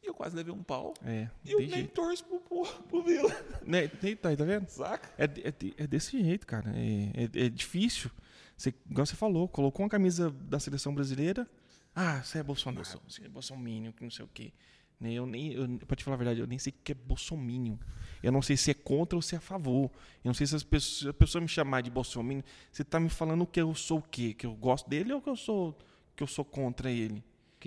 [0.07, 0.93] E eu quase levei um pau.
[1.03, 1.91] É, E eu nem jeito.
[1.93, 3.29] torço pro, pro, pro Vila.
[3.65, 4.65] Né, tá, tá vendo?
[4.69, 5.09] Saca?
[5.17, 5.53] É, é,
[5.83, 6.71] é desse jeito, cara.
[6.77, 8.09] É, é- é difícil.
[8.55, 11.45] Você, igual você falou, colocou uma camisa da seleção brasileira.
[11.93, 12.87] Ah, você é Bolsonaro.
[13.07, 14.53] Você é Bolsominion, que não sei o quê.
[14.99, 16.95] Né, Eu nem, eu, pra te falar a verdade, eu nem sei o que é
[16.95, 17.75] Bolsominion.
[18.23, 19.91] Eu não sei se é contra ou se é a favor.
[20.23, 23.09] Eu não sei se as pessoas, a pessoa me chamar de Bolsominion, você tá me
[23.09, 24.33] falando que eu sou o quê?
[24.33, 25.77] Que eu gosto dele ou que eu sou,
[26.15, 27.21] que eu sou contra ele?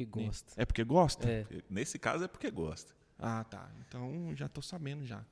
[0.07, 0.53] Que gosta.
[0.57, 1.29] É porque gosta?
[1.29, 1.47] É.
[1.69, 2.93] Nesse caso é porque gosta.
[3.19, 3.71] Ah, tá.
[3.87, 5.25] Então já tô sabendo já.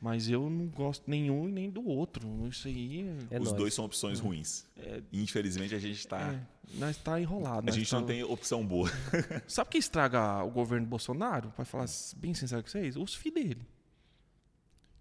[0.00, 2.28] Mas eu não gosto nenhum e nem do outro.
[2.48, 3.52] Isso aí É Os nóis.
[3.56, 4.66] dois são opções ruins.
[5.12, 6.20] Infelizmente a gente tá.
[6.32, 6.40] é,
[6.74, 7.70] nós tá enrolado.
[7.70, 8.90] A gente tá- não tem opção boa.
[9.46, 11.50] Sabe o que estraga o governo Bolsonaro?
[11.52, 11.86] Pra falar
[12.16, 12.96] bem sincero com vocês?
[12.96, 13.62] Os filhos dele.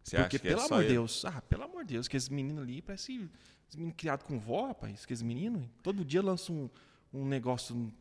[0.03, 0.89] Você Porque, acha que pelo é só amor de?
[0.93, 3.29] Deus, ah, pelo amor de Deus, que esse menino ali parece.
[3.67, 5.05] Esse menino criado com vó, rapaz.
[5.05, 6.69] Que esse menino, todo dia lança um,
[7.13, 7.91] um negócio,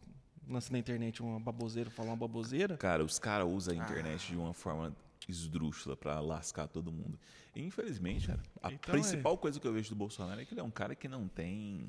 [0.51, 2.77] lança na internet uma baboseira, fala uma baboseira.
[2.77, 4.31] Cara, os caras usam a internet Ah.
[4.33, 4.95] de uma forma
[5.29, 7.19] esdrúxula pra lascar todo mundo.
[7.55, 10.61] E, infelizmente, cara, a Então, principal coisa que eu vejo do Bolsonaro é que ele
[10.61, 11.89] é um cara que não tem.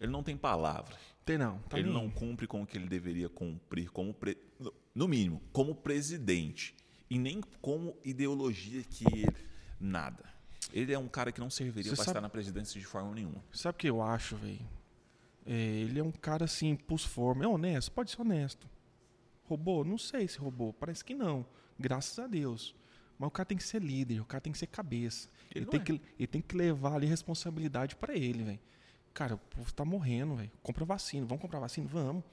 [0.00, 0.96] Ele não tem palavra.
[1.24, 4.36] Tem não, tá ele não cumpre com o que ele deveria cumprir como pre-
[4.94, 6.74] no mínimo como presidente
[7.08, 9.34] e nem como ideologia que ele-
[9.80, 10.24] nada.
[10.72, 13.42] Ele é um cara que não serviria para estar na presidência de forma nenhuma.
[13.52, 14.58] Sabe o que eu acho, velho?
[15.46, 17.44] É, ele é um cara assim, pus forma.
[17.44, 17.90] É honesto?
[17.92, 18.68] Pode ser honesto.
[19.44, 19.84] Roubou?
[19.84, 20.72] Não sei se roubou.
[20.72, 21.44] Parece que não.
[21.78, 22.74] Graças a Deus.
[23.18, 25.28] Mas o cara tem que ser líder, o cara tem que ser cabeça.
[25.54, 25.84] Ele Ele, tem, é.
[25.84, 28.60] que, ele tem que levar ali responsabilidade pra ele, velho.
[29.14, 30.50] Cara, o povo tá morrendo, velho.
[30.62, 31.26] Compra vacina.
[31.26, 31.86] Vamos comprar vacina?
[31.86, 32.24] Vamos.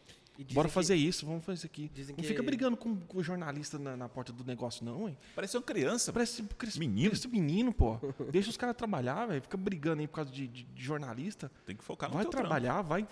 [0.53, 1.89] Bora que- fazer isso, vamos fazer isso aqui.
[1.93, 5.07] dizem Não que- fica brigando com, com o jornalista na, na porta do negócio, não,
[5.09, 5.17] hein?
[5.35, 6.13] Parece uma criança.
[6.13, 7.09] Parece, parece Menino.
[7.09, 7.97] Parece menino, pô.
[8.31, 9.41] Deixa os caras trabalhar, velho.
[9.41, 11.51] Fica brigando aí por causa de, de- de jornalista.
[11.65, 12.47] Tem que focar no Vai teu trampo.
[12.47, 13.05] trabalhar, vai,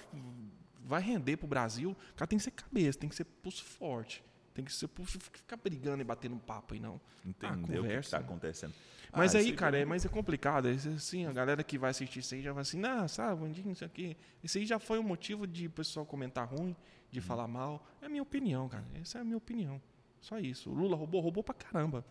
[0.83, 1.91] vai render pro Brasil.
[1.91, 4.23] O cara tem que ser cabeça, tem que ser pulso forte.
[4.53, 6.99] Tem que ser pulso, ficar brigando e batendo papo aí, não.
[7.25, 8.25] Entender o que conversa, está né?
[8.25, 8.73] acontecendo.
[9.15, 10.67] Mas Ah, aí, isso cara, é, mas é complicado.
[10.67, 13.67] É assim, a galera que vai assistir isso aí já vai assim, não, sabe, bandinho,
[13.67, 14.17] não sei o quê.
[14.43, 16.75] Isso aí já foi um motivo de o pessoal comentar ruim,
[17.11, 17.85] de falar mal.
[18.01, 18.85] É a minha opinião, cara.
[19.01, 19.81] Essa é a minha opinião.
[20.19, 20.69] Só isso.
[20.69, 22.03] O Lula roubou, roubou pra caramba.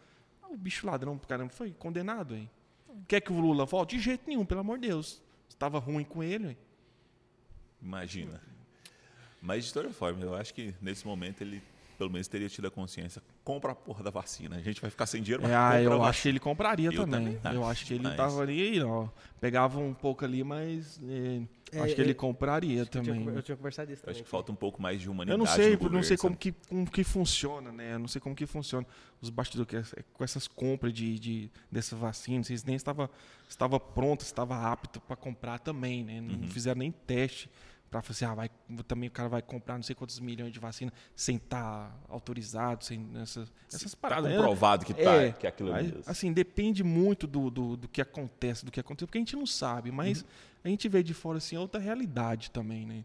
[0.43, 2.49] Ah, O bicho ladrão pra caramba foi condenado aí.
[3.07, 3.97] Quer que o Lula volte?
[3.97, 5.23] De jeito nenhum, pelo amor de Deus.
[5.49, 6.57] Estava ruim com ele, ué.
[7.83, 8.41] Imagina.
[9.41, 11.63] Mas de toda forma, eu acho que nesse momento ele
[11.99, 13.23] pelo menos teria tido a consciência.
[13.43, 14.57] Compra a porra da vacina.
[14.57, 17.05] A gente vai ficar sem dinheiro, mas É, ah, eu acho que ele compraria Eu
[17.05, 17.37] também.
[17.39, 18.17] também Eu acho acho que ele demais.
[18.19, 19.09] tava ali, ó.
[19.41, 21.41] Pegava um pouco ali, mas é,
[21.73, 23.21] É, acho que eu- ele compraria Eu tinha, também.
[23.25, 24.15] conver- eu tinha conversado isso Eu também.
[24.17, 25.39] acho que falta um pouco mais de Eu humanidade.
[25.39, 27.95] não sei, no eu não sei como que, como que funciona, né?
[27.95, 28.87] Eu não sei como que funciona
[29.21, 32.45] os bastidores que- com essas compras de, de dessa vacina.
[32.45, 33.11] Vocês nem estava
[33.49, 36.21] estava pronto, estava apto para comprar também, né?
[36.21, 36.49] Não Uhum.
[36.49, 37.51] fizeram nem teste
[37.91, 38.51] para falar assim, ah, vai,
[38.87, 43.09] também o cara vai comprar não sei quantos milhões de vacina sem estar autorizado, sem
[43.17, 44.31] essas, essas Tá paradas.
[44.31, 44.37] né?
[44.37, 46.03] comprovado que, tá, É, que é aquilo Aí, mesmo.
[46.07, 49.47] Assim, depende muito do, do, do que acontece, do que acontece, porque a gente não
[49.47, 50.29] sabe, mas Uhum.
[50.65, 53.05] a gente vê de fora assim outra realidade também, né?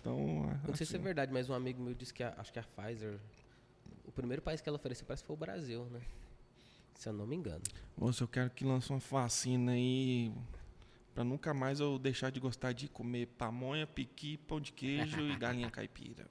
[0.00, 0.16] Então,
[0.64, 2.52] Eu não sei se é assim, verdade, mas um amigo meu disse que a- acho
[2.52, 3.18] que a Pfizer.
[4.06, 6.00] O primeiro país que ela ofereceu parece que foi o Brasil, né?
[6.94, 7.62] Se eu não me engano.
[7.96, 10.32] Moço, eu quero que lance uma vacina aí
[11.14, 15.36] pra nunca mais eu deixar de gostar de comer pamonha, piqui, pão de queijo e
[15.36, 16.26] galinha caipira.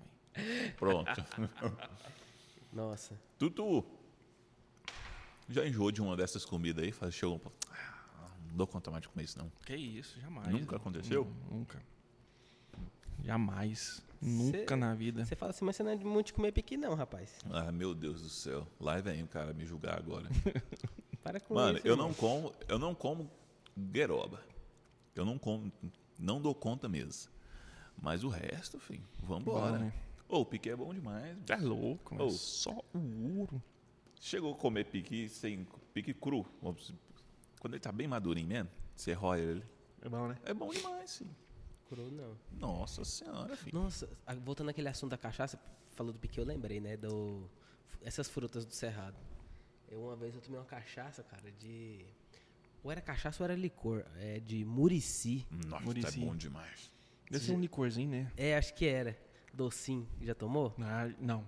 [0.78, 1.10] Pronto.
[2.72, 3.20] Nossa.
[3.38, 3.84] Tutu,
[5.48, 6.92] já enjoou de uma dessas comidas aí?
[6.92, 7.58] Faz- Chegou um pouco.
[7.72, 9.52] Ah, não dou conta mais de comer isso, não.
[9.66, 10.48] Que isso, jamais.
[10.50, 11.26] Nunca aconteceu?
[11.50, 11.82] Não, nunca.
[13.24, 14.02] Jamais.
[14.22, 15.26] Nunca na vida.
[15.26, 17.38] Você fala assim, mas você não é de muito de comer piqui, não, rapaz.
[17.52, 18.68] Ah, meu Deus do céu.
[18.80, 20.28] Lá vem o cara me julgar agora.
[21.24, 21.88] Para com Mano, isso.
[21.88, 22.08] eu irmão.
[22.08, 23.30] não como, eu não como
[23.78, 24.42] gueroba.
[25.16, 25.72] Eu não como,
[26.18, 27.32] não dou conta mesmo.
[28.02, 29.78] Mas o resto, filho, vambora.
[29.78, 29.94] Bom, né?
[30.28, 31.38] Ô, o piqui é bom demais.
[31.50, 32.30] É louco, mas Ô.
[32.30, 33.62] só o ouro.
[34.16, 36.46] Chegou a comer piqui sem piqui cru.
[37.60, 39.64] Quando ele tá bem madurinho mesmo, você roia ele.
[40.02, 40.38] É bom, né?
[40.44, 41.30] É bom demais, sim.
[41.88, 42.38] Cru, não.
[42.52, 43.78] Nossa senhora, filho.
[43.78, 44.08] Nossa,
[44.44, 45.60] voltando àquele assunto da cachaça,
[45.92, 46.96] falou do piqui, eu lembrei, né?
[46.96, 47.50] Do,
[48.02, 49.18] essas frutas do cerrado.
[49.88, 52.06] Eu uma vez eu tomei uma cachaça, cara, de.
[52.84, 54.06] Ou era cachaça ou era licor.
[54.18, 55.46] É de Murici.
[55.68, 56.22] Nossa, Murici.
[56.22, 56.92] é bom demais.
[57.30, 58.32] Deve ser um licorzinho, né?
[58.38, 59.18] É, acho que era.
[59.54, 60.08] Docinho.
[60.22, 60.74] Já tomou?
[60.80, 61.44] Ah, não.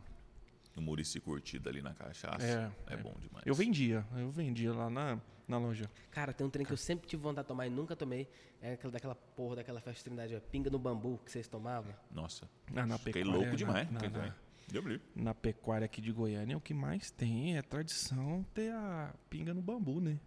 [0.75, 2.45] O Murici curtido ali na cachaça.
[2.45, 2.97] É, É, é.
[2.97, 3.45] bom demais.
[3.45, 4.05] Eu vendia.
[4.15, 5.89] Eu vendia lá na, na loja.
[6.11, 8.27] Cara, tem um trem que eu sempre tive vontade de tomar e nunca tomei.
[8.61, 11.93] É aquela, daquela porra daquela festa de trindade, ó, pinga no bambu que vocês tomavam.
[12.11, 12.47] Nossa.
[12.75, 13.89] Ah, na Fiquei pecuária, louco demais.
[13.91, 15.01] na- na- brilho.
[15.15, 19.61] Na pecuária aqui de Goiânia, o que mais tem é tradição ter a pinga no
[19.61, 20.19] bambu, né?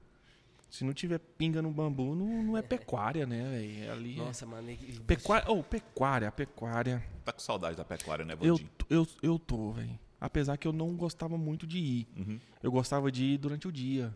[0.74, 3.92] Se não tiver pinga no bambu, não, não é pecuária, né, velho?
[3.92, 4.68] Ali é- Nossa, mano.
[4.68, 7.00] e- Pecuária, oh, pecuária, pecuária.
[7.24, 8.70] Tá com saudade da pecuária, né, Eu, Vandinho?
[8.90, 9.96] eu, eu tô, velho.
[10.20, 12.08] Apesar que eu não gostava muito de ir.
[12.16, 12.40] Uhum.
[12.60, 14.12] Eu gostava de ir durante o dia.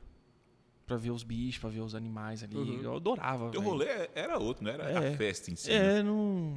[0.84, 2.56] Pra ver os bichos, pra ver os animais ali.
[2.56, 2.80] Uhum.
[2.82, 3.56] Eu adorava.
[3.56, 5.14] O rolê era outro, não era É.
[5.14, 5.68] a festa em si.
[5.70, 5.98] né?
[5.98, 6.56] É, não.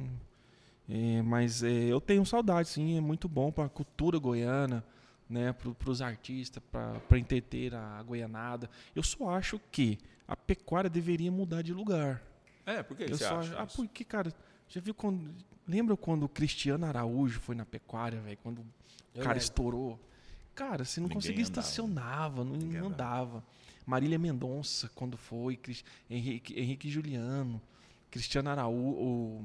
[0.88, 2.96] é, mas é, eu tenho saudade, sim.
[2.96, 4.84] É muito bom para a cultura goiana,
[5.32, 5.52] né?
[5.52, 8.68] Para os artistas, para entreter a goianada.
[8.94, 9.98] Eu só acho que
[10.28, 12.22] a pecuária deveria mudar de lugar.
[12.66, 13.76] É, por que eu você só acha Ah, isso?
[13.76, 14.32] porque, cara,
[14.68, 15.34] já viu quando.
[15.66, 18.38] Lembra quando o Cristiano Araújo foi na pecuária, velho?
[18.42, 18.66] Quando o
[19.14, 19.38] Eu cara lembro.
[19.38, 20.00] estourou.
[20.54, 21.60] Cara, você não Ninguém conseguia andava.
[21.60, 23.42] estacionava, não, Ninguém não andava.
[23.86, 25.58] Marília Mendonça, quando foi,
[26.10, 27.60] Henrique, Henrique Juliano,
[28.10, 29.44] Cristiano Araújo, o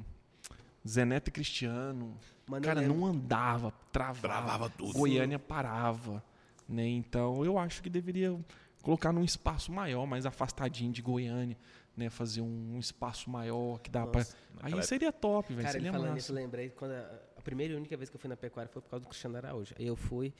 [0.88, 2.16] Zeneto Cristiano.
[2.48, 4.20] Mano, eu cara, não andava, travava.
[4.22, 4.94] Travava tudo.
[4.94, 6.24] Goiânia parava.
[6.68, 6.88] Né?
[6.88, 8.38] Então, eu acho que deveria
[8.82, 11.58] colocar num espaço maior, mais afastadinho de Goiânia.
[11.96, 12.10] Né?
[12.10, 14.20] Fazer um, um espaço maior que dá pra...
[14.22, 14.38] Nossa.
[14.58, 15.62] Aí Naquela seria top, velho.
[15.62, 16.20] Cara, Seria falando massa.
[16.20, 18.72] isso, eu lembrei quando a, a primeira e única vez que eu fui na pecuária
[18.72, 19.74] foi por causa do Cristiano Araújo.
[19.78, 20.34] Aí eu fui,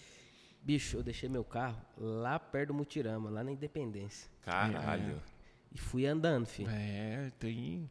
[0.62, 4.30] bicho, eu deixei meu carro lá perto do Mutirama, lá na Independência.
[4.44, 5.22] Caralho.
[5.74, 6.70] E fui andando, filho.
[6.72, 7.90] É, tem.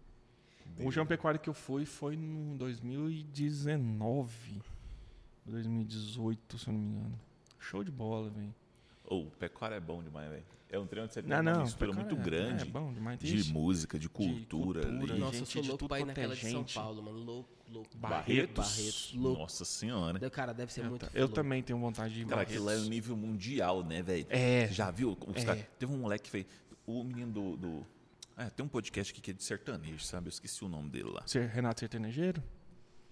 [0.78, 4.62] O último pecuário que eu fui foi em 2019.
[5.46, 7.20] 2018, se eu não me engano.
[7.58, 8.54] Show de bola, velho.
[9.04, 10.44] Ô, o pecuária é bom demais, velho.
[10.68, 11.62] É um treino que você tem Não, uma não.
[11.62, 13.18] mistura muito é- grande É bom demais.
[13.20, 15.20] de Ixi, música, de cultura, cultura, ali.
[15.20, 16.74] Nossa, eu gente sou de louco tudo pra ir é naquela de São gente.
[16.74, 17.18] Paulo, mano.
[17.20, 17.96] Louco, louco.
[17.96, 18.66] Barretos.
[18.68, 19.40] Barretos, louco.
[19.42, 20.18] Nossa senhora.
[20.18, 21.34] Deu- Cara, deve ser Eu, muito eu louco.
[21.36, 22.26] também tenho vontade de ir.
[22.26, 24.26] Cara, aquilo é um nível mundial, né, velho?
[24.28, 24.66] É.
[24.72, 25.16] Já viu?
[25.24, 25.46] Os É.
[25.46, 26.46] caras- teve um moleque que fez.
[26.84, 27.56] O menino do.
[27.56, 27.86] do
[28.36, 30.26] é, tem um podcast aqui que é de sertanejo, sabe?
[30.26, 31.22] Eu esqueci o nome dele lá.
[31.26, 32.42] Ser Renato Sertanejeiro?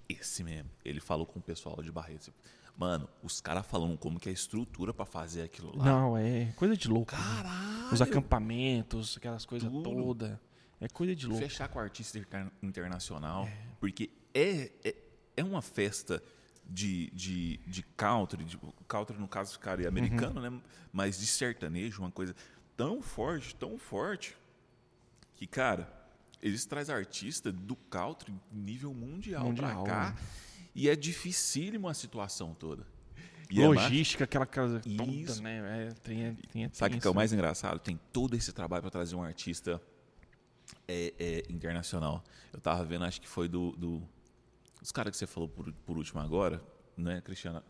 [0.09, 0.71] Esse mesmo.
[0.85, 2.31] Ele falou com o pessoal de Barretos.
[2.77, 5.85] Mano, os caras falando como que é a estrutura pra fazer aquilo lá.
[5.85, 7.15] Não, é coisa de louco.
[7.15, 7.19] né?
[7.23, 7.93] Caralho!
[7.93, 10.39] Os acampamentos, aquelas coisas todas.
[10.81, 11.43] É coisa de louco.
[11.43, 13.49] Fechar com artista inter- internacional.
[13.81, 14.95] Porque é, é,
[15.37, 16.21] é uma festa
[16.69, 20.61] de, de, de country, de, country no caso ficaria americano, né?
[20.93, 22.35] Mas de sertanejo, uma coisa
[22.77, 24.37] tão forte, tão forte,
[25.35, 25.93] que, cara,
[26.43, 30.11] eles trazem artista do country nível mundial, Mundial, pra cá.
[30.11, 30.17] né?
[30.75, 32.87] E é dificílimo a situação toda.
[33.51, 35.89] E é Logística, aquela coisa toda, né?
[35.89, 37.15] É, tem, tem, Sabe o que é o tenso.
[37.15, 37.79] mais engraçado?
[37.79, 39.81] Tem todo esse trabalho para trazer um artista
[40.89, 42.25] é, é, internacional.
[42.53, 43.73] Eu tava vendo, acho que foi do.
[43.77, 44.03] do
[44.83, 46.63] os caras que você falou por, por último agora,
[46.97, 47.63] não é Cristiano.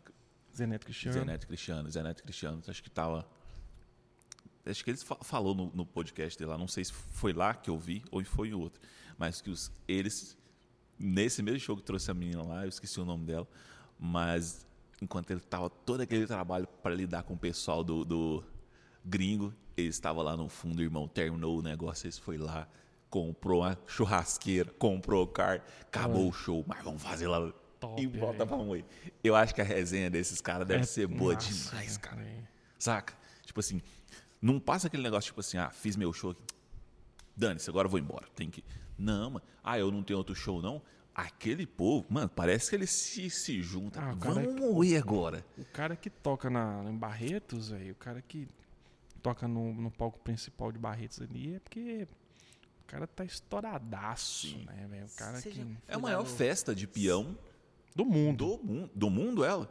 [0.57, 1.19] Zé Neto Cristiano.
[1.19, 1.91] Zé Neto Cristiano.
[1.91, 3.27] Zé Neto Cristiano, acho que tava.
[4.67, 7.53] Acho que ele fa- falou no, no podcast dele lá, não sei se foi lá
[7.55, 8.81] que eu vi ou foi em outro.
[9.19, 10.37] Mas que os, eles,
[10.99, 13.47] nesse mesmo show que trouxe a menina lá, eu esqueci o nome dela,
[13.99, 14.67] mas
[15.01, 18.43] enquanto ele tava todo aquele trabalho para lidar com o pessoal do, do
[19.05, 22.67] gringo, ele estava lá no fundo, irmão, terminou o negócio, eles foi lá,
[23.11, 28.07] comprou uma churrasqueira, comprou o carro, acabou o show, mas vamos fazer lá Top, e
[28.07, 28.85] volta pra moer.
[29.23, 32.25] Eu acho que a resenha desses caras deve É, ser boa demais, cara.
[32.79, 33.15] Saca?
[33.45, 33.83] Tipo assim,
[34.45, 36.43] não passa aquele negócio tipo assim, ah, fiz meu show aqui.
[37.37, 38.27] Dane-se, agora eu vou embora.
[38.37, 38.63] Tem que.
[38.99, 39.45] Não, mano.
[39.63, 40.81] Ah, eu não tenho outro show, não.
[41.15, 44.03] Aquele povo, mano, parece que eles se, se juntam.
[44.03, 45.45] Ah, Vamos é- morrer agora.
[45.57, 48.49] O cara que toca na, em Barretos, velho, o cara que
[49.23, 52.07] toca no, no palco principal de Barretos ali é porque
[52.83, 54.65] o cara tá estouradaço, Sim.
[54.67, 55.07] né, velho?
[55.07, 55.67] O cara que.
[55.89, 57.37] É a maior festa de peão
[57.95, 58.59] Do mundo.
[58.59, 58.91] do mundo.
[58.95, 59.69] Do mundo, ela?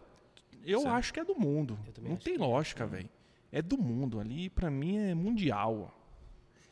[0.65, 0.93] Eu Certo.
[0.95, 1.77] acho que é do mundo.
[1.85, 2.45] Eu também Não tem que é.
[2.45, 3.09] lógica, velho.
[3.53, 4.19] É do mundo.
[4.19, 5.95] Ali, pra mim, é mundial.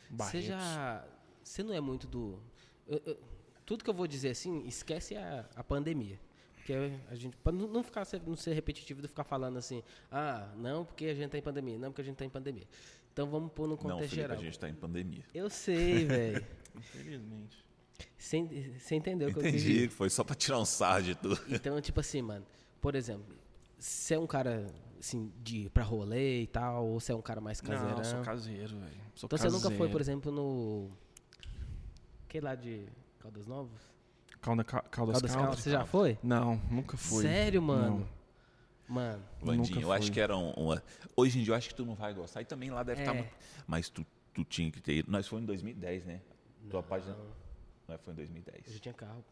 [0.10, 1.06] Você já.
[1.44, 2.40] Você não é muito do.
[2.88, 3.18] eu- eu-
[3.66, 6.20] tudo que eu vou dizer assim, esquece a, a pandemia.
[6.56, 6.74] Porque
[7.10, 7.38] a gente.
[7.38, 9.82] Pra não não ficar não ser repetitivo de ficar falando assim,
[10.12, 12.68] ah, não, porque a gente tá em pandemia, não, porque a gente tá em pandemia.
[13.14, 14.38] Então vamos pôr no Não, contexto Felipe, geral.
[14.38, 15.24] a gente tá em pandemia.
[15.34, 16.46] Eu sei, velho.
[16.76, 17.64] Infelizmente.
[18.18, 21.40] Você entendeu o que eu quis Entendi, foi só pra tirar um sarro de tudo.
[21.50, 22.46] Então, tipo assim, mano,
[22.80, 23.36] por exemplo,
[23.78, 24.66] você é um cara,
[25.02, 27.98] assim, de ir pra rolê e tal, ou você é um cara mais caseirão?
[27.98, 28.92] Não, sou caseiro, velho.
[29.16, 29.92] Então você nunca foi, caseiro.
[29.92, 30.90] por exemplo, no.
[32.30, 32.88] Que lá de
[33.20, 33.82] Caldas Novas?
[34.42, 35.44] Calda, Ca- Caldas, Caldas Country?
[35.48, 36.18] Caldas, você já foi?
[36.24, 37.24] Não, nunca fui.
[37.24, 38.00] Sério, mano?
[38.00, 38.22] Não.
[38.96, 40.84] Mano, Vandinho, Nunca eu acho que era um- uma.
[41.16, 42.42] Hoje em dia eu acho que tu não vai gostar.
[42.42, 43.04] E também lá deve É.
[43.04, 43.14] estar.
[43.14, 43.34] muito.
[43.66, 45.10] Mas tu, tu tinha que ter ido.
[45.12, 46.22] Nós foi em 2010, né?
[46.70, 47.16] Tua página.
[47.88, 48.68] Nós foi em 2010.
[48.68, 49.24] eu já tinha carro.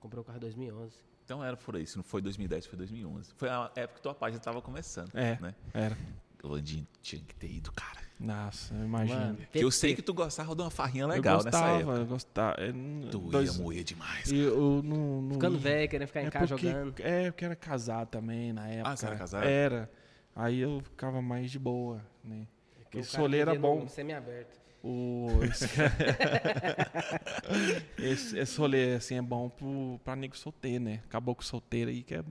[0.00, 0.94] Comprei o carro em 2011.
[1.26, 1.84] Então era por aí.
[1.86, 3.32] Se não foi 2010, foi 2011.
[3.36, 5.10] Foi a época que tua página tava começando.
[5.14, 5.36] É.
[5.40, 5.54] Né?
[5.74, 5.98] Era.
[6.42, 7.98] O Vandinho tinha que ter ido, cara.
[8.20, 9.18] Nossa, imagina.
[9.20, 11.96] Mano, Porque eu sei que tu gostava de uma farrinha legal eu nessa gostava, época.
[11.98, 12.56] eu gostava.
[12.62, 14.30] É, n- Tu dois- ia moer demais.
[14.30, 15.60] e eu não, não Ficando ia.
[15.60, 16.94] velho, querendo ficar em É casa porque- jogando.
[17.00, 18.96] É, porque era casado também na época.
[18.96, 19.44] você era casado?
[19.44, 19.90] Era.
[20.34, 22.46] Aí eu ficava mais de boa, né?
[22.78, 23.88] Porque o Esse cara rolê era bom.
[23.88, 24.56] Semi-aberto.
[24.88, 25.66] O, esse,
[27.98, 31.00] esse, esse rolê, assim, é bom pro, pra nego solteiro, né?
[31.04, 32.24] Acabou com solteiro aí, que é,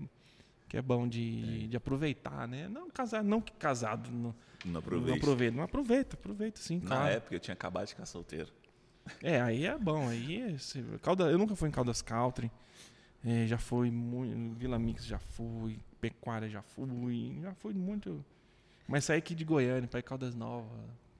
[0.69, 2.67] que é bom de, de aproveitar, né?
[2.67, 4.33] Não casado, não que casado não,
[4.63, 5.17] Não não aproveita.
[5.17, 7.13] aproveita, mas aproveita, aproveita sim, Na claro.
[7.13, 8.51] época eu tinha acabado de ficar solteiro.
[9.21, 10.07] É, aí é bom.
[10.07, 12.51] Aí é, se- Calda, eu nunca fui em Caldas Country.
[13.23, 14.57] É, já fui muito.
[14.57, 15.79] Vila Mix já fui.
[15.99, 17.37] Pecuária já fui.
[17.41, 18.23] Já fui muito.
[18.87, 20.69] Mas saí aqui de Goiânia ir Caldas Novas.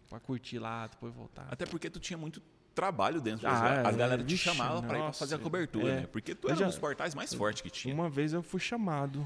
[0.10, 1.48] Pra curtir lá, depois voltar.
[1.49, 2.41] Até porque tu tinha muito
[2.73, 3.48] trabalho dentro.
[3.48, 5.95] Ah, As é, galera te vixe, chamava pra ir pra fazer a cobertura, é.
[6.02, 6.07] né?
[6.07, 7.94] Porque tu era um já- dos portais mais fortes que tinha.
[7.94, 9.26] Uma vez eu fui chamado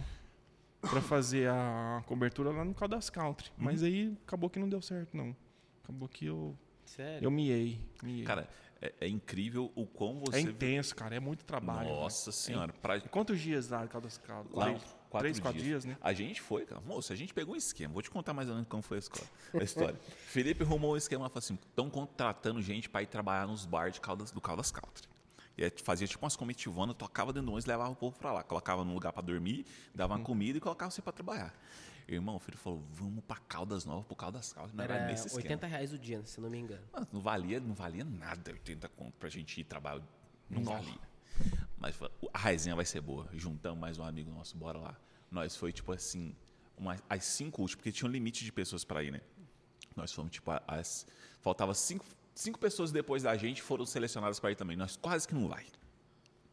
[0.81, 3.49] pra fazer a cobertura lá no Caldas Country.
[3.57, 3.65] Uhum.
[3.65, 5.35] Mas aí acabou que não deu certo, não.
[5.83, 7.25] Acabou que eu, Sério?
[7.25, 7.81] eu miei.
[8.03, 8.23] miei.
[8.23, 8.47] Cara,
[8.81, 10.41] é, é incrível o quão é você.
[10.41, 11.15] intenso, cara.
[11.15, 11.89] É muito trabalho.
[11.89, 12.71] Nossa senhora.
[12.71, 13.01] Pra...
[13.01, 14.55] Quantos dias lá em Caldas Country?
[14.55, 14.75] Lá,
[15.09, 15.97] quatro três, quatro dias, né?
[16.01, 16.81] A gente foi, cara.
[16.81, 17.93] Moço, a gente pegou um esquema.
[17.93, 19.99] Vou te contar mais ou menos como foi a, escola, a história.
[20.27, 23.89] Felipe arrumou um esquema e falou assim: estão contratando gente pra ir trabalhar nos bar
[23.91, 25.07] de Caldas, do Caldas Country.
[25.57, 28.31] E aí fazia tipo umas cometivanas, tocava dentro do ônibus e levava o povo pra
[28.31, 28.43] lá.
[28.43, 30.17] Colocava num lugar pra dormir, dava Hum.
[30.19, 31.53] uma comida e colocava você pra trabalhar.
[32.07, 34.75] Irmão, o filho falou: vamos pra Caldas Novas, pro Caldas Country.
[34.75, 35.43] Nós vai Era nesse esquema.
[35.43, 36.81] 80 reais o dia, se não me engano.
[37.11, 40.01] Não valia, não valia nada 80 conto pra gente ir trabalhar.
[40.49, 40.77] Não Nossa.
[40.81, 41.08] valia.
[41.79, 41.97] Mas
[42.33, 43.27] a resenha vai ser boa.
[43.33, 44.99] Juntamos mais um amigo nosso, bora lá.
[45.31, 46.35] Nós foi tipo assim,
[46.77, 49.21] uma, as cinco últimas, porque tinha um limite de pessoas pra ir, né?
[49.95, 51.07] Nós fomos tipo as.
[51.41, 54.75] Faltava cinco, cinco pessoas depois da gente foram selecionadas pra ir também.
[54.75, 55.65] Nós quase que não vai.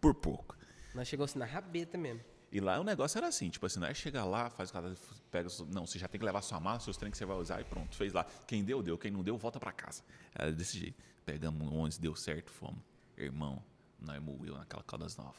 [0.01, 0.57] Por pouco.
[0.94, 2.20] Nós chegou assim na rabeta mesmo.
[2.53, 4.94] E lá o negócio era assim, tipo assim, não é chegar lá, faz o cara,
[5.32, 7.61] pega, não, você já tem que levar sua mala, seus trem que você vai usar
[7.61, 8.24] e pronto, fez lá.
[8.47, 10.03] Quem deu, deu, quem não deu, volta pra casa.
[10.32, 11.03] Era desse jeito.
[11.24, 12.81] Pegamos um ônibus, deu certo, fomos.
[13.16, 13.62] Irmão,
[13.98, 15.35] nós moeu naquela Caldas Nova.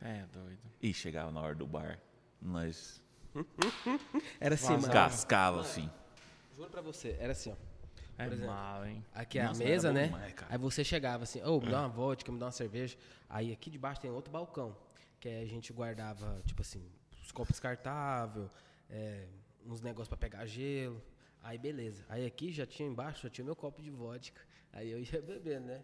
[0.00, 0.60] É, doido.
[0.80, 2.00] E chegava na hora do bar,
[2.40, 3.02] nós
[4.40, 4.92] Era assim, mano.
[4.92, 5.90] cascava, assim.
[6.56, 7.56] Juro pra você, era assim, ó.
[8.18, 9.02] É exemplo, mal, hein?
[9.14, 10.06] Aqui é Nossa, a mesa, né?
[10.06, 10.34] demais.
[10.48, 12.98] Aí você chegava assim, ô, me dá uma vodka, me dá uma cerveja.
[13.28, 14.76] Aí aqui debaixo tem outro balcão,
[15.18, 16.86] que aí a gente guardava, tipo assim,
[17.22, 18.50] os copos descartáveis,
[18.90, 19.26] é,
[19.64, 21.00] uns negócios pra pegar gelo.
[21.42, 22.04] Aí beleza.
[22.10, 24.42] Aí aqui já tinha embaixo, já tinha meu copo de vodka.
[24.72, 25.82] Aí eu ia bebendo, né?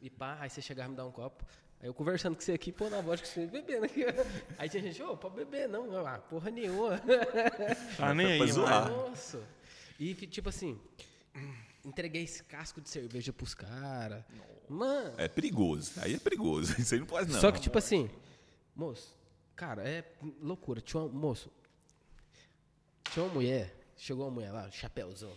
[0.00, 1.44] E pá, aí você chegava e me dar um copo.
[1.80, 4.04] Aí eu conversando com você aqui, pô, na vodka, você bebendo aqui.
[4.56, 6.06] Aí tinha gente, ô, pode beber, não.
[6.06, 6.98] Ah, porra nenhuma.
[7.96, 8.90] Tá nem aí, zoar.
[8.90, 9.42] Nossa.
[9.98, 10.80] E tipo assim,
[11.84, 14.24] entreguei esse casco de cerveja pros caras.
[14.68, 15.14] Mano.
[15.18, 16.74] É perigoso, aí é perigoso.
[16.80, 17.40] Isso aí não pode não.
[17.40, 18.10] Só que, tipo assim,
[18.74, 19.16] moço,
[19.54, 20.04] cara, é
[20.40, 20.80] loucura.
[20.80, 21.50] Tinha um moço.
[23.12, 25.32] Tinha uma mulher, chegou uma mulher lá, chapéuzão,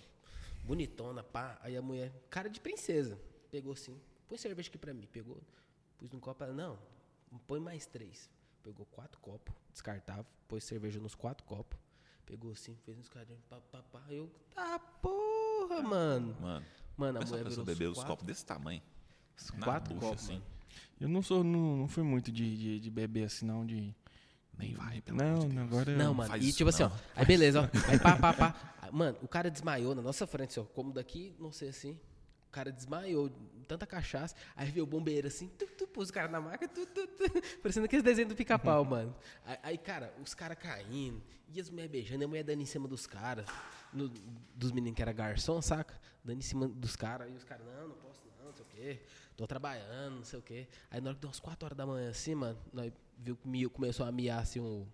[0.64, 1.60] bonitona, pá.
[1.61, 3.19] Aí a mulher, cara de princesa,
[3.52, 3.99] pegou assim,
[4.30, 5.07] põe cerveja aqui pra mim.
[5.11, 5.41] Pegou,
[5.97, 6.77] pus num copo, ela, não,
[7.47, 8.30] põe mais três.
[8.64, 11.77] Pegou quatro copos, descartável, pôs cerveja nos quatro copos.
[12.26, 14.03] Pegou assim, fez uns carinhos, pá, pá, pá.
[14.10, 16.38] Eu, tá porra, mano.
[16.39, 16.65] Mano,
[16.95, 18.81] Mano, a mulher virou beber os quatro, copos desse tamanho.
[19.35, 20.41] os quatro bucha, copos, assim.
[20.99, 23.95] Eu não sou, não, não fui muito de, de, de beber assim, não, de...
[24.57, 25.68] Nem vai, pelo Não, amor de Deus.
[25.68, 25.97] agora...
[25.97, 26.30] Não, mano.
[26.30, 26.91] faz E tipo assim, não.
[26.91, 26.97] ó.
[27.15, 27.64] Aí beleza, ó.
[27.89, 28.73] Aí pá, pá, pá.
[28.81, 30.64] Ah, Mano, o cara desmaiou na nossa frente, assim, ó.
[30.65, 31.97] Como daqui, não sei assim.
[32.49, 33.31] O cara desmaiou,
[33.67, 34.35] tanta cachaça.
[34.55, 37.23] Aí veio o bombeiro assim, tu, tu, pôs o cara na maca, tu, tu, tu,
[37.61, 39.15] parecendo aqueles desenhos do pica-pau, mano.
[39.45, 41.21] Aí, aí, cara, os caras caindo,
[41.53, 43.45] e as mulheres beijando, e a mulher dando em cima dos caras,
[44.55, 45.99] dos meninos que era garçom, saca?
[46.23, 48.67] Dando em cima dos caras, e os caras, não, não posso não, não sei o
[48.67, 48.99] quê,
[49.38, 50.67] tô trabalhando, não sei o quê.
[50.89, 53.69] Aí na hora que deu umas 4 horas da manhã assim, mano, nós viu que
[53.69, 54.88] começou a miar assim o,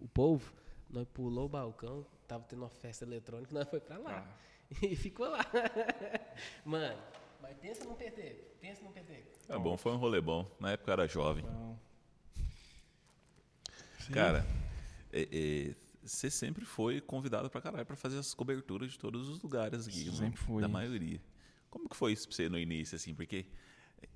[0.00, 0.52] o povo,
[0.88, 4.26] nós pulou o balcão, tava tendo uma festa eletrônica, nós foi pra lá.
[4.82, 5.44] E ficou lá.
[6.64, 7.02] Mano,
[7.42, 8.20] mas pensa num PT,
[8.60, 9.24] pensa num PT.
[9.48, 10.48] É bom, foi um rolê bom.
[10.60, 11.44] Na época eu era jovem.
[11.44, 11.78] Não.
[14.00, 14.12] Sim.
[14.12, 14.46] Cara,
[15.12, 19.42] é, é, você sempre foi convidado pra caralho pra fazer as coberturas de todos os
[19.42, 20.04] lugares aqui.
[20.04, 20.62] Sempre mano, fui.
[20.62, 21.20] Da maioria.
[21.68, 23.14] Como que foi isso pra você no início, assim?
[23.14, 23.46] Porque
[24.02, 24.08] é,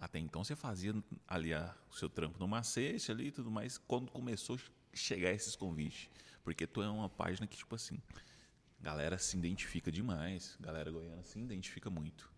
[0.00, 0.94] até então você fazia
[1.26, 3.78] ali a- o seu trampo no macete ali e tudo mais.
[3.78, 6.08] Quando começou a chegar esses convites?
[6.44, 8.00] Porque tu é uma página que, tipo assim,
[8.82, 10.56] galera se identifica demais.
[10.60, 12.30] Galera goiana se identifica muito.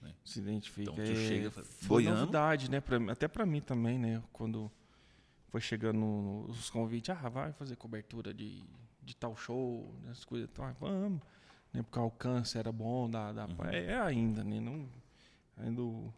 [0.00, 0.12] Né?
[0.24, 0.90] se identifica.
[0.90, 2.80] Então, tu é, chega fala, foi "Goiano?" novidade, né?
[2.80, 4.20] Pra, até pra mim também, né?
[4.32, 4.68] Quando
[5.48, 8.64] foi chegando os convites, ah, vai fazer cobertura de,
[9.00, 11.20] de tal show, né, as coisas, então, ah, vamos.
[11.72, 13.64] Né, porque o alcance era bom, da, da, Uhum.
[13.70, 14.60] é, é ainda, né?
[14.60, 14.88] Não,
[15.56, 16.12] ainda o-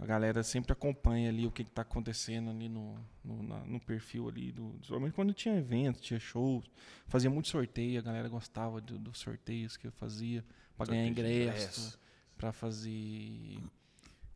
[0.00, 3.78] a galera sempre acompanha ali o que, que tá acontecendo ali no, no, na- no
[3.78, 6.70] perfil ali, do, principalmente quando tinha eventos, tinha shows,
[7.06, 10.42] fazia muito sorteio, a galera gostava do- dos sorteios que eu fazia
[10.76, 11.98] para ganhar ingresso
[12.38, 13.58] para fazer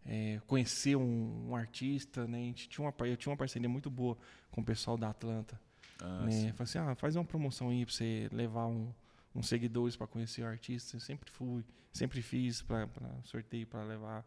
[0.06, 2.38] é, conhecer um, um artista, né?
[2.38, 4.18] A gente tinha uma, eu tinha uma parceria muito boa
[4.50, 5.58] com o pessoal da Atlanta,
[6.00, 6.52] Ah, né?
[6.52, 8.92] Falei assim, ah, faz uma promoção aí para você levar um,
[9.34, 10.94] uns seguidores para conhecer o artista.
[10.96, 12.86] Eu sempre fui, sempre fiz para
[13.24, 14.26] sorteio para levar.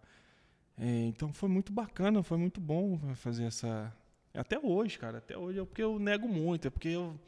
[0.79, 3.93] É, então foi muito bacana, foi muito bom fazer essa.
[4.33, 7.19] Até hoje, cara, até hoje é porque eu nego muito, é porque eu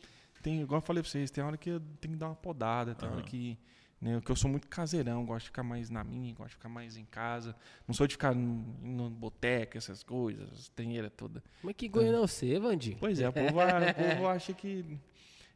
[0.44, 2.94] tenho, igual eu falei pra vocês, tem hora que eu tenho que dar uma podada,
[2.94, 3.26] tem hora Aham.
[3.26, 3.58] que
[4.02, 6.70] né, que eu sou muito caseirão, gosto de ficar mais na minha, gosto de ficar
[6.70, 7.56] mais em casa.
[7.88, 11.44] Não sou de ficar no, boteca, essas coisas, tenheira toda.
[11.62, 12.96] Mas que goiano é você, Vandi?
[13.00, 14.98] Pois é, o povo, o povo acha que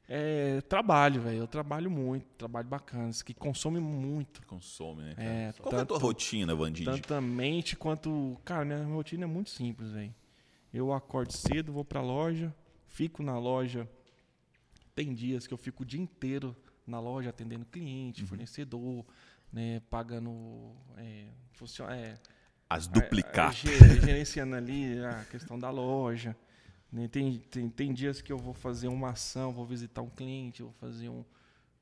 [0.07, 1.37] é trabalho, velho.
[1.39, 4.45] Eu trabalho muito, trabalho bacana, que consome muito.
[4.45, 5.13] Consome, né?
[5.15, 5.27] Cara?
[5.29, 6.85] É, Qual que é a tua tanto- rotina, Vandide?
[7.01, 8.37] Tanto mente quanto.
[8.43, 10.13] Cara, minha rotina é muito simples, velho.
[10.73, 12.53] Eu acordo cedo, vou pra loja,
[12.87, 13.87] fico na loja.
[14.95, 16.55] Tem dias que eu fico o dia inteiro
[16.85, 19.05] na loja atendendo cliente, fornecedor,
[19.51, 20.71] né, pagando.
[20.97, 22.15] É, funcio- é,
[22.69, 23.63] As a- duplicatas.
[23.65, 26.35] a- ge- Gerenciando ali a questão da loja.
[26.93, 27.07] Né?
[27.07, 30.71] Tem, tem, tem dias que eu vou fazer uma ação, vou visitar um cliente, vou
[30.73, 31.25] fazer um,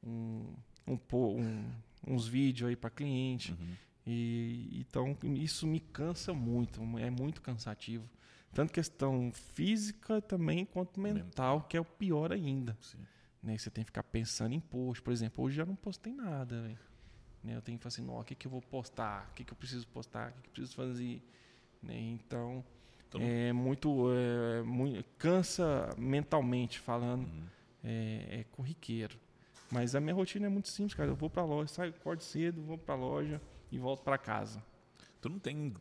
[0.01, 0.45] um,
[0.87, 1.71] um, um-
[2.07, 3.51] uns vídeos aí para cliente.
[3.51, 3.75] Uhum.
[4.07, 8.09] E, então isso me cansa muito, é muito cansativo.
[8.53, 12.75] Tanto questão física também quanto mental, que é o pior ainda.
[12.81, 12.97] Sim.
[13.43, 13.57] Né?
[13.57, 15.01] Você tem que ficar pensando em post.
[15.01, 16.61] Por exemplo, hoje eu já não postei nada.
[16.61, 16.77] Né?
[17.55, 19.29] Eu tenho que falar assim, "Nó, o que, que eu vou postar?
[19.31, 20.31] O que, que eu preciso postar?
[20.31, 21.21] O que, que eu preciso fazer?
[21.81, 21.97] Né?
[21.97, 22.63] Então,
[23.11, 27.23] Então- é muito, é, mui- Cansa mentalmente falando.
[27.25, 27.43] Uhum.
[27.83, 29.17] É, é corriqueiro.
[29.71, 31.09] Mas a minha rotina é muito simples, cara.
[31.09, 34.63] Eu vou pra loja, saio, acordo cedo, vou pra loja e volto pra casa.
[35.21, 35.73] Tu não tem.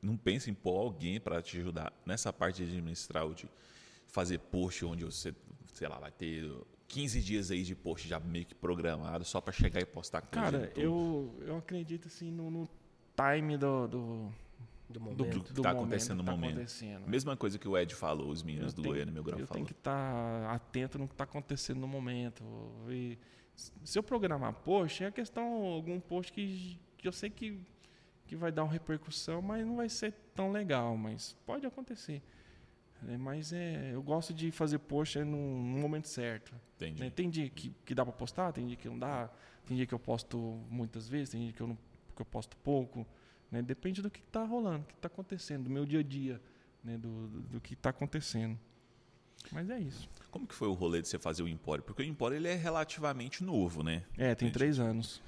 [0.00, 3.48] Não pensa em pôr alguém para te ajudar nessa parte de administrar ou de
[4.08, 5.32] fazer post onde você,
[5.74, 6.50] sei lá, vai ter
[6.88, 10.28] 15 dias aí de post já meio que programado só para chegar e postar com
[10.30, 12.68] Cara, eu, eu acredito assim no, no
[13.16, 14.32] time do, do,
[14.92, 15.40] Do do, momento.
[15.42, 16.52] que tá acontecendo no tá momento.
[16.52, 17.08] acontecendo.
[17.08, 19.56] Mesma coisa que o Ed falou, os meninos Eu do Goiânia Meu Grau Eu falou.
[19.56, 22.44] tenho que estar atento no que está acontecendo no momento.
[22.88, 23.18] E
[23.84, 27.60] se eu programar post, é questão algum post que, que eu sei que,
[28.26, 32.22] que vai dar uma repercussão, mas não vai ser tão legal, mas pode acontecer.
[33.08, 36.54] É, mas é, eu gosto de fazer post é no, no momento certo.
[36.76, 37.02] Entendi.
[37.02, 37.10] né?
[37.10, 39.28] Tem dia que, que dá para postar, tem dia que não dá,
[39.66, 40.38] tem dia que eu posto
[40.70, 41.78] muitas vezes, tem dia que eu, não,
[42.14, 43.06] que eu posto pouco.
[43.52, 43.60] Né?
[43.60, 46.40] Depende do que está rolando, do que está acontecendo, do meu dia a dia,
[46.82, 46.96] né?
[46.96, 48.58] do, do, do que está acontecendo.
[49.52, 50.08] Mas é isso.
[50.30, 51.84] Como que foi o rolê de você fazer o Empório?
[51.84, 54.02] Porque o Empório ele é relativamente novo, né?
[54.16, 55.22] É, tem três anos.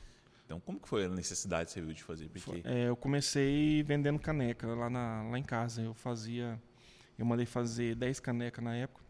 [0.47, 2.29] Então, como que foi a necessidade que você viu de fazer?
[2.29, 5.83] Porque É, eu comecei vendendo caneca lá, na, lá em casa.
[5.83, 6.61] Eu fazia.
[7.19, 9.03] Eu mandei fazer 10 canecas na época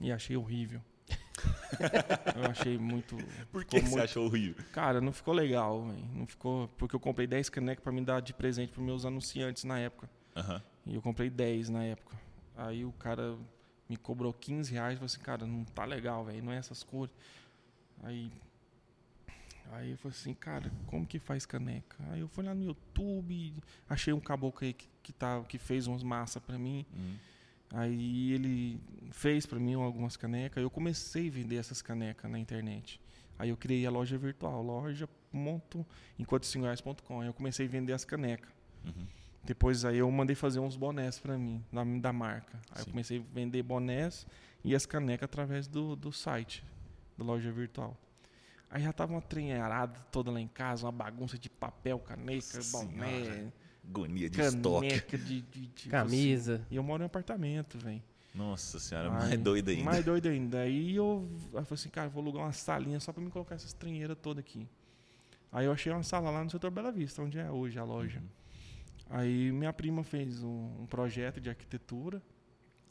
[0.00, 0.80] e achei horrível.
[2.36, 3.16] Eu achei muito.
[3.52, 4.64] Por que, que você muito- achou horrível?
[4.72, 6.04] Cara, não ficou legal, velho.
[6.14, 6.68] Não ficou.
[6.76, 10.08] Porque eu comprei 10 canecas pra me dar de presente pros meus anunciantes na época.
[10.36, 10.62] Aham.
[10.86, 12.16] E eu comprei 10 na época.
[12.56, 13.36] Aí o cara
[13.88, 16.42] me cobrou 15 reais e falou assim, cara, não tá legal, velho.
[16.44, 17.14] Não é essas cores.
[18.02, 18.30] Aí.
[19.72, 21.96] Aí eu falei assim, cara, como que faz caneca?
[22.10, 23.54] Aí eu fui lá no YouTube,
[23.88, 26.86] achei um caboclo aí que, que, tá, que fez umas massa pra mim.
[26.94, 27.16] Hum.
[27.70, 28.80] Aí ele
[29.10, 30.62] fez pra mim algumas canecas.
[30.62, 33.00] Eu comecei a vender essas canecas na internet.
[33.38, 37.20] Aí eu criei a loja virtual, loja.enquanto5reais.com.
[37.20, 38.50] Aí eu comecei a vender as canecas.
[38.84, 39.06] Uhum.
[39.44, 42.58] Depois aí eu mandei fazer uns bonés pra mim, da, da marca.
[42.70, 42.90] Aí eu Sim.
[42.90, 44.26] comecei a vender bonés
[44.64, 46.64] e as canecas através do, do site,
[47.16, 47.96] da loja virtual.
[48.70, 52.84] Aí já tava uma treinarada toda lá em casa, uma bagunça de papel, caneca, Nossa
[52.84, 53.52] boné, Senhora.
[53.88, 54.88] Agonia de estoque.
[54.88, 56.60] caneca de, de, de Camisa.
[56.70, 58.02] E eu moro em apartamento, velho.
[58.34, 59.84] Nossa senhora, Aí- mais doida ainda.
[59.84, 60.60] Mais doido ainda.
[60.60, 63.30] Aí eu, aí eu falei assim, cara, eu vou alugar uma salinha só pra me
[63.30, 64.66] colocar essas trinheiras todas aqui.
[65.50, 68.20] Aí eu achei uma sala lá no setor Bela Vista, onde é hoje a loja.
[68.20, 68.26] Uhum.
[69.10, 72.22] Aí minha prima fez um, um projeto de arquitetura.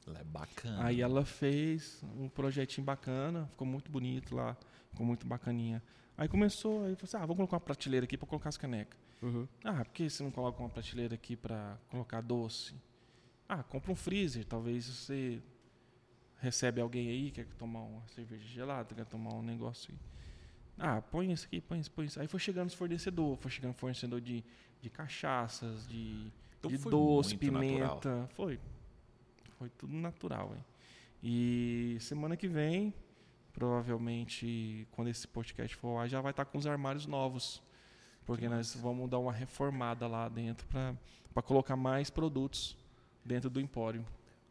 [0.08, 0.86] Ela é bacana.
[0.86, 4.58] Aí ela fez um projetinho bacana, ficou muito bonito lá,
[4.90, 5.84] ficou muito bacaninha.
[6.18, 8.58] Aí começou, aí eu falei assim, ah, vamos colocar uma prateleira aqui pra colocar as
[8.58, 8.98] canecas.
[9.22, 9.48] Uhum.
[9.64, 12.76] Ah, por que você não coloca uma prateleira aqui pra colocar doce?
[13.50, 15.42] Ah, compra um freezer, talvez você
[16.40, 20.00] recebe alguém aí, quer tomar uma cerveja gelada, quer tomar um negócio aí.
[20.80, 22.20] Ah, põe isso aqui, põe isso, põe isso.
[22.20, 24.44] Aí foi chegando os fornecedores, foi chegando fornecedor de,
[24.80, 27.88] de cachaças, de, Então de doce, pimenta.
[27.96, 28.30] natural.
[28.36, 28.60] Foi.
[29.58, 30.64] Foi tudo natural, hein?
[31.24, 32.94] E semana que vem,
[33.54, 37.64] provavelmente, quando esse podcast for lá, já vai estar com os armários novos.
[38.28, 40.68] Porque nós vamos dar uma reformada lá dentro
[41.34, 42.78] para colocar mais produtos
[43.26, 44.06] dentro do empório.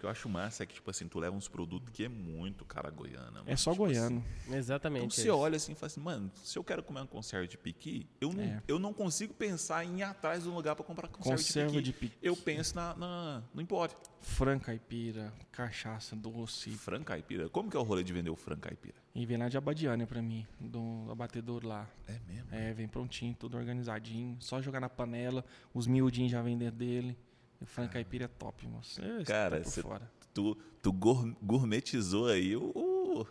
[0.07, 2.65] Que eu acho massa é que, tipo assim, tu leva uns produtos que é muito
[2.65, 3.41] cara goiana.
[3.41, 3.59] É mano.
[3.59, 4.25] só Tipo goiano.
[4.47, 5.05] assim, Exatamente.
[5.05, 5.37] então é você isso.
[5.37, 8.33] olha assim e fala assim, mano, se eu quero comer uma conserva de piqui, eu
[8.33, 8.63] não, É.
[8.69, 11.83] eu não consigo pensar em ir atrás de um lugar pra comprar conserva, Conserva de
[11.83, 12.15] de piqui.
[12.15, 12.27] piqui.
[12.27, 13.97] Eu penso na, na- no empório.
[14.21, 16.71] Franca caipira, cachaça, doce.
[16.71, 17.49] Franca caipira.
[17.49, 18.95] Como que é o rolê de vender o franca caipira?
[19.15, 21.89] E vem lá de Abadiânia pra mim, do abatedor lá.
[22.07, 22.49] É mesmo?
[22.55, 24.37] É, vem prontinho, tudo organizadinho.
[24.41, 27.17] Só jogar na panela, os miudinhos já vem dentro dele.
[27.61, 29.01] E o frango caipira é top, moço.
[29.27, 30.11] Cara, tá cê- fora.
[30.35, 32.73] Tu, tu gour- gourmetizou aí o...
[32.75, 33.27] o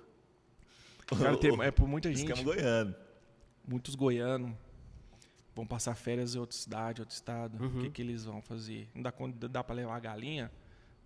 [1.17, 2.43] Cara, tem- é por muita o gente.
[2.43, 2.95] goiano.
[3.67, 4.51] muitos goianos
[5.55, 7.57] vão passar férias em outra cidade, outro estado.
[7.61, 7.81] O Uhum.
[7.83, 8.89] que, que eles vão fazer?
[8.93, 10.51] Não dá, conta- dá para levar a galinha?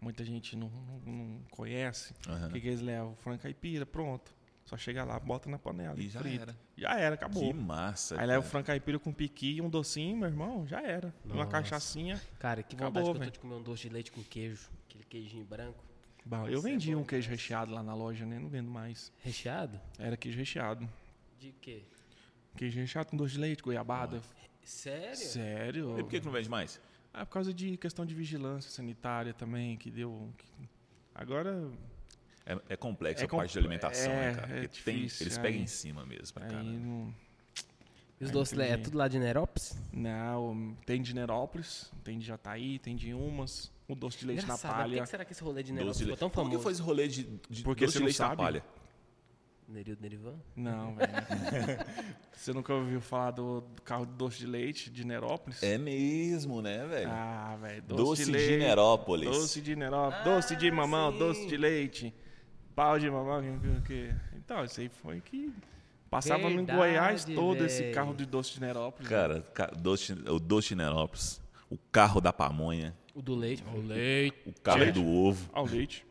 [0.01, 0.69] Muita gente não,
[1.05, 2.13] não- não conhece.
[2.27, 2.47] Aham.
[2.47, 3.15] O que, que eles levam?
[3.17, 4.33] Frango caipira, pronto.
[4.69, 5.99] Só chega lá, bota na panela.
[5.99, 6.43] E já frita.
[6.43, 6.55] era.
[6.77, 7.41] Já era, acabou.
[7.41, 10.79] Que massa, Aí leva o frango caipira com piqui e um docinho, meu irmão, já
[10.79, 11.11] era.
[11.25, 11.49] Uma Nossa.
[11.49, 12.21] cachaçinha.
[12.37, 14.69] Cara, que vontade Acabou, que eu tô de comer um doce de leite com queijo.
[14.87, 15.83] Aquele queijinho branco.
[16.23, 18.37] Bom, eu Isso é vendi bom um queijo recheado lá na loja, né?
[18.37, 19.11] Não vendo mais.
[19.23, 19.81] Recheado?
[19.97, 20.87] Era queijo recheado.
[21.39, 21.81] De quê?
[22.55, 24.21] Queijo recheado com doce de leite, goiabada.
[24.63, 25.15] Sério?
[25.15, 25.97] Sério?
[25.97, 26.79] E por que, que não vende mais?
[27.11, 30.31] Ah, por causa de questão de vigilância sanitária também, que deu.
[31.15, 31.71] Agora.
[32.51, 34.47] É, é complexo É a parte de compl- alimentação, é, né, cara?
[34.57, 36.71] é Porque tem, difícil, eles pegam aí- em cima mesmo, pra Aí caramba.
[36.71, 37.13] não.
[38.19, 39.77] E os doces é tudo lá de Nerópolis?
[39.93, 44.71] Não, tem de Nerópolis, tem de Jataí, tem de Umas, o doce de leite Engraçado,
[44.71, 44.83] na né?
[44.83, 45.03] Por que palha.
[45.03, 46.63] que será que esse rolê de Nerópolis ficou tão Como que famoso?
[46.63, 48.41] foi esse rolê de, de Porque doce você de não leite na sabe?
[48.41, 48.63] palha?
[49.69, 50.35] Nerildo Nerivan?
[50.55, 51.11] Não, velho.
[52.33, 55.61] Você nunca ouviu falar do, do carro de doce de leite de Nerópolis?
[55.63, 57.09] É mesmo, né, velho?
[57.11, 57.81] Ah, velho.
[57.83, 58.57] Doce, doce de de, leite.
[58.65, 59.29] Nerópolis.
[59.29, 60.19] Doce de Nerópolis.
[60.19, 61.19] Ah, doce de mamão, sim.
[61.19, 62.13] doce de leite.
[62.79, 63.41] Pau de mamão.
[63.85, 65.53] que- Então, isso aí foi que.
[66.09, 67.91] Passava no Verdade, Goiás todo esse véi.
[67.93, 69.09] carro de doce de Nerópolis.
[69.09, 73.63] Cara, ca- doce, o doce de Nerópolis, o carro da pamonha, O do leite?
[73.75, 74.37] O leite.
[74.45, 74.93] o carro Leite.
[74.93, 75.49] do ovo.
[75.51, 76.05] Ao leite.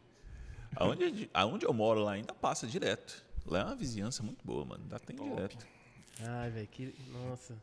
[0.76, 3.24] Aonde, aonde eu moro lá ainda passa direto.
[3.46, 4.82] Lá é uma vizinhança muito boa, mano.
[4.84, 5.30] Ainda tem Top.
[5.30, 5.66] direto.
[6.20, 6.94] Ai, velho, que.
[7.10, 7.56] Nossa.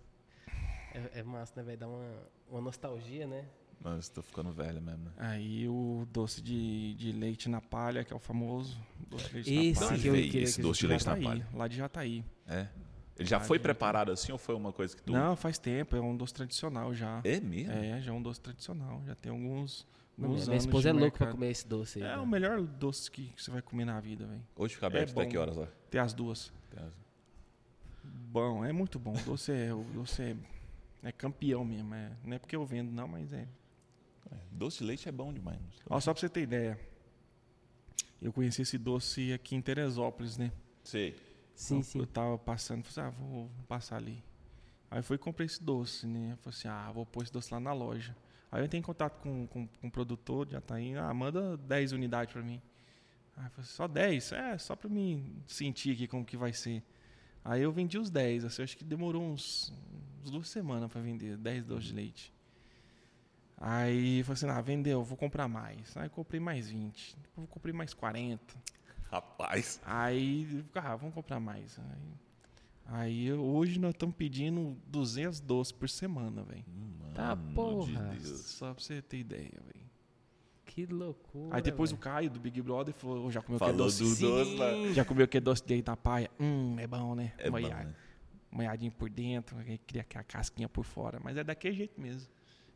[0.96, 1.78] É, é massa, né, velho?
[1.78, 2.12] Dá uma,
[2.50, 3.46] uma nostalgia, né?
[3.82, 5.06] Mas tô ficando velho mesmo.
[5.06, 5.12] né?
[5.18, 8.78] Aí o doce de, de leite na palha, que é o famoso
[9.10, 10.00] doce de leite Esse na palha.
[10.02, 11.48] que eu queria esse que doce de leite na palha.
[11.54, 12.26] Lá de Jataí.
[12.48, 12.68] É.
[13.18, 13.64] Ele já Ah, foi gente.
[13.64, 15.14] preparado assim ou foi uma coisa que tu.
[15.14, 15.96] Não, faz tempo.
[15.96, 17.22] É um doce tradicional já.
[17.24, 17.72] É mesmo?
[17.72, 19.02] É, já é um doce tradicional.
[19.06, 19.88] Já tem alguns,
[20.18, 22.06] Minha, alguns minha anos esposa é louca pra comer esse doce aí.
[22.10, 22.18] É né?
[22.22, 24.44] o melhor doce que que você vai comer na vida, velho.
[24.56, 25.30] Hoje fica aberto É até bom.
[25.30, 25.68] que horas lá?
[25.90, 26.52] Tem as duas.
[28.04, 29.14] Bom, é muito bom.
[29.14, 30.36] O doce é, o doce é,
[31.04, 31.94] é campeão mesmo.
[31.96, 33.48] É, não é porque eu vendo, não, mas é.
[34.32, 35.60] É, Doce de leite é bom demais.
[35.90, 36.80] Ó, só pra você ter ideia.
[38.22, 40.52] Eu conheci esse doce aqui em Teresópolis, né?
[40.84, 41.16] Sei.
[41.54, 42.00] Sim, eu, sim.
[42.00, 44.24] Eu tava passando, falei assim, ah, vou, vou passar ali.
[44.90, 46.34] Aí eu fui e comprei esse doce, né?
[46.34, 48.16] Eu falei assim, ah, vou pôr esse doce lá na loja.
[48.52, 51.58] Aí eu entrei em contato com, com, com o produtor, já tá aí, ah, manda
[51.58, 52.62] 10 unidades pra mim.
[53.36, 54.32] Aí eu falei, só 10?
[54.32, 56.84] É, só pra mim sentir aqui como que vai ser.
[57.44, 59.74] Aí eu vendi os 10, assim, acho que demorou uns,
[60.24, 62.35] uns duas semanas pra vender, 10 doces de leite.
[63.58, 65.96] Aí eu falei assim, ah, vendeu, vou comprar mais.
[65.96, 68.42] Aí eu comprei mais 20, depois eu comprei mais 40.
[69.10, 69.80] Rapaz.
[69.86, 71.80] Aí, ah, vamos comprar mais.
[71.80, 72.14] Aí,
[72.88, 76.66] aí hoje nós estamos pedindo 200 doces por semana, velho.
[77.14, 78.10] Tá, Mano porra.
[78.10, 78.42] de Deus.
[78.42, 79.86] Só pra você ter ideia, velho.
[80.66, 81.56] Que loucura.
[81.56, 82.04] Aí depois o velho.
[82.04, 84.04] Caio, do Big Brother, falou, já comeu que Falou doce?
[84.04, 84.94] do doce lá.
[84.94, 86.30] Já comeu que doce de da paia?
[86.38, 87.34] Hum, é bom, né?
[87.38, 87.96] É bom, Molhado.
[88.52, 88.92] né?
[88.98, 91.20] Por dentro, aí cria aquela casquinha por fora.
[91.24, 92.30] Mas é daquele jeito mesmo.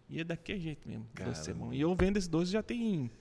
[0.09, 1.05] E é daquele jeito mesmo.
[1.13, 1.59] Doce bom.
[1.59, 1.75] Caramba.
[1.75, 3.11] E eu vendo esse doce já tem,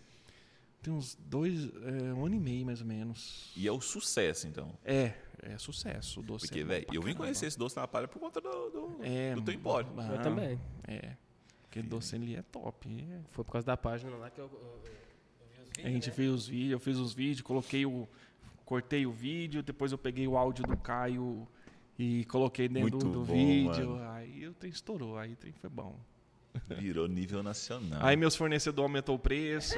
[0.82, 3.52] tem uns dois, é, um ano e meio mais ou menos.
[3.56, 4.72] E é o sucesso, então.
[4.84, 5.12] É,
[5.42, 6.46] é sucesso o doce.
[6.46, 9.34] Porque, é velho, eu vim conhecer esse doce na palha por conta do, do, É,
[9.34, 9.88] do teu empório.
[9.98, 10.58] ah, Eu também.
[10.86, 11.14] É.
[11.70, 12.88] Aquele doce ali é top.
[12.88, 13.20] é.
[13.32, 15.88] Foi por causa da página lá que eu, eu, eu- eu vi os vídeos, A
[15.90, 16.14] gente né?
[16.14, 18.08] fez os vídeos, eu fiz os vídeos, coloquei o.
[18.64, 21.46] Cortei o vídeo, depois eu peguei o áudio do Caio
[21.98, 23.90] e coloquei dentro Muito do bom, vídeo.
[23.90, 24.10] mano.
[24.10, 25.98] Aí o trem estourou, aí o trem foi bom.
[26.68, 28.00] Virou nível nacional.
[28.04, 29.74] Aí meus fornecedores aumentou o preço.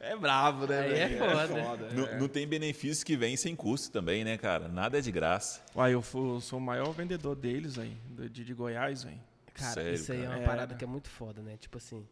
[0.00, 0.80] é bravo, né?
[0.80, 1.18] Aí é velho?
[1.64, 1.90] foda.
[1.90, 2.18] Não, é.
[2.18, 4.68] não tem benefício que vem sem custo também, né, cara?
[4.68, 5.62] Nada é de graça.
[5.74, 7.96] Uai, eu sou o maior vendedor deles aí,
[8.30, 9.20] de, de Goiás, velho.
[9.54, 10.36] Cara, Sério, isso aí é cara?
[10.36, 10.46] uma É.
[10.46, 11.56] parada que é muito foda, né?
[11.56, 12.06] Tipo assim,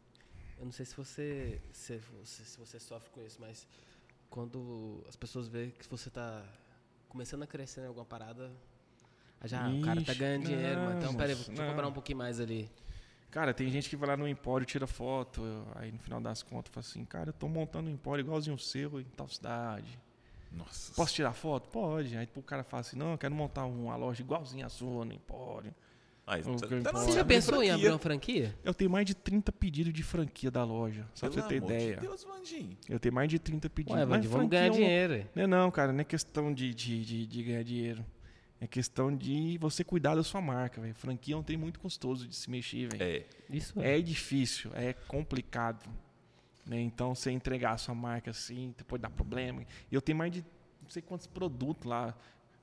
[0.59, 3.67] eu não sei se você, se você, se você sofre com isso, mas
[4.31, 6.45] quando as pessoas veem que você tá
[7.09, 8.51] começando a crescer em alguma parada,
[9.43, 10.99] aí já, o cara tá Ixi, ganhando dinheiro, mano.
[10.99, 11.69] Então, peraí, deixa eu não.
[11.71, 12.71] cobrar um pouquinho mais ali.
[13.31, 15.43] Cara, tem gente que vai lá no empório, tira foto,
[15.77, 18.59] aí no final das contas fala assim, cara, eu tô montando um empório igualzinho o
[18.59, 19.99] seu em tal cidade.
[20.53, 20.93] Nossa.
[20.95, 21.69] Posso tirar foto?
[21.71, 22.15] Pode.
[22.15, 25.15] Aí o cara fala assim, não, eu quero montar uma loja igualzinha a sua no
[25.15, 25.75] empório.
[26.27, 28.55] Aí, O tá- tá Você já pensou em abrir uma franquia?
[28.63, 31.57] Eu tenho mais de 30 pedidos de franquia da loja, só pra Pelo você ter
[31.59, 31.97] amor de ideia.
[32.01, 32.77] Deus, Vandinho.
[32.89, 33.95] Eu tenho mais de 30 pedidos.
[33.99, 35.27] Ué, Mas Vandy, vamos franquia ganhar é um- dinheiro.
[35.35, 38.05] Não é não, cara, não é questão de, de, de, de ganhar dinheiro.
[38.63, 40.95] É questão de você cuidar da sua marca, velho.
[40.95, 43.03] Franquia é um trem muito custoso de se mexer, velho.
[43.03, 43.99] É, Isso é.
[43.99, 45.85] É difícil, é complicado.
[46.65, 46.81] né?
[46.81, 49.63] Então, você entregar a sua marca assim, depois dá problema.
[49.91, 50.45] E eu tenho mais de
[50.81, 52.15] não sei quantos produtos lá.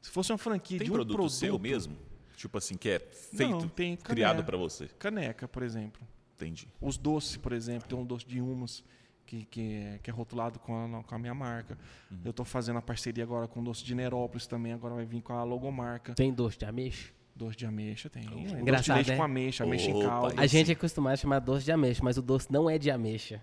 [0.02, 1.98] Se fosse uma franquia tem de um produto, produto seu mesmo?
[2.38, 4.46] Tipo assim, que é feito, Não, tem criado caneca.
[4.46, 4.88] pra você.
[4.98, 6.02] Caneca, por exemplo.
[6.38, 6.70] Entendi.
[6.80, 8.86] Os doces, por exemplo, tem um doce de humus
[9.30, 11.78] que, que, é, que é rotulado com a, com a minha marca.
[12.10, 12.18] Uhum.
[12.26, 15.22] Eu estou fazendo a parceria agora com o doce de Nerópolis também, agora vai vir
[15.22, 16.16] com a logomarca.
[16.16, 17.14] Tem doce de ameixa?
[17.36, 18.24] Doce de ameixa tem.
[18.24, 19.18] doce de leite né?
[19.18, 20.34] com ameixa, ameixa em calda.
[20.36, 22.90] A gente é acostumado a chamar doce de ameixa, mas o doce não é de
[22.90, 23.40] ameixa.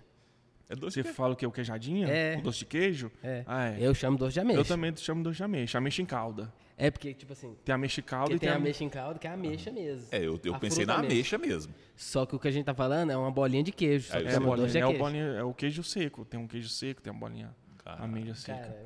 [0.69, 1.13] É doce Você de quê?
[1.13, 1.45] fala o que?
[1.47, 2.07] O queijadinha?
[2.07, 2.37] É.
[2.37, 3.09] O doce de queijo?
[3.23, 3.43] É.
[3.47, 3.77] Ah, é.
[3.79, 4.59] Eu chamo doce de ameixa.
[4.59, 6.51] Eu também chamo doce de ameixa, ameixa em calda.
[6.79, 9.25] É porque, tipo assim, Tem ameixa em calda e tem tem ameixa em calda, que
[9.25, 10.07] é a ameixa mesmo.
[10.11, 11.73] É, eu, eu A pensei na ameixa mesmo.
[11.95, 14.09] Só que o que a gente tá falando é uma bolinha de queijo.
[14.13, 15.03] É, que é É, bolinha, de é, o queijo.
[15.03, 16.23] bolinha, é o queijo seco.
[16.25, 18.59] Tem um queijo seco, tem uma bolinha Cara, ameixa seca.
[18.59, 18.85] Cara,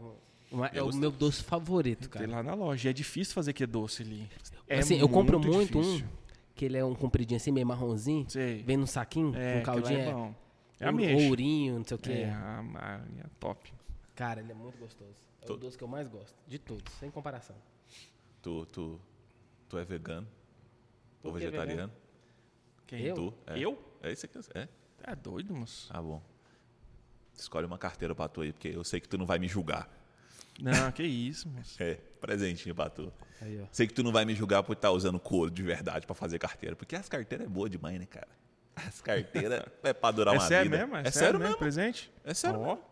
[0.52, 2.32] uma- é Eu o meu doce favorito, Tem cara.
[2.32, 2.90] lá na loja.
[2.90, 4.30] É difícil fazer que doce ali.
[4.70, 6.06] É assim, eu compro muito, difícil.
[6.06, 6.10] um,
[6.56, 8.26] que ele é um compridinho assim, meio marronzinho.
[8.30, 8.62] Sei.
[8.64, 10.00] Vem num saquinho, É, com aquilo lá caldinho.
[10.00, 10.36] é É, bom.
[10.82, 11.28] É ameixa.
[11.30, 12.12] ourinho, não sei o que.
[12.12, 13.72] É, a, a, é top.
[14.16, 15.16] Cara, ele é muito gostoso.
[15.42, 16.36] É Tô- o doce que eu mais gosto.
[16.48, 17.56] De todos, sem comparação.
[18.42, 19.00] Tu, tu,
[19.70, 20.28] tu é vegano?
[21.24, 21.92] Ou vegetariano?
[22.88, 23.02] Quem?
[23.02, 23.16] Eu?
[23.16, 23.34] Tu?
[23.48, 23.60] É.
[23.60, 23.98] Eu?
[24.02, 24.68] É isso que eu É?
[25.04, 25.88] É doido, moço.
[25.94, 26.22] Ah, bom.
[27.36, 29.90] Escolhe uma carteira pra tu aí, porque eu sei que tu não vai me julgar.
[30.60, 31.82] Não, que isso, moço.
[31.82, 33.12] É, presentinho pra tu.
[33.42, 33.66] Aí, ó.
[33.72, 36.38] Sei que tu não vai me julgar por estar usando couro de verdade pra fazer
[36.38, 38.28] carteira, porque as carteiras é boa demais, né, cara?
[38.76, 40.86] As carteiras é pra durar É uma sério vida.
[40.88, 40.96] mesmo?
[41.08, 41.58] É, sério mesmo.
[41.58, 42.12] Presente?
[42.24, 42.66] É sério Ó.
[42.76, 42.84] mesmo.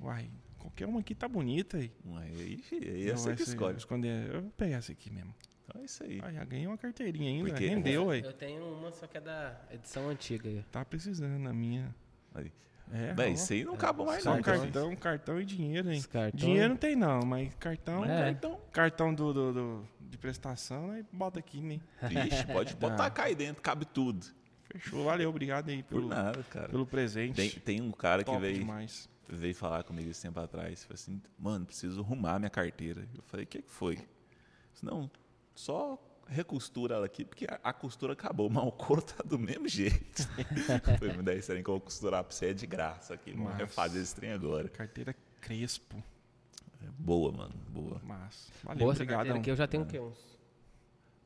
[0.00, 1.92] Uai, qualquer uma aqui tá bonita aí.
[2.16, 3.76] Aí, aí é Não, você que escolhe.
[3.76, 4.34] esconder.
[4.34, 5.34] Eu vou pegar essa aqui mesmo.
[5.64, 6.20] Então é isso aí.
[6.22, 7.50] Ah, já ganhei uma carteirinha ainda.
[7.50, 8.22] Porque- Rendeu, aí.
[8.22, 10.48] Eu tenho uma, só que é da edição antiga.
[10.48, 10.64] aí.
[10.72, 11.94] Tá precisando a minha.
[12.34, 12.50] Aí.
[12.92, 14.42] É, isso aí não acaba mais Só não.
[14.42, 14.58] cara.
[14.58, 16.02] cartão, cartão e dinheiro, hein?
[16.34, 18.24] Dinheiro não tem não, mas cartão, É.
[18.32, 21.80] cartão, cartão do, do, do- de prestação, aí bota aqui, né?
[22.02, 24.26] Vixe, pode botar cá aí dentro, cabe tudo.
[24.64, 26.68] Fechou, valeu, obrigado aí Por pelo, nada, cara.
[26.68, 27.34] pelo presente.
[27.36, 29.08] Tem, tem um cara que Top veio, demais.
[29.28, 30.84] veio falar comigo esse tempo atrás.
[30.84, 33.06] Falei assim, mano, preciso arrumar minha carteira.
[33.16, 33.96] Eu falei, o que, que foi?
[34.72, 35.10] Disse, Não,
[35.54, 35.96] só
[36.30, 40.22] recostura ela aqui, porque a, a costura acabou, mas o couro tá do mesmo jeito.
[40.98, 43.34] Falei, me isso aí que eu vou costurar pra você é de graça aqui.
[43.56, 44.68] Refazer esse trem agora.
[44.68, 46.02] Carteira Crespo.
[46.82, 48.00] É boa, mano, boa.
[48.04, 49.16] Mas, valeu, Boa essa obrigado.
[49.18, 49.98] carteira aqui, eu já tenho o quê?
[49.98, 50.38] Uns...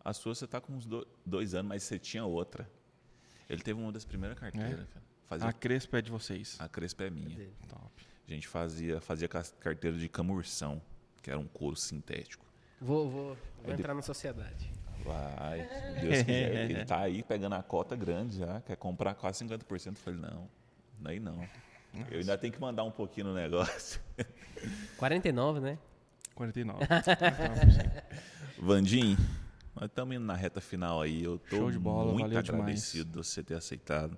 [0.04, 2.68] A sua você tá com uns do- dois anos, mas você tinha outra.
[3.48, 5.04] Ele teve uma das primeiras carteiras, cara.
[5.26, 6.56] Fazia, A Crespo é de vocês.
[6.58, 7.36] a Crespa é minha.
[7.36, 7.54] dele.
[7.68, 8.06] Top.
[8.26, 10.80] A gente fazia, fazia carteira de camurção,
[11.22, 12.44] que era um couro sintético.
[12.80, 14.70] Vou, vou, vou entrar na sociedade.
[15.04, 16.70] Vai, se Deus quiser.
[16.70, 19.86] Ele tá aí pegando a cota grande já, quer comprar quase 50%.
[19.86, 20.48] Eu falei, não,
[21.04, 21.46] aí não.
[22.10, 24.00] Eu ainda tenho que mandar um pouquinho no negócio.
[24.96, 25.78] 49, né?
[26.34, 26.80] 49.
[28.58, 29.16] Vandim,
[29.74, 31.22] nós estamos indo na reta final aí.
[31.22, 32.62] Eu tô Show de bola, muito valeu demais.
[32.62, 34.16] agradecido de você ter aceitado.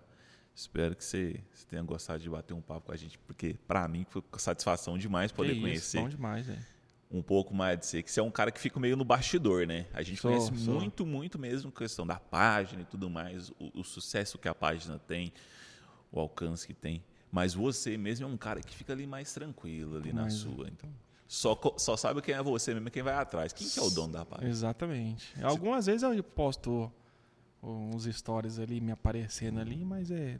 [0.54, 3.86] Espero que você, você tenha gostado de bater um papo com a gente, porque pra
[3.86, 6.75] mim foi satisfação demais poder Que isso, conhecer Bom demais, velho.
[7.10, 9.66] Um pouco mais de você, que você é um cara que fica meio no bastidor,
[9.66, 9.86] né?
[9.92, 10.74] A gente Sou, conhece sou.
[10.74, 14.98] muito, muito mesmo questão da página e tudo mais, o, o sucesso que a página
[14.98, 15.32] tem,
[16.10, 17.02] o alcance que tem.
[17.30, 20.68] Mas você mesmo é um cara que fica ali mais tranquilo ali na sua.
[20.68, 20.88] Então,
[21.28, 23.52] só, só sabe quem é você mesmo, quem vai atrás.
[23.52, 24.48] Quem que é o dono da página?
[24.48, 25.34] Exatamente.
[25.42, 26.90] Algumas vezes eu posto
[27.62, 30.38] uns stories ali me aparecendo ali, mas é.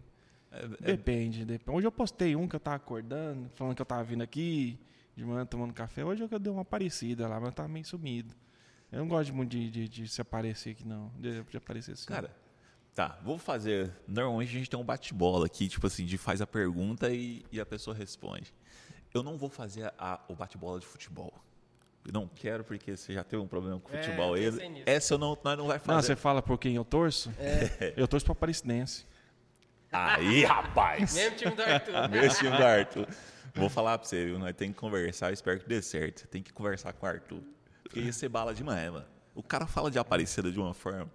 [0.51, 1.77] É- é- Depende, depende.
[1.77, 4.79] Hoje eu postei um que eu tava acordando, falando que eu tava vindo aqui
[5.17, 6.05] de manhã tomando café.
[6.05, 8.35] Hoje eu dei uma aparecida lá, mas eu tava meio sumido.
[8.93, 11.11] Eu não gosto muito de, de, de se aparecer aqui, não.
[11.19, 12.07] De, de aparecer assim.
[12.07, 12.31] Cara,
[12.95, 13.91] tá, vou fazer.
[14.07, 17.61] Normalmente a gente tem um bate-bola aqui, tipo assim, de faz a pergunta e, e
[17.61, 18.55] a pessoa responde.
[19.13, 21.33] Eu não vou fazer a- o bate-bola de futebol.
[22.07, 24.37] Eu não quero, porque você já teve um problema com É, futebol.
[24.37, 24.85] Ele- nisso.
[24.87, 26.07] essa eu não, nós não vai não, fazer.
[26.09, 27.33] você fala por quem eu torço?
[27.39, 27.95] É.
[27.97, 29.05] Eu torço pra Aparecidense.
[29.91, 31.15] Aí, rapaz!
[31.15, 32.09] Mesmo time do Arthur.
[32.11, 33.09] Mesmo time do Arthur.
[33.61, 34.39] Vou falar pra você, viu?
[34.39, 36.21] Nós temos que conversar, espero que dê certo.
[36.21, 37.41] Você tem que conversar com o Arthur.
[37.83, 39.07] Porque ia ser bala demais, mano.
[39.35, 41.11] O cara fala de Aparecida de uma forma.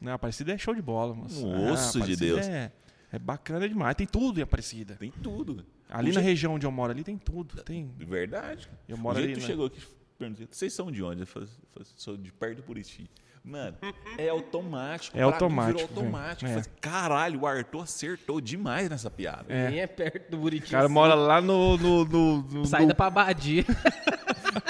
[0.00, 1.46] Não, Aparecida é show de bola, moço.
[1.46, 2.46] Um osso Ah, de Deus.
[2.46, 2.70] É,
[3.12, 3.94] é bacana demais.
[3.96, 4.94] Tem tudo em Aparecida.
[4.96, 5.64] Tem tudo.
[5.90, 7.62] Ali O na je- região onde eu moro ali tem tudo.
[7.62, 7.88] Tem.
[7.96, 8.68] De verdade.
[8.88, 9.82] Eu o moro jeito ali, tu chegou aqui,
[10.18, 11.22] perguntei, vocês são de onde?
[11.22, 11.48] Eu falei,
[11.96, 13.10] sou de perto do Buriti.
[13.48, 13.76] Mano,
[14.18, 15.16] é automático.
[15.18, 16.46] É automático, Virou automático.
[16.46, 16.58] velho.
[16.58, 19.46] Eu falei, Caralho, o Arthur acertou demais nessa piada.
[19.48, 19.70] É.
[19.70, 20.66] Nem é perto do Buriti.
[20.68, 20.92] O cara assim.
[20.94, 21.76] mora lá no.
[21.78, 23.64] no, no, no Saída no- pra Badia.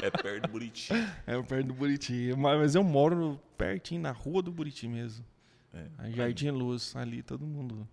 [0.02, 0.92] É perto do Buriti.
[1.26, 2.34] É perto do Buriti.
[2.36, 5.24] Mas mas eu moro pertinho, na rua do Buriti mesmo.
[5.72, 5.84] É.
[5.98, 7.88] Aí Jardim Luz, ali todo mundo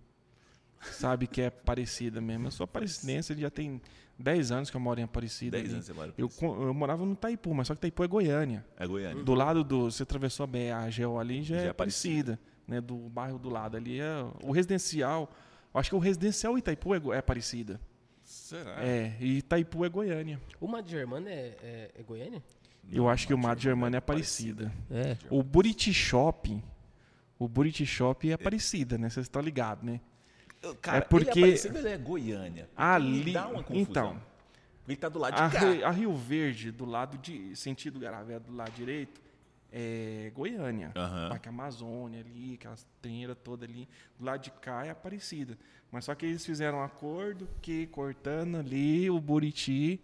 [0.92, 2.46] sabe que é parecida mesmo.
[2.46, 3.80] Eu sou aparecidense, já tem
[4.18, 5.52] 10 anos que eu moro em Aparecida.
[5.56, 5.74] 10 ali.
[5.74, 8.64] anos você mora Eu, co- eu morava no Taipu, mas só que Taipu é Goiânia.
[8.78, 9.22] É Goiânia.
[9.22, 9.90] Do lado do.
[9.90, 12.38] Você atravessou a BA, GEO ali, já, Já é é Aparecida.
[12.66, 15.30] Né, do bairro do lado ali é o residencial.
[15.72, 17.80] Eu acho que o residencial Itaipu é, é Aparecida.
[18.24, 18.82] Será?
[18.84, 20.40] É, e Itaipu é Goiânia.
[20.60, 22.42] O Mato Germano é, é, é Goiânia?
[22.90, 24.72] eu acho que o Mato Germano Germano é Aparecida.
[24.90, 25.16] É.
[25.30, 26.60] O Buriti Shopping.
[27.38, 29.10] O Buriti Shopping é Aparecida, né?
[29.10, 30.00] Vocês estão ligados, né?
[30.74, 32.68] Cara, É porque- Ele é, ele é Goiânia.
[32.76, 33.32] Ali.
[33.32, 33.80] Dá uma confusão.
[33.80, 34.22] Então,
[34.88, 35.58] Ele tá do lado de a, cá.
[35.70, 37.54] Ri- a Rio Verde, do lado de.
[37.56, 39.20] sentido Garavé, do lado direito,
[39.72, 40.92] é Goiânia.
[40.96, 41.28] Aham.
[41.30, 43.88] Parque Amazônia ali, aquelas trinheiras todas ali.
[44.18, 45.58] Do lado de cá é Aparecida.
[45.90, 50.00] Mas só que eles fizeram um acordo que cortando ali o Buriti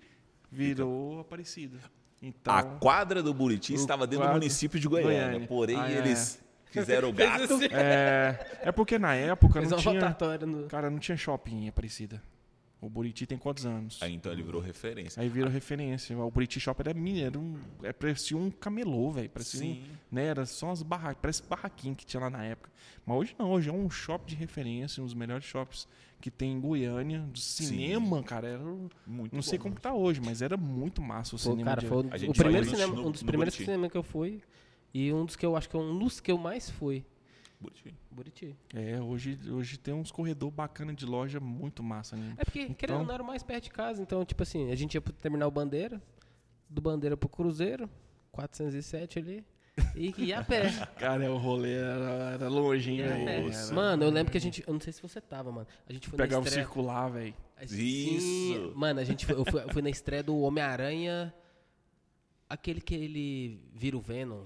[0.50, 1.78] virou Aparecida.
[2.20, 2.52] Então.
[2.54, 5.26] A quadra do Buriti estava dentro do município de Goiânia.
[5.28, 5.46] Goiânia.
[5.48, 5.98] Porém, Ah, é.
[5.98, 6.41] eles
[6.80, 7.58] fizeram o gato.
[7.70, 10.16] É, é porque na época Fez não tinha.
[10.46, 10.66] no...
[10.68, 12.22] Cara, não tinha shopping em Aparecida.
[12.80, 13.96] O Buriti tem quantos anos?
[14.02, 15.22] Aí então ele virou referência.
[15.22, 16.18] Aí virou referência.
[16.18, 17.54] O Buriti Shop era mini, era um.
[17.80, 19.30] É, parecia um camelô, velho.
[19.30, 19.82] Parecia um, Sim.
[20.10, 22.68] né, era só umas barraquinhas, parece barraquinho que tinha lá na época.
[23.06, 25.86] Mas hoje não, hoje é um shopping de referência, um dos melhores shops
[26.20, 27.20] que tem em Goiânia.
[27.20, 28.64] Do cinema, cara, era.
[29.06, 29.62] Muito Não sei bom.
[29.62, 31.64] como que tá hoje, mas era muito massa o Pô, cinema.
[31.70, 33.96] cara, de- foi o, A o gente primeiro cinema, no- um dos primeiros cinemas que
[33.96, 34.42] eu fui.
[34.94, 37.04] E um dos que eu acho que é um dos que eu mais fui.
[37.60, 37.94] Buriti.
[38.10, 38.56] Buriti.
[38.74, 42.34] É, hoje, hoje tem uns corredor bacana de loja muito massa, né?
[42.36, 44.02] É porque, querendo ou não, era mais perto de casa.
[44.02, 46.02] Então, tipo assim, a gente ia pro terminal Bandeira,
[46.68, 47.88] do Bandeira pro Cruzeiro,
[48.32, 49.44] 407 ali,
[49.94, 50.70] e ia a pé.
[50.98, 53.74] Cara, o rolê era, era longe, hein, velho?
[53.74, 54.64] Mano, eu lembro que a gente.
[54.66, 55.66] Eu não sei se você tava, mano.
[55.88, 56.66] A gente foi Pegava na o estreia.
[56.66, 57.34] circular, velho.
[57.62, 58.72] Isso.
[58.74, 61.32] Mano, a gente foi, eu, fui, eu fui na estreia do Homem-Aranha.
[62.48, 64.44] Aquele que ele vira o Venom.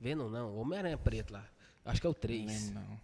[0.00, 1.46] Venom não, o Homem-Aranha preto lá.
[1.84, 2.46] Acho que é o Não 3.
[2.68, 3.00] lembro, não.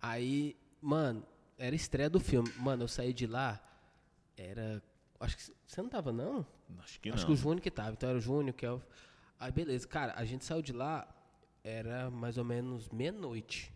[0.00, 1.24] Aí, mano,
[1.58, 2.50] era estreia do filme.
[2.58, 3.60] Mano, eu saí de lá.
[4.36, 4.80] Era.
[5.18, 6.46] Acho que você não tava, não?
[6.78, 7.26] Acho que Acho não.
[7.26, 7.90] que o Júnior que tava.
[7.92, 8.80] Então era o Júnior, que é o.
[9.40, 9.86] Aí, beleza.
[9.88, 11.06] Cara, a gente saiu de lá.
[11.64, 13.72] Era mais ou menos meia-noite.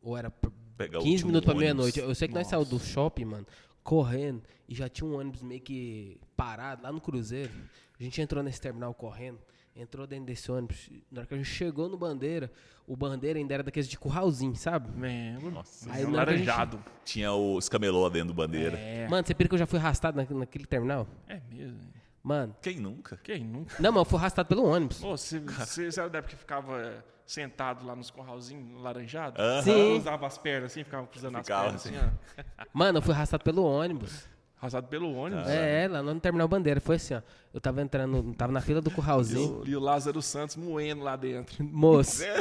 [0.00, 1.98] Ou era Pegar o 15 último minutos pra meia-noite.
[1.98, 3.46] Eu sei que nós saímos do shopping, mano,
[3.82, 4.42] correndo.
[4.68, 7.52] E já tinha um ônibus meio que parado lá no Cruzeiro.
[7.98, 9.40] A gente entrou nesse terminal correndo.
[9.76, 10.88] Entrou dentro desse ônibus.
[11.12, 12.50] Na hora que a gente chegou no Bandeira,
[12.86, 14.88] o Bandeira ainda era daqueles de curralzinho, sabe?
[14.98, 15.50] Lembro.
[15.50, 15.90] Nossa.
[15.92, 16.82] Aí a gente- laranjado.
[17.04, 18.76] Tinha os camelô lá dentro do bandeira.
[18.78, 19.06] É.
[19.08, 21.06] Mano, você pira que eu já fui arrastado na- naquele terminal?
[21.28, 21.78] É mesmo.
[22.22, 22.56] Mano.
[22.62, 23.18] Quem nunca?
[23.22, 23.76] Quem nunca?
[23.80, 24.98] Não, mas eu fui arrastado pelo ônibus.
[24.98, 29.38] Pô, você, você, você era da época que ficava é, sentado lá nos corralzinhos laranjados?
[29.38, 29.62] Aham.
[29.62, 29.96] Sim.
[29.98, 32.64] Usava as pernas assim, ficava cruzando Ficava as pernas assim, ó.
[32.72, 34.26] Mano, eu fui arrastado pelo ônibus.
[34.58, 35.46] Arrasado pelo ônibus.
[35.48, 36.80] É, lá no terminal Bandeira.
[36.80, 37.22] Foi assim, ó.
[37.52, 39.60] Eu tava entrando, tava na fila do E curralzinho.
[39.60, 41.62] o, e o Lázaro Santos moendo lá dentro.
[41.62, 42.22] Moço.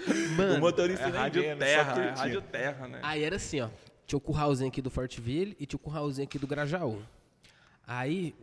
[0.56, 3.00] o motorista É nem rádio vendo, terra, é rádio terra, né?
[3.02, 3.68] Aí era assim, ó.
[4.06, 7.02] tinha o curralzinho aqui do Fortville e tinha o curralzinho aqui do Grajaú.
[7.86, 8.34] Aí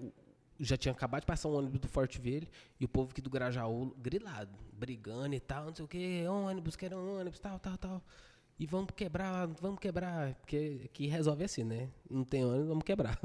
[0.60, 2.50] já tinha acabado de passar um ônibus do Fortville
[2.80, 6.76] e o povo aqui do Grajaú grilado, brigando e tal, não sei o que, ônibus,
[6.76, 8.02] quero um ônibus, tal, tal, tal.
[8.60, 11.90] E vamos quebrar, vamos quebrar, porque aqui resolve assim, né?
[12.10, 13.20] Não tem ônibus, vamos quebrar.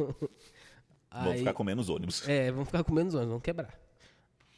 [1.24, 2.26] Vou ficar comendo os ônibus.
[2.28, 3.78] É, vamos ficar com menos ônibus, vamos quebrar.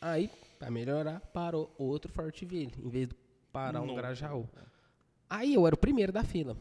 [0.01, 3.15] Aí, pra melhorar, parou outro Fortville, em vez de
[3.53, 4.01] parar um Nossa.
[4.01, 4.49] Grajaú.
[5.29, 6.57] Aí eu era o primeiro da fila.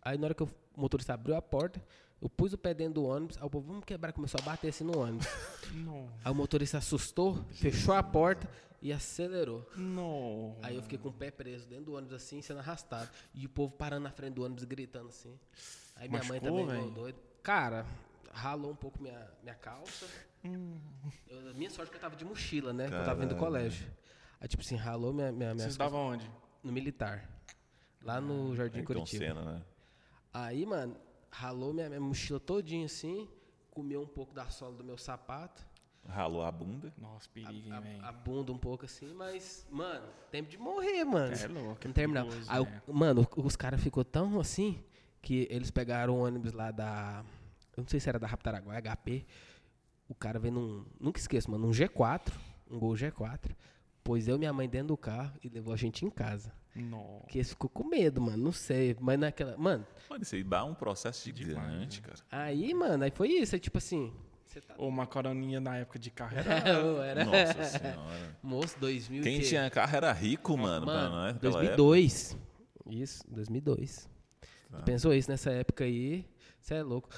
[0.00, 1.82] Aí na hora que o motorista abriu a porta,
[2.20, 4.68] eu pus o pé dentro do ônibus, aí o povo, vamos quebrar, começou a bater
[4.68, 5.26] assim no ônibus.
[5.74, 6.08] Não.
[6.24, 8.48] Aí o motorista assustou, fechou a porta
[8.82, 9.64] e acelerou.
[9.76, 10.56] Não.
[10.60, 13.08] Aí eu fiquei com o pé preso dentro do ônibus assim, sendo arrastado.
[13.32, 15.38] E o povo parando na frente do ônibus gritando assim.
[15.96, 16.90] Aí minha mãe Machucou, também igual velho?
[16.94, 17.18] doido.
[17.42, 17.86] Cara,
[18.32, 20.06] ralou um pouco minha, minha calça.
[20.44, 22.88] Eu, a minha sorte é que eu tava de mochila, né?
[22.88, 23.88] Que eu tava vindo do colégio.
[24.40, 26.28] Aí, tipo assim, ralou minha, minha, minha Vocês estavam onde?
[26.64, 27.28] no militar.
[28.02, 29.24] Lá no Jardim Ayrton Curitiba.
[29.26, 29.62] Senna, né?
[30.34, 30.96] Aí, mano,
[31.30, 33.28] ralou minha, minha mochila todinha assim,
[33.70, 35.64] comeu um pouco da sola do meu sapato,
[36.08, 36.92] Ralou a bunda.
[36.98, 38.04] Nossa, perigo, hein, a- velho.
[38.04, 41.32] a bunda um pouco assim, mas, mano, tempo de morrer, mano.
[41.34, 42.26] É louco, é Não terminava.
[42.28, 42.82] perigoso, Aí, né?
[42.86, 44.82] o- mano, os caras ficou tão assim
[45.20, 47.24] que eles pegaram o ônibus lá da.
[47.76, 49.24] Eu não sei se era da Raptaraguá, HP.
[50.08, 50.84] O cara veio num.
[51.00, 52.32] Nunca esqueço, mano, um G4,
[52.70, 53.54] um Gol G4.
[54.04, 56.52] Pôs eu e minha mãe dentro do carro e levou a gente em casa.
[56.74, 57.20] Nossa.
[57.20, 58.36] Porque eles ficou com medo, mano.
[58.42, 58.96] Não sei.
[59.00, 59.56] Mas naquela.
[59.56, 62.08] Mano, Mano, isso aí dá um processo gigante, né?
[62.08, 62.44] cara.
[62.44, 63.54] aí, mano, aí foi isso.
[63.54, 64.12] Aí, tipo assim.
[64.60, 64.74] Tá.
[64.78, 66.52] Ô, uma coroninha na época de carro era...
[67.06, 67.24] era.
[67.24, 68.36] Nossa senhora.
[68.42, 70.84] Moço, 2000 Quem que- tinha carro era rico, mano.
[70.86, 72.36] pra Mano, nós, naquela 2002.
[72.90, 74.08] Isso, 2002.
[74.70, 74.78] Tá.
[74.78, 76.24] Tu pensou isso nessa época aí?
[76.60, 77.08] Você é louco.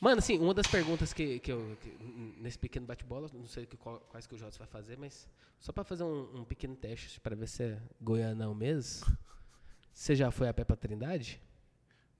[0.00, 1.76] Mano, assim, uma das perguntas que, que eu.
[1.80, 1.96] que-
[2.40, 5.28] nesse pequeno bate-bola, não sei que, qual- quais que o Jota vai fazer, mas
[5.60, 9.06] só pra fazer um, um pequeno teste pra ver se é goianão mesmo.
[9.94, 11.40] Você já foi a pé pra Trindade?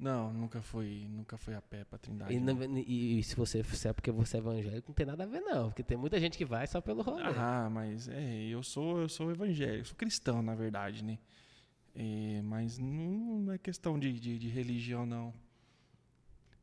[0.03, 2.35] Não, nunca fui, nunca fui a pé pra Trindade.
[2.35, 2.61] E, não.
[2.77, 5.41] e- e se você se é porque você é evangélico, não tem nada a ver,
[5.43, 5.69] não.
[5.69, 7.23] Porque tem muita gente que vai só pelo rolê.
[7.37, 11.19] Ah, mas é, eu sou, eu sou evangélico, sou cristão, na verdade, né?
[11.95, 15.33] É, mas não, é questão de, de, de religião, não.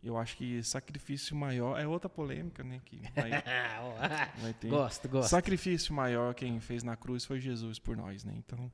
[0.04, 2.82] Eu acho que sacrifício maior é outra polêmica, né?
[2.84, 3.32] Que vai,
[4.42, 4.68] vai ter.
[4.70, 5.30] gosto, gosto.
[5.30, 8.34] Sacrifício maior quem fez na cruz foi Jesus por nós, né?
[8.36, 8.70] Então,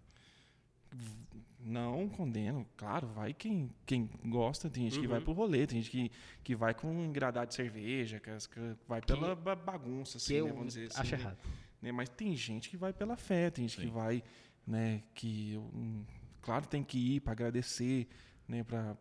[1.66, 2.66] não condeno.
[2.78, 4.70] Claro, vai quem, quem gosta.
[4.70, 5.26] Tem gente que vai Uhum.
[5.26, 6.12] pro rolê, tem gente que,
[6.44, 10.42] que vai com um engradado de cerveja, que, que vai pela ba- bagunça, assim, que
[10.44, 10.50] né?
[10.52, 11.02] Vamos dizer assim.
[11.02, 11.22] acho né?
[11.22, 11.38] errado.
[11.82, 11.92] né?
[11.92, 13.92] Mas tem gente que vai pela fé, tem gente que Sim.
[13.92, 14.24] vai,
[14.66, 15.02] né?
[15.14, 16.04] Que, hum,
[16.42, 18.08] claro, tem que ir para agradecer,
[18.48, 18.64] né?
[18.64, 18.96] Para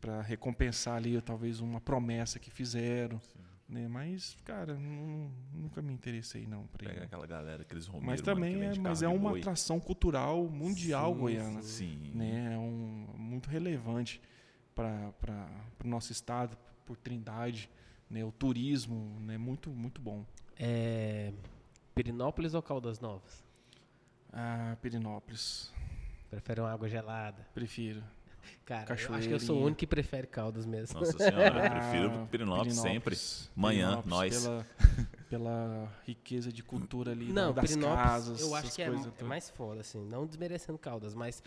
[0.00, 3.20] para recompensar ali talvez uma promessa que fizeram,
[3.68, 3.88] né?
[3.88, 6.88] Mas, cara, nu- nunca me interessei não por aí.
[6.88, 8.20] Pega aquela galera, aqueles romeiros.
[8.20, 9.40] Mas mano, também que é, mas é uma boi.
[9.40, 12.12] atração cultural mundial Sim, goiana, Sim.
[12.14, 12.54] né?
[12.54, 14.20] É um muito relevante
[14.74, 15.48] para para
[15.84, 17.68] o nosso estado, por Trindade,
[18.08, 18.24] né?
[18.24, 19.36] O turismo, né?
[19.38, 20.24] Muito muito bom.
[20.58, 21.32] É.
[21.94, 23.44] Pirinópolis ou Caldas Novas?
[24.32, 25.72] Ah, Pirinópolis,
[26.28, 27.46] Prefere uma água gelada?
[27.54, 28.02] prefiro.
[28.64, 30.98] Cara, eu acho que eu sou o único que prefere Caldas mesmo.
[30.98, 33.16] Nossa senhora, eu Ah, prefiro Pirinópolis sempre.
[33.54, 34.42] Manhã, Pirinópolis, nós.
[34.42, 34.66] Pela,
[35.30, 39.12] pela riqueza de cultura ali, Não, das Pirinópolis casas, eu acho essas que é, coisas
[39.18, 40.04] é mais foda, assim.
[40.06, 41.42] Não desmerecendo Caldas, mas...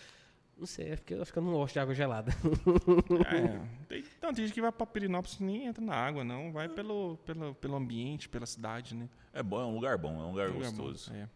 [0.58, 2.34] Não sei, é porque eu acho que eu não gosto de água gelada.
[2.34, 6.52] É, tem, não, tem gente que vai pra Pirinópolis e nem entra na água, não.
[6.52, 9.08] Vai pelo, pelo, pelo ambiente, pela cidade, né?
[9.32, 11.14] É bom, é um lugar bom, é um lugar Lugar bom, gostoso.
[11.14, 11.30] é.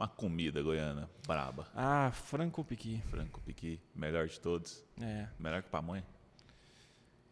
[0.00, 1.68] Uma comida goiana braba.
[1.74, 3.02] Ah, Franco Piqui.
[3.10, 4.82] Franco Piqui, melhor de todos.
[4.98, 5.28] É.
[5.38, 6.02] Melhor que pamonha.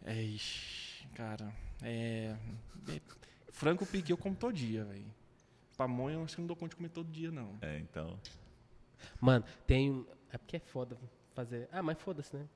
[0.05, 1.51] É, ixi, cara.
[1.83, 2.37] É,
[2.87, 3.01] é-
[3.51, 5.07] Franco Piqui eu como todo dia, velho.
[5.79, 7.57] Pamonha eu acho que não dou conta de comer todo dia, não.
[7.63, 8.21] É, então.
[9.19, 10.07] Mano, tem...
[10.31, 10.99] É porque é foda
[11.35, 11.71] fazer...
[11.73, 12.47] Ah, mas foda-se, né?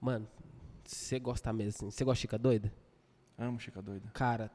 [0.00, 0.26] Mano,
[0.82, 2.72] você gosta mesmo, assim, você gosta de chica doida?
[3.36, 4.08] Amo Chica Doida.
[4.14, 4.50] Cara,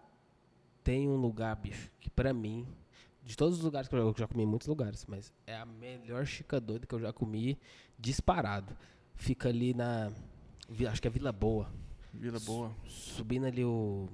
[0.83, 2.67] tem um lugar, bicho, que pra mim,
[3.23, 5.55] de todos os lugares que eu já, eu já comi em muitos lugares, mas é
[5.55, 7.57] a melhor chica doida que eu já comi
[7.97, 8.75] disparado.
[9.15, 10.11] Fica ali na.
[10.89, 11.69] Acho que é Vila Boa.
[12.13, 12.71] Vila Boa.
[12.87, 14.09] Subindo ali o.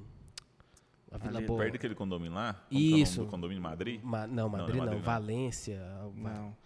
[1.12, 1.60] A Vila Ali, Boa.
[1.60, 2.54] Perto daquele condomínio lá?
[2.54, 3.26] Como que é o Isso.
[3.28, 4.02] condomínio Madrid?
[4.04, 5.06] Ma- não, Não, Madrid não é não, Madrid, não.
[5.14, 5.80] Valência.
[6.18, 6.58] Va- Não,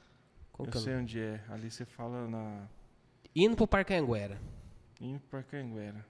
[0.51, 1.43] como eu que é sei onde é.
[1.49, 2.67] Ali você fala na...
[3.35, 4.41] Indo pro Parque Anguera.
[4.99, 6.03] Indo pra Canguera.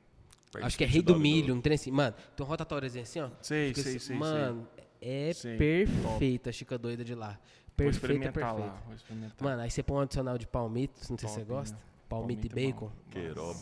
[0.61, 1.91] Acho que é Rei do 29 Milho, um trem assim.
[1.91, 3.29] Mano, tem um rotatóriozinho assim, ó.
[3.41, 4.67] Sei, sei, assim- sei, Mano,
[5.01, 7.29] é Sei, perfeita a chica doida de lá.
[7.33, 7.37] sei.
[7.37, 8.59] Vou Perfeita, experimentar perfeita.
[8.73, 8.81] lá.
[8.85, 9.37] Vou experimentar.
[9.41, 11.75] Mano, aí você põe um adicional de palmito, não sei se você Top, gosta.
[11.75, 11.81] né?
[12.09, 12.87] Palmito e Palmito é bom.
[12.89, 12.91] bacon.
[13.09, 13.59] Queiroba.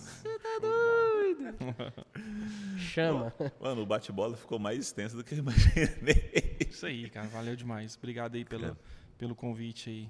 [2.77, 3.33] Chama.
[3.59, 6.57] Mano, o bate-bola ficou mais extenso do que eu imaginei.
[6.69, 7.27] Isso aí, cara.
[7.27, 7.95] Valeu demais.
[7.97, 8.77] Obrigado aí pela, Cara.
[9.17, 10.09] pelo convite aí.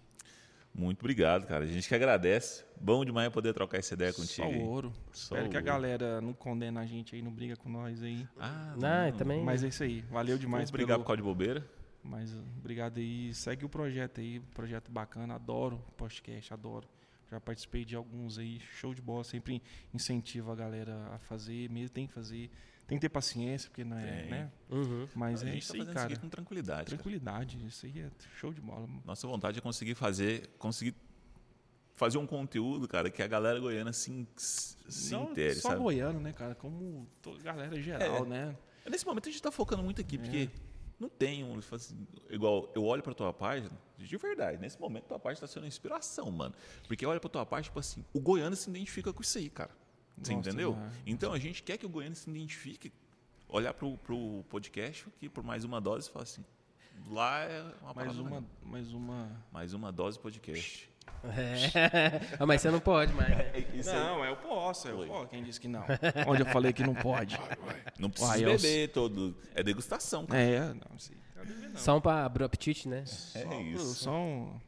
[0.73, 1.65] Muito obrigado, cara.
[1.65, 2.63] A gente que agradece.
[2.79, 4.47] Bom demais poder trocar essa ideia Só contigo.
[4.47, 4.61] aí.
[4.61, 4.93] ouro.
[5.11, 5.65] Só Espero que a ouro.
[5.71, 8.25] galera não condena a gente aí, não briga com nós aí.
[8.39, 9.43] Ah, Ah, também.
[9.43, 10.01] Mas é isso aí.
[10.09, 11.03] Valeu demais Vamos brigar pelo...
[11.03, 11.65] por causa de bobeira?
[12.01, 13.33] Mas obrigado aí.
[13.33, 15.35] Segue o projeto aí, projeto bacana.
[15.35, 16.87] Adoro podcast, adoro.
[17.29, 19.23] Já participei de alguns aí, show de bola.
[19.25, 19.61] Sempre
[19.93, 22.49] incentivo a galera a fazer, mesmo tem que fazer.
[22.89, 24.31] Tem que ter paciência, porque não é, Tem.
[24.31, 24.51] né?
[24.69, 25.07] Uhum.
[25.15, 26.07] Mas a é gente tá aí, fazendo cara.
[26.07, 26.77] isso aqui com tranquilidade.
[26.85, 26.89] cara.
[26.97, 28.87] Tranquilidade, isso aí é show de bola.
[29.05, 30.95] Nossa vontade é conseguir fazer, conseguir
[31.95, 35.81] fazer um conteúdo, cara, que a galera goiana se, se não intere, só sabe?
[35.81, 36.55] goiano, né, cara?
[36.55, 38.27] Como toda galera geral, É.
[38.27, 38.57] né?
[38.89, 40.19] Nesse momento a gente tá focando muito aqui, É.
[40.19, 40.49] porque
[40.99, 41.59] não tem um.
[41.71, 45.63] assim, igual, eu olho pra tua página, de verdade, nesse momento tua página tá sendo
[45.63, 46.55] uma inspiração, mano.
[46.87, 49.49] Porque eu olho pra tua página, tipo assim, o goiano se identifica com isso aí,
[49.49, 49.71] cara.
[50.21, 50.73] Você Gosta entendeu?
[50.73, 50.93] demais.
[51.05, 52.91] Então a gente quer que o goiano se identifique,
[53.47, 56.43] olhar pro, pro podcast aqui por mais uma dose e falar assim.
[57.09, 58.43] Lá é uma Mais uma, legal.
[58.61, 59.31] mais uma.
[59.51, 60.89] mais uma dose podcast.
[61.23, 62.19] É.
[62.39, 63.51] Ah, mas você não pode mais, né?
[63.85, 65.07] não, eu posso, eu Oi.
[65.07, 65.27] posso.
[65.29, 65.83] Quem disse que não?
[66.27, 67.37] Onde eu falei que não pode?
[67.97, 69.35] Não precisa Uai, eu- beber todo.
[69.55, 70.39] É degustação, cara.
[70.41, 71.17] É, não, sei.
[71.35, 71.79] Devendo, não.
[71.79, 72.99] Só um pra abrir o apetite, né?
[72.99, 73.95] É Só- isso.
[73.95, 74.59] Só um-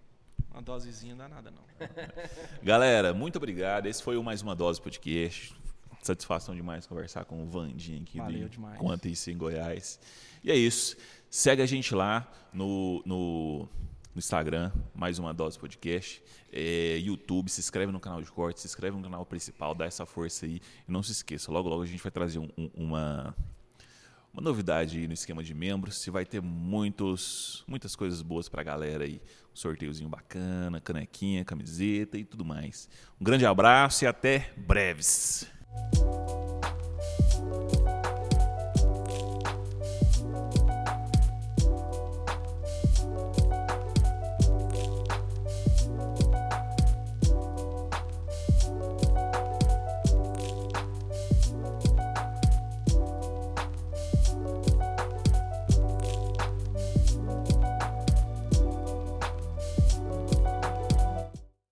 [0.51, 1.63] uma dosezinha não dá nada, não.
[2.63, 3.85] Galera, muito obrigado.
[3.87, 5.55] Esse foi o mais uma dose podcast.
[6.01, 8.77] Satisfação demais conversar com o Vandinho aqui Valeu do demais.
[8.79, 9.99] Quanto Isso em Goiás.
[10.43, 10.97] E é isso.
[11.29, 13.59] Segue a gente lá no, no,
[14.13, 16.21] no Instagram, mais uma dose podcast.
[16.51, 20.05] É, YouTube, se inscreve no canal de corte, se inscreve no canal principal, dá essa
[20.05, 20.55] força aí.
[20.87, 23.35] E não se esqueça, logo logo a gente vai trazer um- um- uma,
[24.33, 26.05] uma novidade aí no esquema de membros.
[26.05, 29.21] E vai ter muitos, muitas coisas boas pra galera aí.
[29.53, 32.87] Um sorteiozinho bacana, canequinha, camiseta e tudo mais.
[33.19, 35.49] Um grande abraço e até breves.